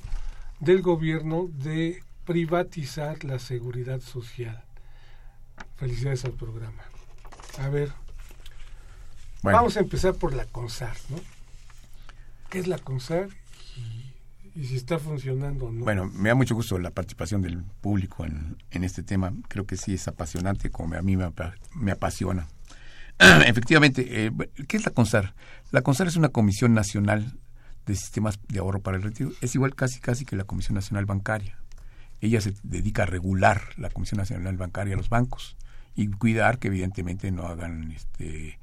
del 0.59 0.81
gobierno 0.81 1.49
de 1.51 2.03
privatizar 2.25 3.23
la 3.23 3.39
seguridad 3.39 3.99
social? 4.01 4.63
Felicidades 5.77 6.25
al 6.25 6.33
programa. 6.33 6.83
A 7.59 7.69
ver, 7.69 7.91
Bueno, 9.41 9.57
Vamos 9.57 9.75
a 9.75 9.81
empezar 9.81 10.13
por 10.15 10.33
la 10.33 10.45
CONSAR, 10.45 10.95
¿no? 11.09 11.17
¿Qué 12.49 12.59
es 12.59 12.67
la 12.67 12.77
CONSAR 12.77 13.27
y, 14.55 14.65
si 14.65 14.75
está 14.75 14.99
funcionando 14.99 15.65
o 15.65 15.71
no? 15.71 15.83
Bueno, 15.83 16.05
me 16.05 16.29
da 16.29 16.35
mucho 16.35 16.55
gusto 16.55 16.77
la 16.79 16.91
participación 16.91 17.41
del 17.41 17.63
público 17.81 18.25
en, 18.25 18.57
en 18.71 18.83
este 18.83 19.03
tema. 19.03 19.33
Creo 19.47 19.65
que 19.65 19.77
sí 19.77 19.93
es 19.93 20.07
apasionante, 20.07 20.69
como 20.69 20.95
a 20.95 21.01
mí 21.01 21.17
me, 21.17 21.31
me 21.75 21.91
apasiona. 21.91 22.47
Efectivamente, 23.19 24.25
eh, 24.25 24.31
¿qué 24.67 24.77
es 24.77 24.85
la 24.85 24.91
CONSAR? 24.91 25.33
La 25.71 25.81
CONSAR 25.81 26.07
es 26.07 26.15
una 26.15 26.29
Comisión 26.29 26.73
Nacional 26.73 27.37
de 27.85 27.95
Sistemas 27.95 28.39
de 28.47 28.59
Ahorro 28.59 28.81
para 28.81 28.97
el 28.97 29.03
Retiro. 29.03 29.31
Es 29.41 29.55
igual 29.55 29.75
casi 29.75 29.99
casi 29.99 30.25
que 30.25 30.35
la 30.35 30.45
Comisión 30.45 30.75
Nacional 30.75 31.05
Bancaria. 31.05 31.57
ella 32.21 32.41
se 32.41 32.53
dedica 32.63 33.03
a 33.03 33.05
regular 33.05 33.61
la 33.77 33.89
Comisión 33.89 34.17
Nacional 34.17 34.57
Bancaria 34.57 34.95
a 34.95 34.97
los 34.97 35.09
bancos 35.09 35.57
y 35.95 36.07
cuidar 36.07 36.59
que 36.59 36.69
evidentemente 36.69 37.31
no 37.31 37.43
hagan 37.43 37.91
este 37.91 38.59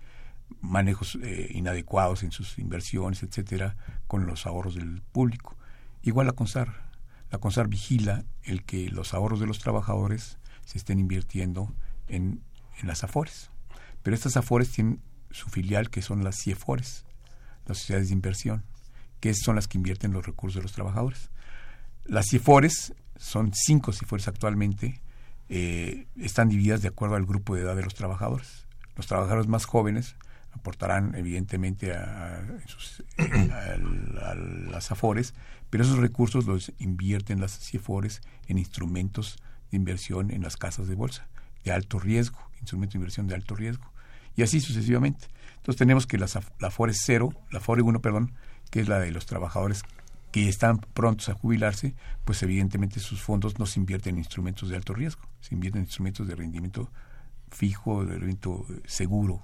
manejos 0.61 1.17
eh, 1.23 1.49
inadecuados 1.51 2.23
en 2.23 2.33
sus 2.33 2.59
inversiones, 2.59 3.23
etcétera, 3.23 3.77
con 4.07 4.27
los 4.27 4.47
ahorros 4.47 4.75
del 4.75 5.01
público. 5.13 5.57
Igual 6.03 6.27
la 6.27 6.33
CONSAR. 6.33 6.91
La 7.31 7.39
CONSAR 7.39 7.69
vigila 7.69 8.25
el 8.43 8.65
que 8.65 8.89
los 8.91 9.15
ahorros 9.15 9.41
de 9.41 9.47
los 9.47 9.59
trabajadores 9.59 10.39
se 10.65 10.79
estén 10.79 10.99
invirtiendo 10.99 11.75
en, 12.09 12.43
en 12.81 12.89
las 12.89 13.05
AFORES. 13.05 13.51
Pero 14.03 14.15
estas 14.15 14.37
AFORES 14.37 14.71
tienen 14.71 15.01
su 15.31 15.49
filial 15.49 15.91
que 15.91 16.03
son 16.03 16.25
las 16.25 16.37
CIEFORES, 16.43 17.05
las 17.67 17.79
sociedades 17.79 18.09
de 18.09 18.15
inversión, 18.15 18.65
que 19.21 19.35
son 19.35 19.57
las 19.57 19.69
que 19.69 19.79
invierten 19.79 20.13
los 20.13 20.27
recursos 20.27 20.57
de 20.57 20.63
los 20.63 20.73
trabajadores. 20.73 21.31
Las 22.05 22.27
CIEFORES 22.31 22.95
son 23.17 23.53
cinco 23.55 23.93
CIEFORES 23.93 24.29
actualmente, 24.29 25.01
eh, 25.49 26.07
están 26.17 26.49
divididas 26.49 26.83
de 26.83 26.89
acuerdo 26.89 27.17
al 27.17 27.27
grupo 27.27 27.55
de 27.55 27.63
edad 27.63 27.77
de 27.77 27.83
los 27.83 27.95
trabajadores. 27.95 28.67
Los 28.97 29.07
trabajadores 29.07 29.47
más 29.47 29.67
jóvenes 29.67 30.17
aportarán 30.53 31.15
evidentemente 31.15 31.93
a, 31.95 32.43
las 34.71 34.91
AFORES, 34.91 35.35
pero 35.71 35.85
esos 35.85 35.99
recursos 35.99 36.47
los 36.47 36.73
invierten 36.79 37.41
las 37.41 37.59
CIEFORES 37.59 38.23
en 38.49 38.59
instrumentos 38.59 39.39
de 39.71 39.77
inversión 39.77 40.31
en 40.31 40.43
las 40.43 40.57
casas 40.57 40.89
de 40.89 40.95
bolsa 40.95 41.29
de 41.65 41.73
alto 41.73 41.99
riesgo, 41.99 42.39
instrumentos 42.61 42.95
de 42.95 42.99
inversión 42.99 43.27
de 43.27 43.35
alto 43.35 43.55
riesgo, 43.55 43.85
y 44.37 44.43
así 44.43 44.61
sucesivamente. 44.61 45.29
Entonces 45.57 45.77
tenemos 45.77 46.07
que 46.07 46.19
la, 46.19 46.27
la 46.59 46.69
AFORES 46.69 47.01
0, 47.05 47.35
la 47.51 47.59
AFORE 47.59 47.83
1, 47.83 48.01
perdón, 48.01 48.33
que 48.71 48.81
es 48.81 48.89
la 48.89 48.99
de 48.99 49.11
los 49.11 49.27
trabajadores 49.27 49.83
que 50.33 50.49
están 50.49 50.79
prontos 50.79 51.29
a 51.29 51.35
jubilarse, 51.35 51.95
pues 52.25 52.43
evidentemente 52.43 53.01
sus 53.01 53.21
fondos 53.21 53.59
no 53.59 53.67
se 53.67 53.81
invierten 53.81 54.15
en 54.15 54.19
instrumentos 54.19 54.69
de 54.69 54.77
alto 54.77 54.95
riesgo, 54.95 55.23
se 55.41 55.55
invierten 55.55 55.81
en 55.81 55.87
instrumentos 55.87 56.27
de 56.27 56.37
rendimiento 56.37 56.91
fijo, 57.51 58.05
de 58.05 58.13
rendimiento 58.13 58.65
seguro, 58.87 59.43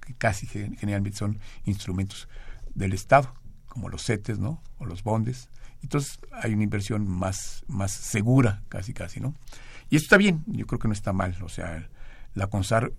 que 0.00 0.14
casi 0.14 0.46
generalmente 0.46 1.18
son 1.18 1.38
instrumentos 1.64 2.28
del 2.74 2.92
Estado, 2.92 3.34
como 3.68 3.88
los 3.88 4.04
CETES 4.04 4.38
¿no? 4.38 4.62
o 4.78 4.86
los 4.86 5.02
bondes. 5.02 5.48
Entonces 5.82 6.18
hay 6.32 6.54
una 6.54 6.64
inversión 6.64 7.06
más, 7.06 7.64
más 7.68 7.92
segura, 7.92 8.62
casi 8.68 8.94
casi, 8.94 9.20
¿no? 9.20 9.34
Y 9.90 9.96
esto 9.96 10.06
está 10.06 10.16
bien, 10.16 10.42
yo 10.46 10.66
creo 10.66 10.78
que 10.78 10.88
no 10.88 10.94
está 10.94 11.12
mal. 11.12 11.36
O 11.42 11.48
sea, 11.48 11.88
la 12.34 12.46
CONSAR 12.46 12.92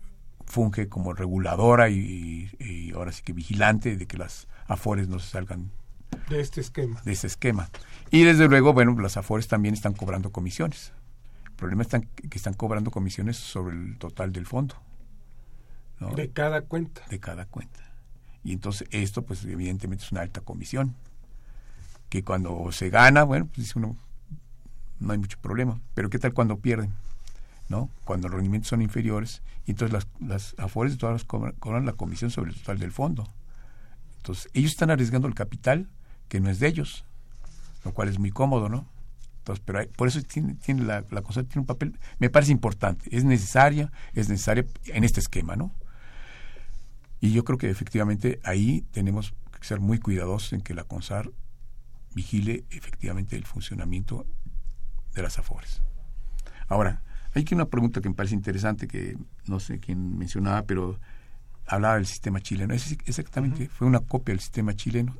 funge 0.46 0.88
como 0.88 1.14
reguladora 1.14 1.90
y, 1.90 2.52
y 2.60 2.92
ahora 2.94 3.12
sí 3.12 3.24
que 3.24 3.34
vigilante 3.34 3.98
de 3.98 4.06
que 4.06 4.18
las 4.18 4.48
afores 4.68 5.08
no 5.08 5.18
se 5.18 5.30
salgan 5.30 5.72
de 6.30 6.40
este 6.40 6.62
esquema. 6.62 7.02
De 7.04 7.12
ese 7.12 7.28
esquema. 7.28 7.70
Y 8.12 8.24
desde 8.24 8.48
luego, 8.48 8.74
bueno, 8.74 8.98
las 9.00 9.18
afores 9.18 9.48
también 9.48 9.74
están 9.74 9.94
cobrando 9.94 10.32
comisiones. 10.32 10.94
El 11.46 11.52
problema 11.54 11.84
es 11.84 11.90
que 11.90 12.38
están 12.38 12.54
cobrando 12.54 12.92
comisiones 12.92 13.38
sobre 13.38 13.76
el 13.76 13.98
total 13.98 14.32
del 14.32 14.46
fondo. 14.46 14.76
De 16.16 16.30
cada 16.32 16.62
cuenta. 16.62 17.02
De 17.10 17.20
cada 17.20 17.46
cuenta. 17.46 17.80
Y 18.44 18.54
entonces 18.54 18.88
esto, 18.92 19.24
pues 19.24 19.44
evidentemente 19.46 20.04
es 20.04 20.12
una 20.12 20.22
alta 20.22 20.42
comisión. 20.42 20.96
Que 22.10 22.24
cuando 22.24 22.72
se 22.72 22.90
gana, 22.90 23.24
bueno, 23.24 23.46
pues 23.48 23.68
dice 23.68 23.80
uno, 23.80 23.96
no 25.00 25.14
hay 25.14 25.18
mucho 25.18 25.38
problema. 25.40 25.80
Pero 25.94 26.10
¿qué 26.10 26.20
tal 26.20 26.34
cuando 26.34 26.58
pierden? 26.60 26.94
¿no? 27.70 27.90
Cuando 28.04 28.28
los 28.28 28.36
rendimientos 28.36 28.70
son 28.70 28.82
inferiores, 28.82 29.42
y 29.66 29.72
entonces 29.72 29.94
las, 29.94 30.08
las 30.20 30.56
afores 30.58 30.98
todas 30.98 31.24
cobran, 31.24 31.54
cobran 31.54 31.86
la 31.86 31.94
comisión 31.94 32.30
sobre 32.30 32.52
el 32.52 32.58
total 32.58 32.80
del 32.80 32.92
fondo. 32.92 33.28
Entonces, 34.18 34.50
ellos 34.54 34.72
están 34.72 34.92
arriesgando 34.92 35.28
el 35.28 35.36
capital 35.36 35.88
que 36.28 36.40
no 36.40 36.50
es 36.50 36.60
de 36.60 36.68
ellos, 36.68 37.06
lo 37.84 37.94
cual 37.94 38.10
es 38.10 38.20
muy 38.20 38.32
cómodo, 38.32 38.70
¿no? 38.70 38.88
Entonces, 39.40 39.64
pero 39.66 39.88
por 39.96 40.08
eso 40.08 40.22
tiene, 40.24 40.56
tiene 40.56 40.84
la, 40.84 41.06
la 41.10 41.22
cosa 41.22 41.44
tiene 41.44 41.62
un 41.62 41.68
papel, 41.68 42.00
me 42.18 42.30
parece 42.30 42.52
importante, 42.52 43.16
es 43.16 43.24
necesaria, 43.24 43.92
es 44.14 44.30
necesaria 44.30 44.66
en 44.86 45.04
este 45.04 45.20
esquema, 45.20 45.56
¿no? 45.56 45.72
Y 47.20 47.32
yo 47.32 47.44
creo 47.44 47.58
que 47.58 47.70
efectivamente 47.70 48.40
ahí 48.44 48.82
tenemos 48.92 49.34
que 49.52 49.66
ser 49.66 49.80
muy 49.80 50.00
cuidadosos 50.00 50.54
en 50.54 50.62
que 50.62 50.74
la 50.74 50.84
CONSAR 50.84 51.32
vigile 52.14 52.66
efectivamente 52.70 53.36
el 53.36 53.46
funcionamiento 53.46 54.26
de 55.14 55.22
las 55.22 55.38
AFORES. 55.40 55.82
Ahora, 56.68 57.02
hay 57.34 57.42
aquí 57.42 57.54
una 57.54 57.66
pregunta 57.66 58.02
que 58.02 58.10
me 58.10 58.16
parece 58.16 58.36
interesante, 58.36 58.88
que 58.88 59.18
no 59.46 59.60
sé 59.60 59.80
quién 59.80 60.18
mencionaba, 60.18 60.64
pero 60.64 61.00
hablaba 61.68 61.96
del 61.96 62.06
sistema 62.06 62.40
chileno. 62.40 62.74
Es, 62.74 62.98
exactamente, 63.06 63.68
fue 63.68 63.88
una 63.88 64.00
copia 64.00 64.34
del 64.34 64.40
sistema 64.40 64.74
chileno. 64.74 65.16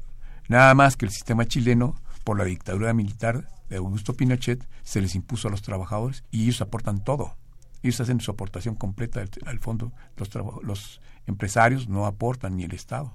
Nada 0.48 0.74
más 0.74 0.96
que 0.96 1.06
el 1.06 1.12
sistema 1.12 1.46
chileno, 1.46 1.96
por 2.24 2.38
la 2.38 2.46
dictadura 2.46 2.94
militar 2.94 3.48
de 3.70 3.78
Augusto 3.78 4.14
Pinochet, 4.14 4.66
se 4.84 5.02
les 5.02 5.16
impuso 5.16 5.48
a 5.48 5.52
los 5.52 5.62
trabajadores 5.62 6.24
y 6.32 6.44
ellos 6.44 6.62
aportan 6.62 7.04
todo. 7.04 7.36
Ellos 7.84 8.00
hacen 8.00 8.22
su 8.22 8.32
aportación 8.32 8.76
completa 8.76 9.24
al, 9.46 9.60
fondo. 9.60 9.92
Los, 10.18 10.30
los 10.64 11.02
empresarios 11.28 11.88
no 11.88 12.06
aportan 12.06 12.56
ni 12.56 12.64
el 12.64 12.74
Estado. 12.74 13.14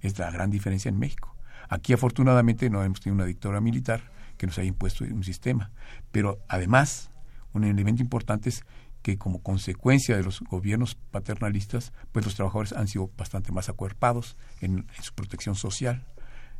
Es 0.00 0.18
la 0.18 0.30
gran 0.30 0.50
diferencia 0.50 0.88
en 0.88 0.98
México. 0.98 1.36
Aquí 1.68 1.92
afortunadamente 1.92 2.70
no 2.70 2.82
hemos 2.82 3.00
tenido 3.00 3.16
una 3.16 3.26
dictadura 3.26 3.60
militar 3.60 4.10
que 4.36 4.46
nos 4.46 4.58
haya 4.58 4.68
impuesto 4.68 5.04
un 5.04 5.22
sistema. 5.22 5.70
Pero 6.10 6.38
además, 6.48 7.10
un 7.52 7.64
elemento 7.64 8.02
importante 8.02 8.48
es 8.48 8.64
que 9.02 9.18
como 9.18 9.42
consecuencia 9.42 10.16
de 10.16 10.22
los 10.22 10.40
gobiernos 10.40 10.94
paternalistas, 10.94 11.92
pues 12.12 12.24
los 12.24 12.34
trabajadores 12.34 12.72
han 12.72 12.88
sido 12.88 13.10
bastante 13.16 13.52
más 13.52 13.68
acuerpados 13.68 14.36
en, 14.60 14.86
su 15.02 15.14
protección 15.14 15.54
social. 15.54 16.04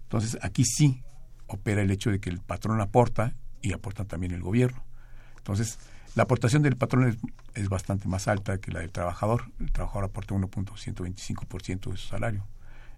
Entonces 0.05 0.39
aquí 0.43 0.65
sí 0.65 1.03
opera 1.47 1.83
el 1.83 1.91
hecho 1.91 2.11
de 2.11 2.21
que 2.21 2.31
el 2.31 2.41
patrón 2.41 2.81
aporta 2.81 3.35
y 3.63 3.73
aporta 3.73 4.05
también 4.05 4.33
el 4.33 4.43
gobierno. 4.43 4.83
Entonces, 5.37 5.79
la 6.15 6.25
aportación 6.25 6.63
del 6.63 6.77
patrón 6.77 7.09
es, 7.09 7.17
es, 7.55 7.69
bastante 7.69 8.09
más 8.09 8.27
alta 8.27 8.59
que 8.59 8.73
la 8.73 8.81
del 8.81 8.91
trabajador. 8.91 9.45
El 9.61 9.71
trabajador 9.73 10.05
aporta 10.05 10.35
1.125% 10.35 11.91
de 11.91 11.97
su 11.97 12.09
salario. 12.09 12.47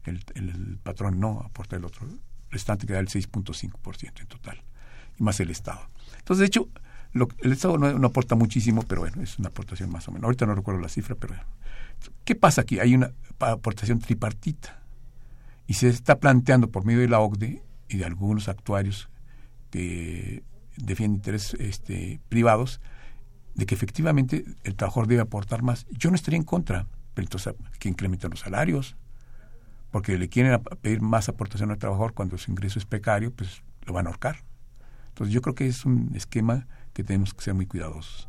El, 0.04 0.78
patrón 0.82 1.20
no 1.20 1.40
aporta 1.40 1.76
el 1.76 1.84
otro 1.84 2.08
restante 2.50 2.86
que 2.86 2.92
da 2.92 2.98
el 2.98 3.08
6.5% 3.08 4.20
en 4.20 4.26
total. 4.26 4.62
Y 5.18 5.22
más 5.22 5.40
el 5.40 5.50
Estado. 5.50 5.80
Entonces, 6.18 6.40
de 6.40 6.46
hecho, 6.46 6.68
lo, 7.12 7.28
el 7.42 7.52
Estado 7.52 7.78
no, 7.78 8.06
aporta 8.06 8.34
muchísimo, 8.34 8.82
pero 8.82 9.02
bueno, 9.02 9.22
es 9.22 9.38
una 9.38 9.48
aportación 9.48 9.90
más 9.90 10.08
o 10.08 10.12
menos. 10.12 10.24
Ahorita 10.24 10.46
no 10.46 10.54
recuerdo 10.54 10.80
la 10.80 10.88
cifra, 10.88 11.14
pero 11.14 11.34
bueno. 11.34 11.48
¿Qué 12.24 12.34
pasa 12.34 12.62
aquí? 12.62 12.80
Hay 12.80 12.94
una 12.94 13.12
aportación 13.38 13.98
tripartita. 14.00 14.80
Y 15.66 15.74
se 15.74 15.88
está 15.88 16.18
planteando 16.18 16.70
por 16.70 16.84
medio 16.84 17.00
de 17.00 17.08
la 17.08 17.20
OCDE 17.20 17.62
y 17.88 17.96
de 17.98 18.04
algunos 18.04 18.48
actuarios 18.48 19.08
que 19.70 20.42
defienden 20.76 21.16
intereses 21.16 21.54
este, 21.60 22.20
privados 22.28 22.80
de 23.54 23.66
que 23.66 23.74
efectivamente 23.74 24.44
el 24.64 24.74
trabajador 24.74 25.08
debe 25.08 25.22
aportar 25.22 25.62
más. 25.62 25.86
Yo 25.90 26.10
no 26.10 26.16
estaría 26.16 26.38
en 26.38 26.44
contra, 26.44 26.86
pero 27.14 27.26
entonces 27.26 27.54
que 27.78 27.88
incrementen 27.88 28.30
los 28.30 28.40
salarios, 28.40 28.96
porque 29.90 30.16
le 30.16 30.28
quieren 30.28 30.60
pedir 30.80 31.02
más 31.02 31.28
aportación 31.28 31.70
al 31.70 31.78
trabajador 31.78 32.14
cuando 32.14 32.38
su 32.38 32.50
ingreso 32.50 32.78
es 32.78 32.86
precario, 32.86 33.32
pues 33.32 33.62
lo 33.84 33.92
van 33.92 34.06
a 34.06 34.10
ahorcar. 34.10 34.38
Entonces 35.08 35.34
yo 35.34 35.42
creo 35.42 35.54
que 35.54 35.66
es 35.66 35.84
un 35.84 36.12
esquema 36.14 36.66
que 36.94 37.04
tenemos 37.04 37.34
que 37.34 37.42
ser 37.42 37.54
muy 37.54 37.66
cuidadosos 37.66 38.28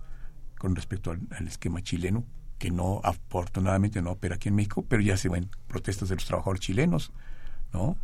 con 0.58 0.76
respecto 0.76 1.12
al, 1.12 1.48
esquema 1.48 1.82
chileno, 1.82 2.26
que 2.58 2.72
no, 2.72 3.02
afortunadamente 3.04 4.02
no 4.02 4.12
opera 4.12 4.36
aquí 4.36 4.50
en 4.50 4.56
México, 4.56 4.86
pero 4.88 5.02
ya 5.02 5.18
se 5.18 5.30
ven 5.30 5.50
protestas 5.68 6.10
de 6.10 6.16
los 6.16 6.26
trabajadores 6.26 6.62
chilenos, 6.62 7.12
¿no? 7.74 7.98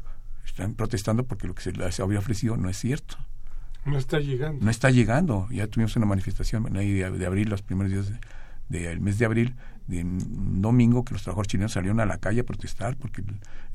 Están 0.45 0.73
protestando 0.73 1.25
porque 1.25 1.47
lo 1.47 1.55
que 1.55 1.61
se 1.61 1.71
les 1.71 1.99
había 1.99 2.19
ofrecido 2.19 2.57
no 2.57 2.69
es 2.69 2.77
cierto. 2.77 3.15
No 3.85 3.97
está 3.97 4.19
llegando. 4.19 4.63
No 4.63 4.71
está 4.71 4.89
llegando. 4.89 5.47
Ya 5.51 5.67
tuvimos 5.67 5.95
una 5.95 6.05
manifestación 6.05 6.63
de, 6.63 7.11
de 7.11 7.25
abril, 7.25 7.49
los 7.49 7.61
primeros 7.61 7.91
días 7.91 8.11
del 8.69 8.99
mes 8.99 9.17
de 9.17 9.25
abril, 9.25 9.55
de 9.87 10.03
un 10.03 10.61
domingo, 10.61 11.03
que 11.03 11.13
los 11.13 11.23
trabajadores 11.23 11.49
chilenos 11.49 11.71
salieron 11.71 11.99
a 11.99 12.05
la 12.05 12.17
calle 12.17 12.41
a 12.41 12.43
protestar 12.43 12.95
porque 12.95 13.23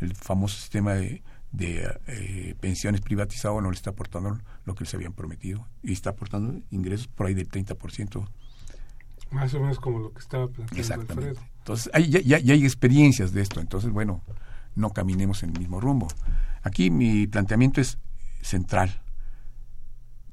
el, 0.01 0.15
famoso 0.15 0.57
sistema 0.57 0.95
de, 0.95 1.23
eh, 1.59 2.55
pensiones 2.61 3.01
privatizado 3.01 3.61
no 3.61 3.71
le 3.71 3.77
está 3.77 3.91
aportando 3.91 4.39
lo 4.65 4.75
que 4.75 4.85
les 4.85 4.95
habían 4.95 5.13
prometido 5.13 5.67
y 5.83 5.93
está 5.93 6.11
aportando 6.11 6.61
ingresos 6.71 7.09
por 7.09 7.27
ahí 7.27 7.35
del 7.35 7.49
30%. 7.49 8.29
Más 9.31 9.53
o 9.55 9.61
menos 9.61 9.81
como 9.81 9.99
lo 9.99 10.13
que 10.13 10.21
estaba 10.21 10.47
planteando 10.47 10.95
Alfredo. 10.95 11.41
Entonces, 11.59 11.93
ya, 12.09 12.21
ya, 12.21 12.39
ya 12.39 12.55
hay 12.55 12.65
experiencias 12.65 13.33
de 13.33 13.43
esto, 13.43 13.61
entonces, 13.61 13.91
bueno, 13.91 14.23
no 14.77 14.91
caminemos 14.91 15.43
en 15.43 15.51
el 15.51 15.59
mismo 15.59 15.81
rumbo. 15.81 16.09
Aquí 16.63 16.91
mi 16.91 17.27
planteamiento 17.27 17.81
es 17.81 17.99
central 18.43 19.01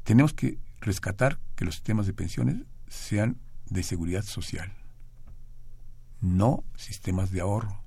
tenemos 0.04 0.34
que 0.34 0.58
rescatar 0.80 1.39
que 1.56 1.66
los 1.66 1.76
sistemas 1.76 2.08
de 2.08 2.14
pensiones 2.14 2.58
sean 2.88 3.38
de 3.70 3.84
seguridad 3.84 4.24
social, 4.24 4.74
no 6.20 6.64
sistemas 6.76 7.32
de 7.32 7.41
ahorro. 7.41 7.82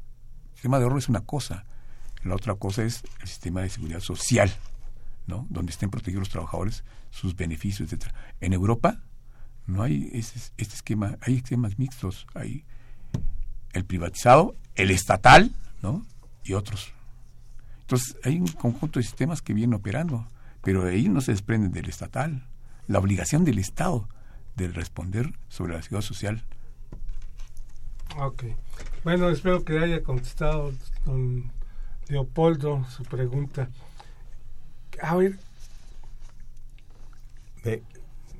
El 0.47 0.55
sistema 0.55 0.79
de 0.79 0.85
ahorro 0.85 0.99
es 0.99 1.09
una 1.09 1.21
cosa, 1.21 1.65
la 2.23 2.35
otra 2.35 2.55
cosa 2.55 2.85
es 2.85 3.03
el 3.21 3.29
sistema 3.29 3.61
de 3.61 3.71
seguridad 3.71 4.01
social, 4.01 4.53
¿no? 5.27 5.47
donde 5.51 5.73
estén 5.73 5.91
protegidos 5.91 6.21
los 6.21 6.31
trabajadores, 6.31 6.85
sus 7.11 7.37
beneficios, 7.37 7.87
etcétera. 7.93 8.15
En 8.41 8.53
Europa 8.53 9.03
no 9.67 9.83
hay 9.83 10.11
este, 10.13 10.41
este 10.57 10.75
esquema, 10.75 11.19
hay 11.21 11.37
esquemas 11.37 11.79
mixtos, 11.79 12.27
hay 12.35 12.65
el 13.73 13.85
privatizado, 13.85 14.57
el 14.75 14.91
estatal, 14.91 15.55
¿no? 15.83 16.07
y 16.45 16.55
otros. 16.55 16.93
Entonces 17.81 18.17
hay 18.25 18.41
un 18.41 18.49
conjunto 18.49 18.99
de 18.99 19.05
sistemas 19.05 19.43
que 19.43 19.53
vienen 19.53 19.75
operando 19.75 20.27
pero 20.65 20.89
ellos 20.89 21.13
no 21.13 21.21
se 21.21 21.33
desprenden 21.33 21.73
del 21.73 21.89
estatal. 21.89 22.47
la 22.87 22.99
obligación 22.99 23.45
del 23.45 23.59
Estado 23.59 24.09
de 24.57 24.69
responder 24.69 25.33
sobre 25.49 25.75
la 25.75 25.83
seguridad 25.83 26.07
social. 26.07 26.45
Ok. 28.19 28.45
Bueno, 29.05 29.31
espero 29.31 29.65
que 29.65 29.79
haya 29.79 30.03
contestado 30.03 30.73
don 31.05 31.51
Leopoldo 32.09 32.85
su 32.91 33.03
pregunta. 33.05 33.69
A 35.03 35.17
ver, 35.17 35.39
Eh, 37.65 37.83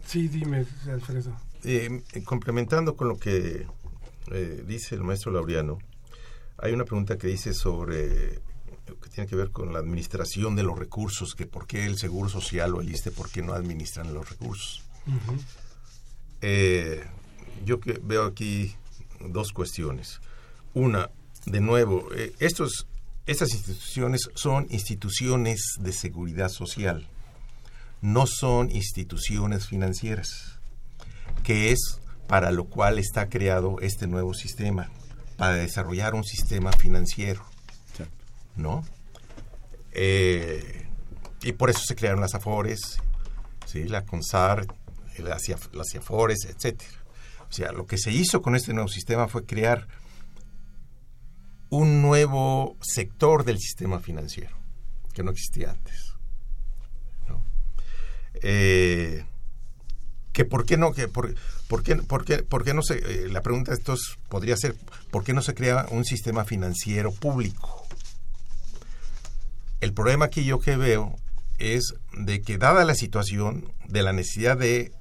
sí, 0.07 0.29
dime, 0.29 0.67
Alfredo. 0.93 1.33
eh, 1.65 2.03
complementando 2.25 2.95
con 2.97 3.09
lo 3.09 3.17
que 3.19 3.67
eh, 4.31 4.65
dice 4.67 4.95
el 4.95 5.03
maestro 5.03 5.33
Laureano, 5.33 5.79
hay 6.59 6.73
una 6.75 6.85
pregunta 6.85 7.17
que 7.17 7.29
dice 7.29 7.55
sobre 7.55 8.41
tiene 9.15 9.31
que 9.31 9.37
ver 9.37 9.51
con 9.51 9.73
la 9.73 9.79
administración 9.79 10.57
de 10.57 10.65
los 10.65 10.79
recursos, 10.79 11.35
que 11.35 11.47
por 11.47 11.67
qué 11.67 11.87
el 11.87 11.99
Seguro 11.99 12.29
Social 12.29 12.75
o 12.75 12.81
el 12.81 12.91
ISTE, 12.91 13.13
por 13.13 13.31
qué 13.31 13.43
no 13.43 13.53
administran 13.53 14.13
los 14.13 14.29
recursos. 14.29 14.83
Eh, 16.41 17.05
yo 17.65 17.79
que 17.79 18.01
veo 18.03 18.25
aquí 18.25 18.75
dos 19.21 19.53
cuestiones. 19.53 20.21
Una, 20.75 21.11
de 21.47 21.61
nuevo, 21.61 22.09
eh, 22.15 22.35
estos, 22.41 22.89
estas 23.27 23.53
instituciones 23.55 24.31
son 24.35 24.67
instituciones 24.71 25.61
de 25.79 25.93
seguridad 25.93 26.49
social, 26.49 27.07
no 28.01 28.27
son 28.27 28.71
instituciones 28.73 29.69
financieras, 29.69 30.59
que 31.45 31.71
es 31.71 32.01
para 32.27 32.51
lo 32.51 32.65
cual 32.65 32.99
está 32.99 33.29
creado 33.29 33.77
este 33.81 34.09
nuevo 34.09 34.35
sistema, 34.35 34.91
para 35.37 35.55
desarrollar 35.55 36.15
un 36.15 36.25
sistema 36.25 36.73
financiero, 36.73 37.45
¿no? 38.57 38.85
Eh, 39.95 40.89
y 41.43 41.53
por 41.53 41.71
eso 41.71 41.81
se 41.87 41.95
crearon 41.95 42.21
las 42.21 42.35
AFORES, 42.35 42.99
¿sí? 43.67 43.85
la 43.85 44.05
CONSAR, 44.05 44.67
las, 45.19 45.49
IAFORES, 45.49 46.47
etcétera. 46.47 46.91
O 47.49 47.53
sea, 47.53 47.73
lo 47.73 47.87
que 47.87 47.99
se 47.99 48.11
hizo 48.11 48.43
con 48.43 48.57
este 48.57 48.73
nuevo 48.73 48.89
sistema 48.89 49.29
fue 49.29 49.45
crear 49.45 49.87
un 51.71 52.03
nuevo 52.03 52.77
sector 52.81 53.45
del 53.45 53.59
sistema 53.59 54.01
financiero 54.01 54.57
que 55.13 55.23
no 55.23 55.31
existía 55.31 55.71
antes. 55.71 56.15
¿no? 57.29 57.43
Eh, 58.43 59.25
por 60.51 60.67
qué 60.67 60.77
no 60.77 60.93
que 60.93 61.07
por, 61.07 61.35
por 61.69 61.85
qué 61.85 61.95
por 61.97 62.25
qué 62.25 62.43
por 62.43 62.65
qué 62.65 62.75
no 62.75 62.83
se 62.83 62.99
eh, 62.99 63.29
la 63.29 63.43
pregunta 63.43 63.71
de 63.71 63.77
estos 63.77 64.19
podría 64.29 64.57
ser 64.57 64.75
por 65.13 65.23
qué 65.23 65.33
no 65.33 65.43
se 65.43 65.55
crea 65.55 65.87
un 65.91 66.05
sistema 66.05 66.45
financiero 66.45 67.13
público 67.13 67.84
el 69.85 69.93
problema 69.93 70.29
que 70.29 70.45
yo 70.45 70.61
que 70.61 70.77
veo 70.77 71.15
es 71.59 71.95
de 72.17 72.41
que 72.41 72.57
dada 72.57 72.85
la 72.85 72.95
situación 72.95 73.71
de 73.87 74.03
la 74.03 74.15
necesidad 74.15 74.57
de 74.57 74.93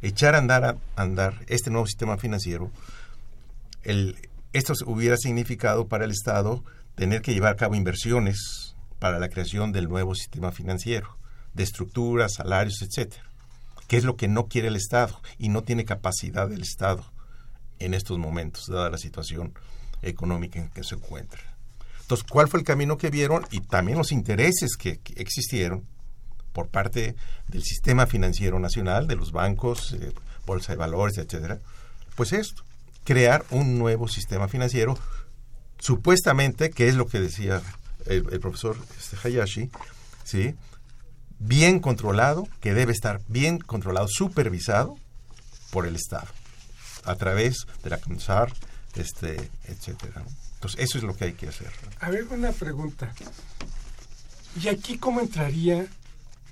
echar 0.00 0.34
a 0.34 0.76
andar 0.96 1.34
este 1.46 1.70
nuevo 1.70 1.86
sistema 1.86 2.16
financiero 2.16 2.70
esto 4.52 4.72
hubiera 4.86 5.18
significado 5.18 5.88
para 5.88 6.06
el 6.06 6.10
Estado 6.10 6.64
tener 6.94 7.20
que 7.20 7.34
llevar 7.34 7.52
a 7.52 7.56
cabo 7.56 7.74
inversiones 7.74 8.74
para 8.98 9.18
la 9.18 9.28
creación 9.28 9.72
del 9.72 9.88
nuevo 9.88 10.14
sistema 10.14 10.52
financiero, 10.52 11.18
de 11.52 11.62
estructuras, 11.62 12.34
salarios, 12.34 12.80
etcétera, 12.80 13.24
que 13.88 13.98
es 13.98 14.04
lo 14.04 14.16
que 14.16 14.28
no 14.28 14.48
quiere 14.48 14.68
el 14.68 14.76
Estado 14.76 15.20
y 15.38 15.50
no 15.50 15.62
tiene 15.62 15.84
capacidad 15.84 16.50
el 16.50 16.62
Estado 16.62 17.04
en 17.78 17.92
estos 17.92 18.16
momentos, 18.16 18.68
dada 18.68 18.88
la 18.88 18.98
situación 18.98 19.52
económica 20.00 20.58
en 20.58 20.70
que 20.70 20.82
se 20.82 20.94
encuentra. 20.94 21.49
Entonces, 22.10 22.28
¿cuál 22.28 22.48
fue 22.48 22.58
el 22.58 22.66
camino 22.66 22.98
que 22.98 23.08
vieron 23.08 23.46
y 23.52 23.60
también 23.60 23.96
los 23.96 24.10
intereses 24.10 24.76
que, 24.76 24.98
existieron 25.14 25.86
por 26.52 26.66
parte 26.66 27.14
del 27.46 27.62
sistema 27.62 28.08
financiero 28.08 28.58
nacional, 28.58 29.06
de 29.06 29.14
los 29.14 29.30
bancos, 29.30 29.92
eh, 29.92 30.12
bolsa 30.44 30.72
de 30.72 30.78
valores, 30.78 31.18
etcétera? 31.18 31.60
Pues 32.16 32.32
esto, 32.32 32.64
crear 33.04 33.44
un 33.50 33.78
nuevo 33.78 34.08
sistema 34.08 34.48
financiero, 34.48 34.98
supuestamente, 35.78 36.70
que 36.70 36.88
es 36.88 36.96
lo 36.96 37.06
que 37.06 37.20
decía 37.20 37.62
el, 38.06 38.24
profesor 38.40 38.76
este, 38.98 39.16
Hayashi, 39.22 39.70
¿sí? 40.24 40.56
bien 41.38 41.78
controlado, 41.78 42.48
que 42.58 42.74
debe 42.74 42.90
estar 42.90 43.20
bien 43.28 43.58
controlado, 43.58 44.08
supervisado 44.10 44.96
por 45.70 45.86
el 45.86 45.94
Estado, 45.94 46.26
a 47.04 47.14
través 47.14 47.68
de 47.84 47.90
la 47.90 47.98
CONSAR, 47.98 48.52
este, 48.96 49.48
etcétera. 49.68 50.24
Entonces, 50.60 50.80
eso 50.80 50.98
es 50.98 51.04
lo 51.04 51.16
que 51.16 51.24
hay 51.24 51.32
que 51.32 51.48
hacer. 51.48 51.72
A 52.00 52.10
ver, 52.10 52.26
una 52.30 52.52
pregunta. 52.52 53.14
¿Y 54.62 54.68
aquí 54.68 54.98
cómo 54.98 55.20
entraría 55.20 55.86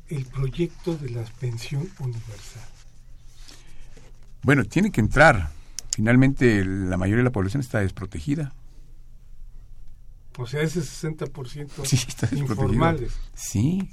el 0.08 0.24
proyecto 0.24 0.96
de 0.96 1.10
la 1.10 1.22
pensión 1.38 1.90
universal? 1.98 2.62
Bueno, 4.42 4.64
tiene 4.64 4.90
que 4.90 5.02
entrar. 5.02 5.50
Finalmente, 5.90 6.64
la 6.64 6.96
mayoría 6.96 7.18
de 7.18 7.24
la 7.24 7.32
población 7.32 7.60
está 7.60 7.80
desprotegida. 7.80 8.54
O 10.38 10.46
sea, 10.46 10.62
ese 10.62 10.80
60% 10.80 11.84
Sí, 11.84 11.96
está 11.96 12.26
desprotegido. 12.28 12.38
informales. 12.54 13.12
Sí. 13.34 13.90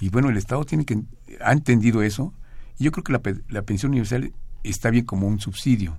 Y 0.00 0.08
bueno, 0.08 0.30
el 0.30 0.38
Estado 0.38 0.64
tiene 0.64 0.86
que 0.86 1.02
ha 1.44 1.52
entendido 1.52 2.02
eso. 2.02 2.32
Y 2.78 2.84
yo 2.84 2.92
creo 2.92 3.04
que 3.04 3.12
la, 3.12 3.20
la 3.48 3.62
pensión 3.62 3.90
universal 3.90 4.32
está 4.62 4.88
bien 4.90 5.04
como 5.04 5.26
un 5.26 5.38
subsidio. 5.40 5.98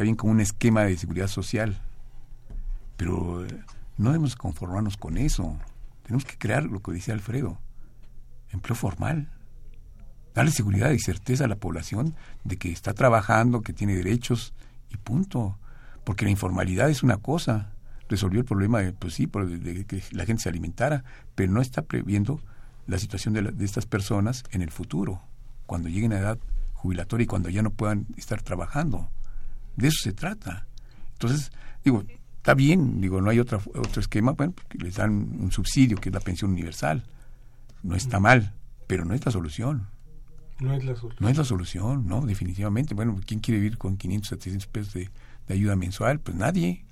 Está 0.00 0.04
bien 0.06 0.16
como 0.16 0.32
un 0.32 0.40
esquema 0.40 0.84
de 0.84 0.96
seguridad 0.96 1.28
social. 1.28 1.78
Pero 2.96 3.44
eh, 3.44 3.48
no 3.98 4.12
debemos 4.12 4.34
conformarnos 4.34 4.96
con 4.96 5.18
eso. 5.18 5.58
Tenemos 6.04 6.24
que 6.24 6.38
crear 6.38 6.64
lo 6.64 6.80
que 6.80 6.92
dice 6.92 7.12
Alfredo. 7.12 7.58
Empleo 8.50 8.74
formal. 8.74 9.28
Darle 10.34 10.52
seguridad 10.52 10.90
y 10.92 10.98
certeza 11.00 11.44
a 11.44 11.48
la 11.48 11.56
población 11.56 12.14
de 12.44 12.56
que 12.56 12.72
está 12.72 12.94
trabajando, 12.94 13.60
que 13.60 13.74
tiene 13.74 13.94
derechos 13.94 14.54
y 14.88 14.96
punto. 14.96 15.58
Porque 16.04 16.24
la 16.24 16.30
informalidad 16.30 16.88
es 16.88 17.02
una 17.02 17.18
cosa. 17.18 17.70
Resolvió 18.08 18.40
el 18.40 18.46
problema, 18.46 18.78
de, 18.80 18.94
pues 18.94 19.12
sí, 19.12 19.26
de 19.26 19.84
que 19.84 20.02
la 20.12 20.24
gente 20.24 20.44
se 20.44 20.48
alimentara, 20.48 21.04
pero 21.34 21.52
no 21.52 21.60
está 21.60 21.82
previendo 21.82 22.40
la 22.86 22.98
situación 22.98 23.34
de, 23.34 23.42
la- 23.42 23.50
de 23.50 23.66
estas 23.66 23.84
personas 23.84 24.44
en 24.50 24.62
el 24.62 24.70
futuro, 24.70 25.20
cuando 25.66 25.90
lleguen 25.90 26.14
a 26.14 26.18
edad 26.20 26.38
jubilatoria 26.72 27.24
y 27.24 27.26
cuando 27.26 27.50
ya 27.50 27.60
no 27.60 27.68
puedan 27.68 28.06
estar 28.16 28.40
trabajando. 28.40 29.10
De 29.76 29.88
eso 29.88 29.98
se 30.02 30.12
trata. 30.12 30.66
Entonces, 31.12 31.52
digo, 31.84 32.04
está 32.36 32.54
bien, 32.54 33.00
digo, 33.00 33.20
no 33.20 33.30
hay 33.30 33.38
otra, 33.38 33.58
otro 33.74 34.00
esquema, 34.00 34.32
bueno, 34.32 34.52
porque 34.52 34.78
les 34.78 34.96
dan 34.96 35.12
un 35.12 35.52
subsidio, 35.52 35.98
que 35.98 36.08
es 36.08 36.14
la 36.14 36.20
pensión 36.20 36.52
universal. 36.52 37.04
No 37.82 37.96
está 37.96 38.20
mal, 38.20 38.52
pero 38.86 39.04
no 39.04 39.14
es 39.14 39.24
la 39.24 39.32
solución. 39.32 39.88
No 40.60 40.74
es 40.74 40.84
la 40.84 40.94
solución. 40.94 41.18
No 41.20 41.28
es 41.28 41.38
la 41.38 41.44
solución, 41.44 42.06
no, 42.06 42.26
definitivamente. 42.26 42.94
Bueno, 42.94 43.18
¿quién 43.26 43.40
quiere 43.40 43.58
vivir 43.60 43.78
con 43.78 43.96
500, 43.96 44.28
700 44.28 44.66
pesos 44.66 44.94
de, 44.94 45.10
de 45.48 45.54
ayuda 45.54 45.76
mensual? 45.76 46.20
Pues 46.20 46.36
nadie. 46.36 46.84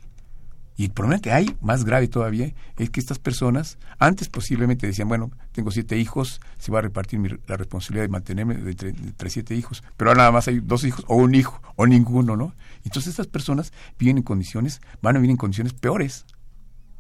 Y 0.79 0.85
el 0.85 0.91
problema 0.93 1.21
que 1.21 1.33
hay, 1.33 1.57
más 1.61 1.85
grave 1.85 2.07
todavía, 2.07 2.55
es 2.77 2.89
que 2.91 3.01
estas 3.01 3.19
personas, 3.19 3.79
antes 3.99 4.29
posiblemente 4.29 4.87
decían, 4.87 5.09
bueno, 5.09 5.33
tengo 5.51 5.73
siete 5.73 5.99
hijos, 5.99 6.41
se 6.57 6.71
va 6.71 6.79
a 6.79 6.83
repartir 6.83 7.19
mi- 7.19 7.31
la 7.49 7.57
responsabilidad 7.57 8.05
de 8.05 8.09
mantenerme 8.11 8.55
de 8.55 8.71
entre, 8.71 8.91
entre 8.91 9.29
siete 9.29 9.57
hijos, 9.57 9.83
pero 9.97 10.11
ahora 10.11 10.19
nada 10.19 10.31
más 10.31 10.47
hay 10.47 10.61
dos 10.61 10.85
hijos, 10.85 11.05
o 11.09 11.17
un 11.17 11.35
hijo, 11.35 11.61
o 11.75 11.85
ninguno, 11.87 12.37
¿no? 12.37 12.55
Entonces 12.85 13.09
estas 13.11 13.27
personas 13.27 13.73
viven 13.99 14.19
en 14.19 14.23
condiciones, 14.23 14.81
van 15.03 15.17
a 15.17 15.19
vivir 15.19 15.33
en 15.33 15.37
condiciones 15.37 15.73
peores, 15.75 16.25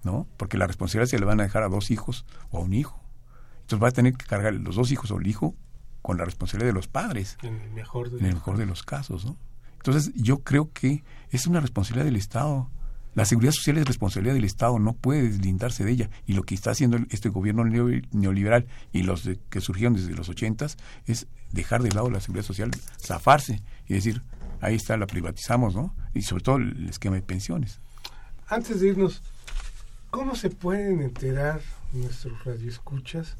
¿no? 0.02 0.26
Porque 0.36 0.58
la 0.58 0.66
responsabilidad 0.66 1.08
se 1.08 1.18
le 1.20 1.24
van 1.24 1.38
a 1.38 1.44
dejar 1.44 1.62
a 1.62 1.68
dos 1.68 1.92
hijos 1.92 2.26
o 2.50 2.58
a 2.58 2.60
un 2.62 2.74
hijo. 2.74 3.00
Entonces 3.60 3.80
va 3.84 3.88
a 3.88 3.92
tener 3.92 4.14
que 4.14 4.26
cargar 4.26 4.54
los 4.54 4.74
dos 4.74 4.90
hijos 4.90 5.12
o 5.12 5.18
el 5.18 5.26
hijo 5.28 5.54
con 6.02 6.18
la 6.18 6.24
responsabilidad 6.24 6.70
de 6.70 6.74
los 6.74 6.88
padres 6.88 7.36
En 7.42 7.54
el 7.60 7.70
mejor 7.70 8.10
de 8.10 8.18
en 8.18 8.26
el 8.26 8.34
mejor 8.34 8.56
de 8.56 8.66
los 8.66 8.82
casos, 8.82 9.24
¿no? 9.24 9.36
Entonces, 9.76 10.12
yo 10.16 10.38
creo 10.42 10.72
que 10.72 11.04
es 11.30 11.46
una 11.46 11.60
responsabilidad 11.60 12.06
del 12.06 12.16
Estado. 12.16 12.68
La 13.14 13.24
seguridad 13.24 13.52
social 13.52 13.78
es 13.78 13.84
responsabilidad 13.86 14.34
del 14.34 14.44
Estado, 14.44 14.78
no 14.78 14.92
puede 14.92 15.22
deslindarse 15.22 15.84
de 15.84 15.90
ella. 15.90 16.10
Y 16.26 16.34
lo 16.34 16.42
que 16.44 16.54
está 16.54 16.70
haciendo 16.70 16.98
este 17.10 17.28
gobierno 17.30 17.64
neo- 17.64 18.02
neoliberal 18.12 18.66
y 18.92 19.02
los 19.02 19.24
de- 19.24 19.38
que 19.50 19.60
surgieron 19.60 19.94
desde 19.94 20.14
los 20.14 20.28
ochentas 20.28 20.76
es 21.06 21.26
dejar 21.50 21.82
de 21.82 21.90
lado 21.90 22.10
la 22.10 22.20
seguridad 22.20 22.44
social, 22.46 22.70
zafarse 23.00 23.60
y 23.88 23.94
decir, 23.94 24.22
ahí 24.60 24.76
está, 24.76 24.96
la 24.96 25.06
privatizamos, 25.06 25.74
¿no? 25.74 25.94
Y 26.14 26.22
sobre 26.22 26.42
todo 26.44 26.56
el 26.56 26.88
esquema 26.88 27.16
de 27.16 27.22
pensiones. 27.22 27.80
Antes 28.46 28.80
de 28.80 28.88
irnos, 28.88 29.22
¿cómo 30.10 30.36
se 30.36 30.50
pueden 30.50 31.00
enterar 31.02 31.60
nuestros 31.92 32.44
radioescuchas 32.44 33.36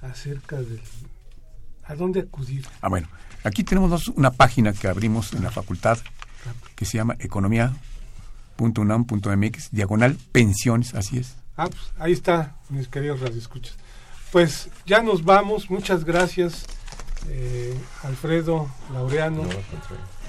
acerca 0.00 0.56
del... 0.56 0.80
¿A 1.84 1.94
dónde 1.96 2.20
acudir? 2.20 2.64
Ah, 2.80 2.88
bueno, 2.88 3.08
aquí 3.44 3.64
tenemos 3.64 4.08
una 4.08 4.30
página 4.30 4.72
que 4.72 4.88
abrimos 4.88 5.32
en 5.34 5.42
la 5.42 5.50
facultad 5.50 5.98
que 6.76 6.84
se 6.84 6.96
llama 6.98 7.16
economía.unam.mx, 8.56 9.70
diagonal 9.70 10.16
pensiones, 10.32 10.94
así 10.94 11.18
es. 11.18 11.36
Ah, 11.56 11.68
pues 11.68 11.92
ahí 11.98 12.12
está, 12.12 12.56
mis 12.68 12.88
queridos 12.88 13.20
radioescuchas. 13.20 13.76
Pues 14.30 14.70
ya 14.86 15.02
nos 15.02 15.24
vamos, 15.24 15.70
muchas 15.70 16.04
gracias, 16.04 16.64
eh, 17.28 17.76
Alfredo, 18.02 18.70
Laureano. 18.92 19.42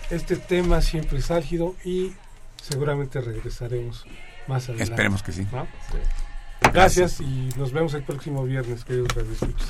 Este 0.09 0.35
tema 0.35 0.81
siempre 0.81 1.19
es 1.19 1.31
álgido 1.31 1.75
y 1.85 2.13
seguramente 2.61 3.21
regresaremos 3.21 4.05
más 4.47 4.65
adelante. 4.65 4.91
Esperemos 4.91 5.23
que 5.23 5.31
sí. 5.31 5.47
¿no? 5.51 5.67
Gracias 6.71 7.21
y 7.21 7.49
nos 7.57 7.71
vemos 7.71 7.93
el 7.93 8.03
próximo 8.03 8.43
viernes, 8.43 8.83
queridos 8.83 9.09
radioescuchas. 9.15 9.69